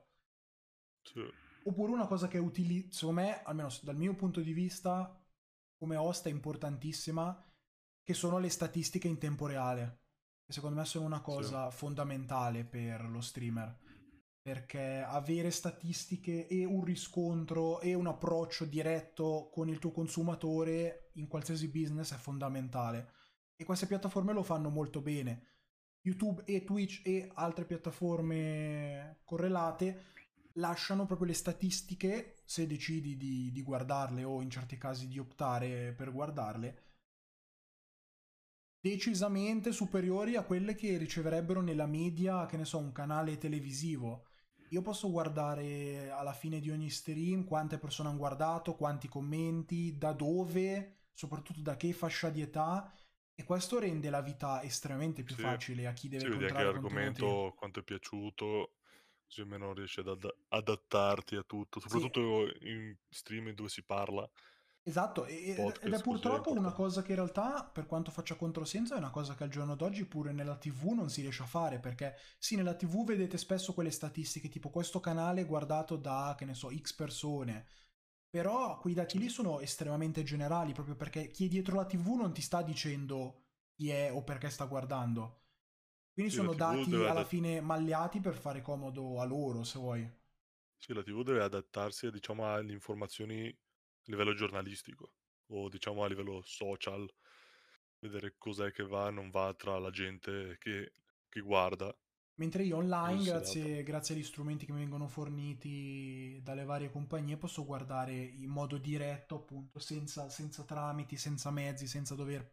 Sì. 1.04 1.22
Oppure 1.68 1.90
una 1.90 2.06
cosa 2.06 2.28
che 2.28 2.38
utilizzo, 2.38 2.98
secondo 2.98 3.22
me, 3.22 3.42
almeno 3.42 3.68
dal 3.82 3.96
mio 3.96 4.14
punto 4.14 4.40
di 4.40 4.52
vista, 4.52 5.20
come 5.76 5.96
host 5.96 6.26
è 6.26 6.30
importantissima, 6.30 7.44
che 8.04 8.14
sono 8.14 8.38
le 8.38 8.48
statistiche 8.50 9.08
in 9.08 9.18
tempo 9.18 9.46
reale. 9.46 10.02
Che 10.44 10.52
secondo 10.52 10.76
me 10.76 10.84
sono 10.84 11.06
una 11.06 11.20
cosa 11.20 11.68
fondamentale 11.72 12.64
per 12.64 13.08
lo 13.10 13.20
streamer. 13.20 13.76
Perché 14.40 15.04
avere 15.04 15.50
statistiche 15.50 16.46
e 16.46 16.64
un 16.64 16.84
riscontro 16.84 17.80
e 17.80 17.94
un 17.94 18.06
approccio 18.06 18.64
diretto 18.64 19.48
con 19.52 19.68
il 19.68 19.80
tuo 19.80 19.90
consumatore 19.90 21.10
in 21.14 21.26
qualsiasi 21.26 21.68
business 21.68 22.14
è 22.14 22.16
fondamentale. 22.16 23.10
E 23.56 23.64
queste 23.64 23.88
piattaforme 23.88 24.32
lo 24.32 24.44
fanno 24.44 24.70
molto 24.70 25.00
bene. 25.00 25.48
YouTube 26.02 26.44
e 26.44 26.62
Twitch 26.62 27.02
e 27.04 27.28
altre 27.34 27.64
piattaforme 27.64 29.18
correlate 29.24 30.14
lasciano 30.56 31.06
proprio 31.06 31.28
le 31.28 31.34
statistiche, 31.34 32.36
se 32.44 32.66
decidi 32.66 33.16
di, 33.16 33.50
di 33.52 33.62
guardarle 33.62 34.24
o 34.24 34.42
in 34.42 34.50
certi 34.50 34.76
casi 34.78 35.08
di 35.08 35.18
optare 35.18 35.92
per 35.92 36.12
guardarle, 36.12 36.82
decisamente 38.80 39.70
superiori 39.72 40.34
a 40.36 40.42
quelle 40.42 40.74
che 40.74 40.96
riceverebbero 40.96 41.60
nella 41.60 41.86
media, 41.86 42.46
che 42.46 42.56
ne 42.56 42.64
so, 42.64 42.78
un 42.78 42.92
canale 42.92 43.36
televisivo. 43.38 44.26
Io 44.68 44.80
posso 44.82 45.10
guardare 45.10 46.10
alla 46.10 46.32
fine 46.32 46.58
di 46.60 46.70
ogni 46.70 46.88
stream 46.90 47.44
quante 47.44 47.78
persone 47.78 48.08
hanno 48.08 48.18
guardato, 48.18 48.74
quanti 48.74 49.08
commenti, 49.08 49.96
da 49.98 50.12
dove, 50.12 51.08
soprattutto 51.12 51.60
da 51.60 51.76
che 51.76 51.92
fascia 51.92 52.30
di 52.30 52.40
età, 52.40 52.92
e 53.34 53.44
questo 53.44 53.78
rende 53.78 54.08
la 54.10 54.22
vita 54.22 54.62
estremamente 54.62 55.22
più 55.22 55.34
Sì. 55.34 55.42
facile 55.42 55.86
a 55.86 55.92
chi 55.92 56.08
deve 56.08 56.24
Sì, 56.24 56.26
incontrare 56.26 56.70
contenuti. 56.70 57.44
l'argomento, 57.44 57.54
quanto 57.56 57.80
è 57.80 57.82
piaciuto, 57.82 58.72
così 59.26 59.40
almeno 59.42 59.72
riesci 59.74 60.00
ad 60.00 60.08
ad- 60.08 60.34
adattarti 60.48 61.36
a 61.36 61.42
tutto, 61.42 61.80
Sì, 61.86 61.88
soprattutto 61.88 62.46
in 62.60 62.94
streaming 63.08 63.54
dove 63.56 63.68
si 63.68 63.82
parla. 63.82 64.28
Esatto, 64.82 65.26
e- 65.26 65.50
ed 65.56 65.78
ed 65.82 65.92
è 65.94 65.98
Podcast, 65.98 66.00
purtroppo 66.00 66.52
una 66.52 66.72
cosa 66.72 67.02
che 67.02 67.10
in 67.10 67.16
realtà, 67.16 67.64
per 67.64 67.86
quanto 67.86 68.12
faccia 68.12 68.36
controsenso, 68.36 68.94
è 68.94 68.98
una 68.98 69.10
cosa 69.10 69.34
che 69.34 69.42
al 69.42 69.48
giorno 69.50 69.74
d'oggi 69.74 70.06
pure 70.06 70.32
nella 70.32 70.56
TV 70.56 70.90
non 70.92 71.10
si 71.10 71.22
riesce 71.22 71.42
a 71.42 71.46
fare, 71.46 71.80
perché 71.80 72.14
sì, 72.38 72.54
nella 72.54 72.74
TV 72.74 73.04
vedete 73.04 73.36
spesso 73.36 73.74
quelle 73.74 73.90
statistiche 73.90 74.48
tipo 74.48 74.70
questo 74.70 75.00
canale 75.00 75.44
guardato 75.44 75.96
da, 75.96 76.34
che 76.38 76.44
ne 76.44 76.54
so, 76.54 76.70
X 76.72 76.94
persone, 76.94 77.66
però 78.30 78.78
quei 78.78 78.94
dati 78.94 79.18
lì 79.18 79.28
sono 79.28 79.58
estremamente 79.60 80.22
generali, 80.22 80.72
proprio 80.72 80.94
perché 80.96 81.30
chi 81.30 81.46
è 81.46 81.48
dietro 81.48 81.74
la 81.76 81.84
TV 81.86 82.14
non 82.14 82.32
ti 82.32 82.40
sta 82.42 82.62
dicendo 82.62 83.46
chi 83.74 83.90
è 83.90 84.12
o 84.12 84.22
perché 84.22 84.50
sta 84.50 84.66
guardando. 84.66 85.45
Quindi 86.16 86.32
Sì, 86.32 86.36
sono 86.36 86.54
dati 86.54 87.04
alla 87.04 87.22
fine 87.22 87.60
magliati 87.60 88.18
per 88.18 88.34
fare 88.34 88.60
comodo 88.60 89.20
a 89.20 89.24
loro, 89.24 89.62
se 89.62 89.78
vuoi. 89.78 90.10
Sì, 90.78 90.92
la 90.94 91.02
TV 91.02 91.22
deve 91.22 91.42
adattarsi, 91.42 92.10
diciamo, 92.10 92.50
alle 92.52 92.72
informazioni 92.72 93.48
a 93.48 93.56
livello 94.04 94.34
giornalistico 94.34 95.12
o 95.48 95.68
diciamo 95.68 96.02
a 96.04 96.08
livello 96.08 96.40
social, 96.42 97.08
vedere 97.98 98.36
cos'è 98.38 98.70
che 98.72 98.84
va 98.84 99.08
e 99.08 99.10
non 99.10 99.30
va 99.30 99.52
tra 99.54 99.78
la 99.78 99.90
gente 99.90 100.56
che, 100.58 100.92
che 101.28 101.40
guarda. 101.40 101.94
Mentre 102.38 102.64
io 102.64 102.76
online, 102.76 103.24
grazie, 103.24 103.82
grazie 103.82 104.14
agli 104.14 104.22
strumenti 104.22 104.66
che 104.66 104.72
mi 104.72 104.80
vengono 104.80 105.08
forniti 105.08 106.38
dalle 106.42 106.64
varie 106.64 106.90
compagnie, 106.90 107.38
posso 107.38 107.64
guardare 107.64 108.14
in 108.14 108.50
modo 108.50 108.76
diretto, 108.76 109.36
appunto, 109.36 109.78
senza, 109.78 110.28
senza 110.28 110.62
tramiti, 110.64 111.16
senza 111.16 111.50
mezzi, 111.50 111.86
senza 111.86 112.14
dover, 112.14 112.46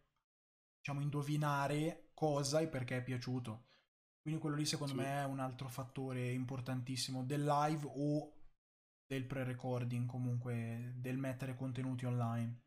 diciamo, 0.78 1.02
indovinare 1.02 2.03
cosa 2.14 2.60
e 2.60 2.68
perché 2.68 2.98
è 2.98 3.02
piaciuto. 3.02 3.66
Quindi 4.22 4.40
quello 4.40 4.56
lì 4.56 4.64
secondo 4.64 4.94
Sì. 4.94 4.98
me 5.00 5.20
è 5.20 5.24
un 5.24 5.38
altro 5.38 5.68
fattore 5.68 6.32
importantissimo 6.32 7.24
del 7.24 7.44
live 7.44 7.86
o 7.86 8.32
del 9.06 9.26
pre-recording, 9.26 10.06
comunque 10.08 10.94
del 10.96 11.18
mettere 11.18 11.54
contenuti 11.54 12.06
online. 12.06 12.62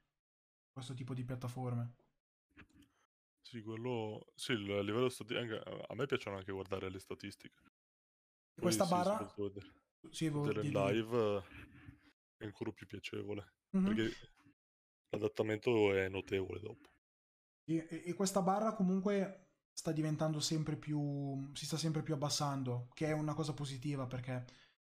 Questo 0.72 0.94
tipo 0.94 1.14
di 1.16 1.24
piattaforme. 1.24 1.96
Sì, 3.42 3.62
quello... 3.64 4.28
Sì, 4.36 4.52
il- 4.52 4.70
a 4.72 4.82
livello 4.82 5.10
statistico... 5.10 5.56
A 5.88 5.96
me 5.96 6.06
piacciono 6.06 6.38
anche 6.38 6.52
guardare 6.52 6.90
le 6.92 7.00
statistiche. 7.00 7.60
E 8.54 8.62
questa 8.62 8.84
sì, 8.86 8.92
barra... 8.92 9.34
vedere, 9.38 9.74
Sì, 10.12 10.30
volevo 10.30 10.62
vedere 10.62 10.68
dire- 10.68 10.94
live 10.94 11.44
è 12.38 12.44
ancora 12.46 12.72
più 12.72 12.86
piacevole, 12.86 13.54
Mhm. 13.72 13.84
perché 13.84 14.12
l'adattamento 15.10 15.94
è 15.94 16.08
notevole 16.10 16.60
dopo. 16.60 16.90
E, 17.70 17.86
e- 17.90 18.04
e 18.06 18.14
questa 18.14 18.42
barra 18.42 18.74
comunque 18.74 19.50
sta 19.74 19.92
diventando 19.92 20.40
sempre 20.40 20.76
più. 20.78 21.52
si 21.54 21.66
sta 21.66 21.78
sempre 21.78 22.02
più 22.04 22.14
abbassando, 22.14 22.90
che 22.94 23.08
è 23.08 23.12
una 23.12 23.34
cosa 23.34 23.54
positiva 23.54 24.08
perché 24.08 24.46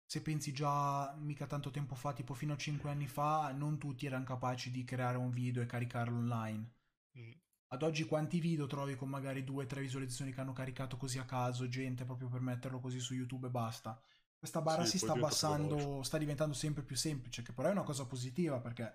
se 0.06 0.22
pensi 0.22 0.52
già 0.52 1.14
mica 1.18 1.46
tanto 1.46 1.70
tempo 1.70 1.94
fa, 1.94 2.12
tipo 2.12 2.34
fino 2.34 2.52
a 2.54 2.56
5 2.56 2.90
anni 2.90 3.06
fa, 3.08 3.52
non 3.52 3.78
tutti 3.78 4.06
erano 4.06 4.24
capaci 4.24 4.70
di 4.70 4.84
creare 4.84 5.16
un 5.18 5.30
video 5.30 5.62
e 5.62 5.66
caricarlo 5.66 6.16
online. 6.18 6.70
Mm. 7.16 7.32
Ad 7.72 7.82
oggi 7.82 8.04
quanti 8.04 8.40
video 8.40 8.66
trovi 8.66 8.96
con 8.96 9.08
magari 9.08 9.44
due 9.44 9.64
o 9.64 9.66
tre 9.66 9.80
visualizzazioni 9.80 10.32
che 10.32 10.40
hanno 10.40 10.52
caricato 10.52 10.96
così 10.96 11.18
a 11.18 11.24
caso, 11.24 11.68
gente 11.68 12.04
proprio 12.04 12.28
per 12.28 12.40
metterlo 12.40 12.80
così 12.80 12.98
su 13.00 13.14
YouTube 13.14 13.46
e 13.46 13.50
basta. 13.50 14.00
questa 14.38 14.60
barra 14.62 14.84
Sì, 14.84 14.98
si 14.98 14.98
sta 14.98 15.12
abbassando, 15.12 16.02
sta 16.02 16.18
diventando 16.18 16.54
sempre 16.54 16.82
più 16.82 16.96
semplice, 16.96 17.42
che 17.42 17.52
però 17.52 17.68
è 17.68 17.72
una 17.72 17.82
cosa 17.84 18.06
positiva 18.06 18.60
perché 18.60 18.92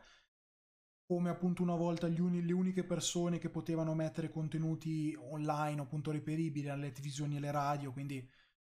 come 1.05 1.29
appunto 1.29 1.61
una 1.63 1.75
volta 1.75 2.07
gli 2.07 2.19
uni- 2.19 2.43
le 2.43 2.53
uniche 2.53 2.83
persone 2.83 3.37
che 3.37 3.49
potevano 3.49 3.93
mettere 3.93 4.29
contenuti 4.29 5.15
online 5.19 5.81
appunto 5.81 6.11
reperibili 6.11 6.69
alle 6.69 6.91
televisioni 6.91 7.35
e 7.35 7.37
alle 7.37 7.51
radio, 7.51 7.91
quindi 7.91 8.27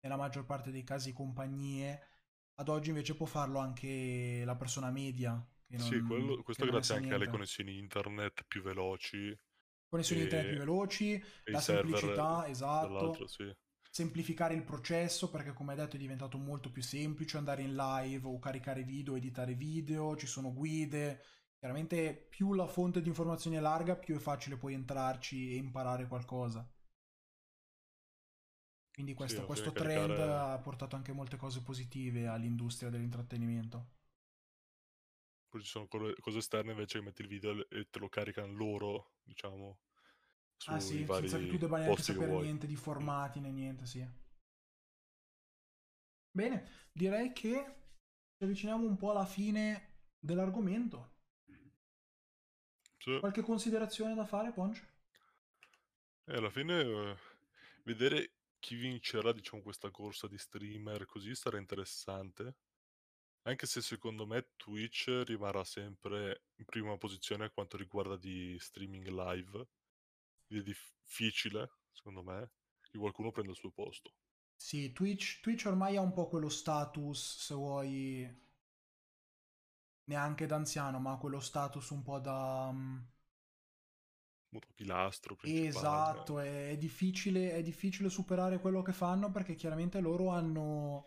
nella 0.01 0.16
maggior 0.16 0.45
parte 0.45 0.70
dei 0.70 0.85
casi 0.85 1.12
compagnie, 1.12 2.01
ad 2.57 2.68
oggi 2.68 2.91
invece 2.91 3.14
può 3.16 3.26
farlo 3.26 3.59
anche 3.59 4.43
la 4.45 4.57
persona 4.57 4.91
media. 4.91 5.45
Che 5.66 5.76
Sì, 5.76 5.95
non, 5.95 6.03
quello- 6.03 6.43
questo 6.43 6.64
non 6.64 6.72
grazie 6.74 6.95
anche 6.97 7.14
alle 7.14 7.26
connessioni 7.29 7.79
internet 7.79 8.45
più 8.47 8.61
veloci 8.62 9.35
Connessioni 9.89 10.22
internet 10.22 10.49
più 10.49 10.57
e, 10.57 10.59
veloci, 10.59 11.22
e 11.45 11.51
la 11.51 11.61
semplicità, 11.61 12.47
esatto. 12.49 13.26
sì. 13.26 13.51
semplificare 13.91 14.55
il 14.55 14.62
processo 14.64 15.31
perché 15.31 15.53
come 15.53 15.72
hai 15.72 15.79
detto 15.79 15.97
è 15.97 15.99
diventato 15.99 16.39
molto 16.39 16.70
più 16.70 16.83
semplice 16.83 17.37
andare 17.39 17.62
in 17.62 17.74
live 17.74 18.26
o 18.26 18.39
caricare 18.39 18.83
video, 18.85 19.16
editare 19.16 19.55
video, 19.55 20.16
ci 20.16 20.26
sono 20.26 20.53
guide. 20.53 21.20
Chiaramente 21.61 22.14
più 22.28 22.52
la 22.52 22.66
fonte 22.66 23.00
di 23.00 23.06
informazioni 23.06 23.54
è 23.54 23.61
larga, 23.61 23.94
più 23.94 24.16
è 24.16 24.18
facile 24.18 24.56
poi 24.56 24.74
entrarci 24.74 25.52
e 25.52 25.56
imparare 25.56 26.09
qualcosa. 26.09 26.68
Quindi 28.92 29.14
Sì, 29.24 29.34
questo, 29.34 29.44
alla 29.44 29.46
questo 29.46 29.72
trend 29.74 30.18
caricare... 30.18 30.18
ha 30.18 30.59
portato 30.59 30.94
anche 30.94 31.14
molte 31.14 31.38
cose 31.38 31.62
positive 31.62 32.26
all'industria 32.26 32.90
dell'intrattenimento. 32.90 33.86
Poi 35.50 35.61
ci 35.62 35.68
sono 35.68 35.86
co- 35.88 36.14
cose 36.20 36.38
esterne 36.38 36.70
invece 36.70 36.98
che 36.98 37.04
metti 37.04 37.20
il 37.20 37.28
video 37.28 37.68
e 37.68 37.86
te 37.90 37.98
lo 37.98 38.09
caricano 38.09 38.52
loro, 38.54 39.12
diciamo, 39.22 39.78
Ah 40.66 40.78
sì, 40.78 41.09
senza 41.09 41.36
che 41.40 41.46
tu 41.48 41.56
debba 41.59 41.78
neanche 41.78 42.02
sapere 42.04 42.36
niente 42.36 42.68
di 42.68 42.76
formati 42.76 43.40
né 43.40 43.50
niente, 43.50 43.86
sì. 43.86 44.06
Bene, 46.30 46.66
direi 46.92 47.32
che 47.34 47.64
ci 48.36 48.44
avviciniamo 48.44 48.86
un 48.86 48.96
po' 48.96 49.11
alla 49.11 49.26
fine 49.26 49.96
dell'argomento. 50.18 51.16
Sì. 53.09 53.20
Qualche 53.20 53.40
considerazione 53.40 54.14
da 54.14 54.26
fare, 54.26 54.52
Ponch? 54.52 54.86
E 56.26 56.36
alla 56.36 56.50
fine 56.50 56.80
eh, 56.80 57.16
vedere 57.84 58.32
chi 58.59 58.74
vincerà, 58.74 59.32
diciamo, 59.32 59.62
questa 59.62 59.90
corsa 59.90 60.28
di 60.28 60.36
streamer 60.36 61.06
così 61.06 61.34
sarà 61.34 61.56
interessante. 61.56 62.56
Anche 63.42 63.64
se 63.64 63.80
secondo 63.80 64.26
me 64.26 64.50
Twitch 64.56 65.22
rimarrà 65.24 65.64
sempre 65.64 66.42
in 66.56 66.66
prima 66.66 66.98
posizione 66.98 67.46
a 67.46 67.50
quanto 67.50 67.78
riguarda 67.78 68.18
di 68.18 68.59
streaming 68.59 69.06
live. 69.06 69.66
È 70.46 70.61
difficile, 70.61 71.70
secondo 71.90 72.22
me, 72.22 72.50
che 72.90 72.98
qualcuno 72.98 73.30
prenda 73.30 73.52
il 73.52 73.56
suo 73.56 73.70
posto. 73.70 74.12
Sì, 74.54 74.92
Twitch, 74.92 75.40
Twitch 75.40 75.64
ormai 75.64 75.96
ha 75.96 76.02
un 76.02 76.12
po' 76.12 76.28
quello 76.28 76.50
status, 76.50 77.38
se 77.38 77.54
vuoi, 77.54 78.47
neanche 80.09 80.46
da 80.46 80.56
anziano, 80.56 80.98
ma 81.00 81.16
quello 81.16 81.40
status 81.40 81.90
un 81.90 82.02
po' 82.02 82.18
da... 82.18 82.70
mm, 82.72 82.98
pilastro 84.74 85.34
principale. 85.36 85.68
Esatto, 85.70 86.38
è, 86.38 86.70
è 86.70 86.76
difficile, 86.78 87.50
è 87.52 87.61
difficile 87.62 88.09
superare 88.09 88.61
quello 88.61 88.82
che 88.82 88.92
fanno 88.92 89.30
perché 89.32 89.54
chiaramente 89.56 89.98
loro 90.00 90.28
hanno 90.28 91.06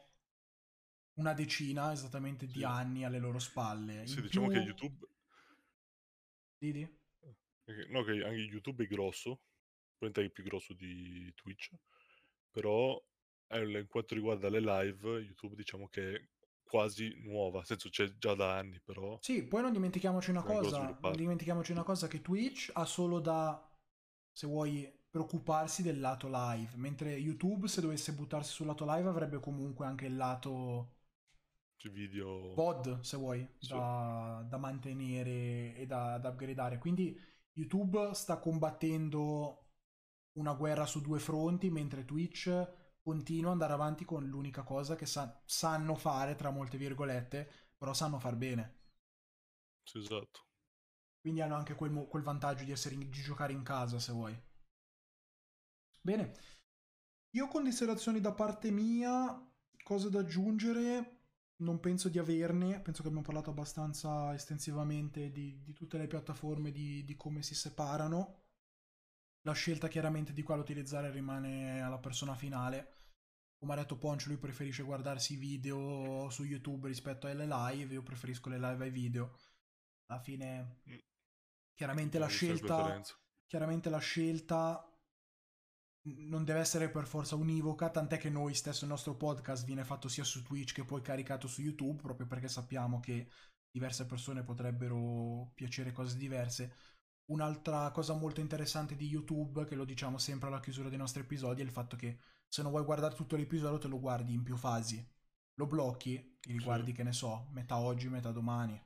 una 1.14 1.34
decina 1.34 1.93
esattamente 1.93 2.49
di 2.49 2.64
Sì. 2.64 2.64
anni 2.66 3.06
alle 3.06 3.20
loro 3.20 3.39
spalle. 3.39 4.04
Sì, 4.04 4.18
In 4.18 4.22
diciamo 4.22 4.47
che 4.47 4.58
più... 4.58 4.66
YouTube, 4.66 5.08
Didi? 6.62 6.88
eh, 7.66 7.86
no, 7.89 8.04
che 8.04 8.12
anche 8.24 8.41
YouTube 8.41 8.84
è 8.84 8.88
grosso, 8.88 9.41
probabilmente 9.97 10.22
è 10.26 10.30
più 10.34 10.43
grosso 10.43 10.74
di 10.74 11.32
Twitch, 11.36 11.70
però 12.52 13.02
eh, 13.47 13.80
in 13.80 13.88
quanto 13.88 14.16
riguarda 14.16 14.49
le 14.49 14.60
live, 14.60 15.20
YouTube 15.20 15.56
diciamo 15.56 15.88
che 15.89 16.30
quasi 16.72 17.14
nuova, 17.26 17.58
nel 17.58 17.66
senso 17.68 17.90
c'è 17.90 18.10
già 18.18 18.34
da 18.34 18.56
anni, 18.56 18.80
però 18.84 19.20
Sì, 19.20 19.44
poi 19.44 19.62
non 19.62 19.74
dimentichiamoci 19.74 20.30
una 20.30 20.42
cosa, 20.42 20.98
non 21.02 21.16
dimentichiamoci 21.16 21.74
una 21.74 21.84
cosa 21.84 22.08
che 22.08 22.22
Twitch 22.22 22.72
ha 22.74 22.86
solo 22.86 23.20
da, 23.20 23.62
se 24.32 24.48
vuoi, 24.48 24.90
preoccuparsi 25.12 25.82
del 25.84 26.00
lato 26.00 26.30
live, 26.32 26.72
mentre 26.76 27.14
YouTube 27.16 27.68
se 27.68 27.82
dovesse 27.82 28.14
buttarsi 28.14 28.52
sul 28.54 28.68
lato 28.68 28.86
live 28.88 29.10
avrebbe 29.10 29.40
comunque 29.42 29.86
anche 29.86 30.06
il 30.06 30.16
lato 30.16 30.96
video... 31.92 32.54
VOD, 32.54 33.00
se 33.02 33.18
vuoi, 33.18 33.48
Sì. 33.60 33.74
da, 33.74 34.46
da 34.48 34.58
mantenere 34.58 35.76
e 35.76 35.86
da, 35.86 36.18
da 36.18 36.30
upgradare. 36.30 36.78
Quindi 36.78 37.18
YouTube 37.54 38.14
sta 38.14 38.38
combattendo 38.38 39.66
una 40.34 40.54
guerra 40.54 40.86
su 40.86 41.02
due 41.02 41.20
fronti, 41.20 41.70
mentre 41.70 42.06
Twitch 42.06 42.50
continua 43.02 43.47
ad 43.52 43.54
andare 43.54 43.74
avanti 43.74 44.06
con 44.06 44.26
l'unica 44.26 44.64
cosa 44.64 44.95
che 44.95 45.06
sa- 45.06 45.41
sanno 45.45 45.95
fare, 45.95 46.36
tra 46.36 46.52
molte 46.52 46.78
virgolette, 46.78 47.49
però 47.78 47.93
sanno 47.93 48.20
far 48.20 48.36
bene. 48.36 48.80
Sì, 49.84 49.99
esatto. 49.99 50.41
Quindi 51.20 51.41
hanno 51.41 51.56
anche 51.56 51.74
quel, 51.74 51.89
mo- 51.89 52.06
quel 52.06 52.22
vantaggio 52.22 52.64
di, 52.64 52.72
essere 52.72 52.93
in- 52.93 53.10
di 53.10 53.22
giocare 53.22 53.54
in 53.54 53.64
casa, 53.64 53.97
se 53.97 54.12
vuoi. 54.12 54.39
Bene. 56.02 56.34
Io 57.32 57.47
considerazioni 57.47 58.20
da 58.22 58.34
parte 58.34 58.72
mia, 58.72 59.41
cose 59.84 60.10
da 60.10 60.20
aggiungere, 60.20 61.20
non 61.58 61.80
penso 61.80 62.10
di 62.10 62.20
averne, 62.20 62.82
penso 62.82 63.02
che 63.02 63.08
abbiamo 63.08 63.26
parlato 63.26 63.49
abbastanza 63.52 64.34
estensivamente 64.34 65.32
di, 65.32 65.62
di 65.64 65.74
tutte 65.74 65.97
le 65.97 66.08
piattaforme, 66.08 66.72
di, 66.72 67.04
di 67.06 67.16
come 67.16 67.41
si 67.43 67.56
separano. 67.56 68.41
La 69.44 69.54
scelta 69.54 69.88
chiaramente 69.88 70.34
di 70.34 70.44
quale 70.44 70.62
utilizzare 70.62 71.10
rimane 71.12 71.82
alla 71.82 71.98
persona 72.00 72.36
finale. 72.36 72.94
Come 73.58 73.74
ha 73.74 73.78
detto 73.78 73.98
Poncio, 73.98 74.30
lui 74.30 74.38
preferisce 74.38 74.84
guardarsi 74.84 75.34
i 75.34 75.38
video 75.38 76.30
su 76.30 76.44
YouTube 76.44 76.88
rispetto 76.88 77.28
alle 77.28 77.46
live, 77.46 77.94
io 77.94 78.04
preferisco 78.04 78.50
le 78.50 78.60
live 78.60 78.84
ai 78.86 78.92
video. 78.92 79.38
Alla 80.08 80.20
fine, 80.20 80.82
Mm. 80.88 80.98
chiaramente 81.76 82.20
la 82.20 82.28
scelta 82.28 83.02
chiaramente 83.52 83.89
la 83.89 83.98
scelta 84.00 84.88
non 86.04 86.44
deve 86.46 86.60
essere 86.60 86.89
per 86.89 87.06
forza 87.06 87.36
univoca, 87.36 87.89
tant'è 87.89 88.18
che 88.18 88.30
noi 88.30 88.54
stesso 88.56 88.86
il 88.86 88.89
nostro 88.89 89.16
podcast 89.16 89.66
viene 89.66 89.84
fatto 89.84 90.08
sia 90.08 90.24
su 90.24 90.42
Twitch 90.42 90.74
che 90.74 90.86
poi 90.86 91.02
caricato 91.02 91.48
su 91.48 91.62
YouTube, 91.62 92.02
proprio 92.02 92.28
perché 92.28 92.48
sappiamo 92.48 93.00
che 93.00 93.30
diverse 93.70 94.06
persone 94.06 94.44
potrebbero 94.44 95.52
piacere 95.54 95.92
cose 95.92 96.18
diverse. 96.18 96.74
Un'altra 97.26 97.90
cosa 97.92 98.14
molto 98.14 98.42
interessante 98.42 98.96
di 98.96 99.08
YouTube, 99.08 99.66
che 99.66 99.76
lo 99.76 99.86
diciamo 99.86 100.18
sempre 100.18 100.48
alla 100.50 100.60
chiusura 100.60 100.90
dei 100.90 100.98
nostri 100.98 101.22
episodi, 101.22 101.62
è 101.62 101.64
il 101.64 101.72
fatto 101.72 101.96
che 101.96 102.20
se 102.48 102.62
non 102.62 102.72
vuoi 102.72 102.84
guardare 102.84 103.16
tutto 103.16 103.36
l'episodio 103.38 103.78
te 103.80 103.88
lo 103.88 104.00
guardi 104.00 104.34
in 104.34 104.44
più 104.44 104.58
fasi. 104.58 105.04
Lo 105.56 105.66
blocchi, 105.68 106.38
ti 106.42 106.52
riguardi, 106.52 106.92
Sì. 106.92 106.94
che 106.94 107.04
ne 107.04 107.14
so, 107.14 107.48
metà 107.52 107.78
oggi, 107.80 108.10
metà 108.10 108.32
domani. 108.32 108.80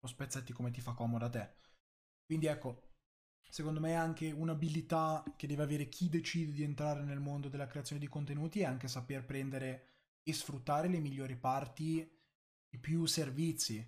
Lo 0.00 0.08
spezzetti 0.08 0.52
come 0.52 0.70
ti 0.70 0.80
fa 0.80 0.92
comodo 0.92 1.24
a 1.24 1.30
te. 1.30 1.54
Quindi 2.26 2.46
ecco, 2.46 2.90
secondo 3.48 3.80
me 3.80 3.90
è 3.90 3.94
anche 3.94 4.30
un'abilità 4.30 5.24
che 5.36 5.46
deve 5.46 5.62
avere 5.62 5.88
chi 5.88 6.08
decide 6.08 6.52
di 6.52 6.62
entrare 6.62 7.02
nel 7.04 7.20
mondo 7.20 7.48
della 7.48 7.66
creazione 7.66 8.00
di 8.00 8.08
contenuti 8.08 8.60
è 8.60 8.64
anche 8.64 8.88
saper 8.88 9.24
prendere 9.24 9.86
e 10.22 10.32
sfruttare 10.32 10.88
le 10.88 10.98
migliori 11.00 11.36
parti 11.36 12.08
di 12.68 12.78
più 12.78 13.06
servizi. 13.06 13.86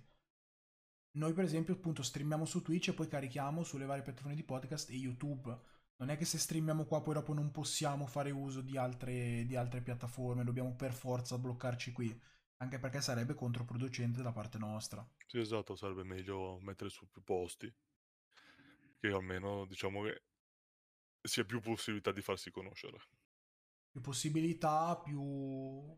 Noi 1.15 1.33
per 1.33 1.43
esempio 1.43 1.75
appunto 1.75 2.01
streamiamo 2.01 2.45
su 2.45 2.61
Twitch 2.61 2.87
e 2.89 2.93
poi 2.93 3.07
carichiamo 3.07 3.63
sulle 3.63 3.85
varie 3.85 4.03
piattaforme 4.03 4.35
di 4.35 4.43
podcast 4.43 4.89
e 4.89 4.95
YouTube. 4.95 5.55
Non 5.97 6.09
è 6.09 6.17
che 6.17 6.25
se 6.25 6.39
streamiamo 6.39 6.85
qua 6.85 7.01
poi 7.03 7.13
dopo 7.13 7.33
non 7.33 7.51
possiamo 7.51 8.07
fare 8.07 8.31
uso 8.31 8.61
di 8.61 8.77
altre, 8.77 9.45
di 9.45 9.55
altre 9.55 9.81
piattaforme, 9.81 10.43
dobbiamo 10.43 10.75
per 10.75 10.91
forza 10.91 11.37
bloccarci 11.37 11.91
qui, 11.91 12.19
anche 12.57 12.79
perché 12.79 12.99
sarebbe 12.99 13.35
controproducente 13.35 14.23
da 14.23 14.31
parte 14.31 14.57
nostra. 14.57 15.07
Sì, 15.27 15.37
esatto, 15.37 15.75
sarebbe 15.75 16.03
meglio 16.03 16.59
mettere 16.61 16.89
su 16.89 17.07
più 17.07 17.23
posti, 17.23 17.71
che 18.99 19.07
almeno 19.07 19.65
diciamo 19.65 20.01
che 20.01 20.23
sia 21.21 21.45
più 21.45 21.61
possibilità 21.61 22.11
di 22.11 22.21
farsi 22.21 22.49
conoscere. 22.49 22.97
più 23.91 24.01
possibilità, 24.01 24.97
più 24.97 25.95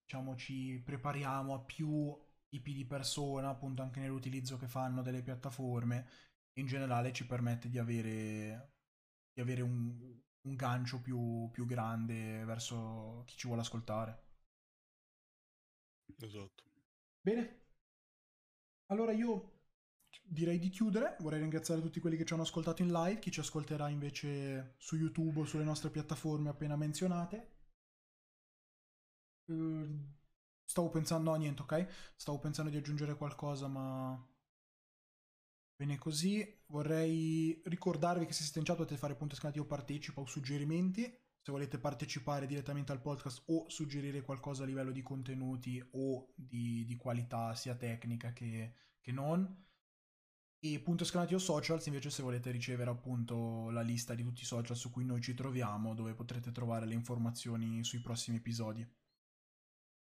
diciamo 0.00 0.36
ci 0.36 0.80
prepariamo 0.84 1.54
a 1.54 1.60
più 1.60 2.16
tipi 2.54 2.72
di 2.72 2.84
persona, 2.84 3.48
appunto 3.48 3.82
anche 3.82 3.98
nell'utilizzo 3.98 4.56
che 4.56 4.68
fanno 4.68 5.02
delle 5.02 5.22
piattaforme, 5.22 6.06
in 6.60 6.66
generale 6.66 7.12
ci 7.12 7.26
permette 7.26 7.68
di 7.68 7.78
avere, 7.78 8.74
di 9.32 9.40
avere 9.40 9.60
un, 9.62 10.20
un 10.42 10.54
gancio 10.54 11.00
più, 11.00 11.50
più 11.50 11.66
grande 11.66 12.44
verso 12.44 13.24
chi 13.26 13.36
ci 13.36 13.48
vuole 13.48 13.62
ascoltare. 13.62 14.22
Esatto. 16.20 16.62
Bene, 17.20 17.62
allora 18.86 19.10
io 19.10 19.62
direi 20.22 20.60
di 20.60 20.68
chiudere, 20.68 21.16
vorrei 21.20 21.40
ringraziare 21.40 21.80
tutti 21.80 21.98
quelli 21.98 22.16
che 22.16 22.24
ci 22.24 22.34
hanno 22.34 22.42
ascoltato 22.42 22.82
in 22.82 22.92
live, 22.92 23.18
chi 23.18 23.32
ci 23.32 23.40
ascolterà 23.40 23.88
invece 23.88 24.76
su 24.78 24.94
YouTube 24.94 25.40
o 25.40 25.44
sulle 25.44 25.64
nostre 25.64 25.90
piattaforme 25.90 26.50
appena 26.50 26.76
menzionate. 26.76 27.52
Eh, 29.46 30.22
Stavo 30.64 30.90
pensando, 30.90 31.30
no 31.30 31.36
niente, 31.36 31.62
ok? 31.62 32.12
Stavo 32.16 32.38
pensando 32.38 32.70
di 32.70 32.76
aggiungere 32.76 33.16
qualcosa, 33.16 33.68
ma 33.68 34.20
bene 35.76 35.98
così. 35.98 36.62
Vorrei 36.66 37.60
ricordarvi 37.66 38.26
che 38.26 38.32
se 38.32 38.42
siete 38.42 38.58
in 38.60 38.64
chat 38.64 38.76
potete 38.76 38.98
fare 38.98 39.14
punto 39.16 39.34
scanati 39.36 39.58
o 39.58 39.66
partecipa 39.66 40.20
o 40.20 40.26
suggerimenti. 40.26 41.02
se 41.44 41.52
volete 41.52 41.78
partecipare 41.78 42.46
direttamente 42.46 42.90
al 42.92 43.02
podcast 43.02 43.42
o 43.46 43.68
suggerire 43.68 44.22
qualcosa 44.22 44.62
a 44.62 44.66
livello 44.66 44.90
di 44.92 45.02
contenuti 45.02 45.82
o 45.92 46.32
di, 46.34 46.84
di 46.86 46.96
qualità 46.96 47.54
sia 47.54 47.74
tecnica 47.74 48.32
che, 48.32 48.72
che 49.00 49.12
non. 49.12 49.62
E 50.58 50.80
punto 50.80 51.02
esclamativo 51.04 51.38
socials 51.38 51.84
invece 51.86 52.08
se 52.08 52.22
volete 52.22 52.50
ricevere 52.50 52.88
appunto 52.90 53.68
la 53.70 53.82
lista 53.82 54.14
di 54.14 54.22
tutti 54.22 54.40
i 54.42 54.46
social 54.46 54.74
su 54.76 54.90
cui 54.90 55.04
noi 55.04 55.20
ci 55.20 55.34
troviamo, 55.34 55.94
dove 55.94 56.14
potrete 56.14 56.50
trovare 56.52 56.86
le 56.86 56.94
informazioni 56.94 57.84
sui 57.84 58.00
prossimi 58.00 58.38
episodi. 58.38 58.88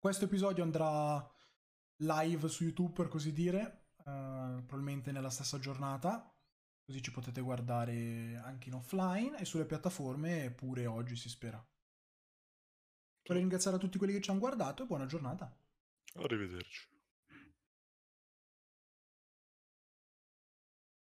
Questo 0.03 0.25
episodio 0.25 0.63
andrà 0.63 1.25
live 2.01 2.49
su 2.49 2.65
YouTube 2.65 2.91
per 2.91 3.07
così 3.07 3.31
dire, 3.31 3.91
uh, 3.99 4.03
probabilmente 4.65 5.13
nella 5.13 5.29
stessa 5.29 5.59
giornata, 5.59 6.29
così 6.83 7.01
ci 7.01 7.13
potete 7.13 7.39
guardare 7.39 8.35
anche 8.43 8.67
in 8.67 8.75
offline 8.75 9.39
e 9.39 9.45
sulle 9.45 9.63
piattaforme 9.63 10.51
pure 10.51 10.87
oggi 10.87 11.15
si 11.15 11.29
spera. 11.29 11.65
Vorrei 13.23 13.43
ringraziare 13.43 13.77
a 13.77 13.79
tutti 13.79 13.97
quelli 13.97 14.11
che 14.11 14.19
ci 14.19 14.29
hanno 14.29 14.39
guardato 14.39 14.83
e 14.83 14.87
buona 14.87 15.05
giornata. 15.05 15.57
Arrivederci. 16.15 16.92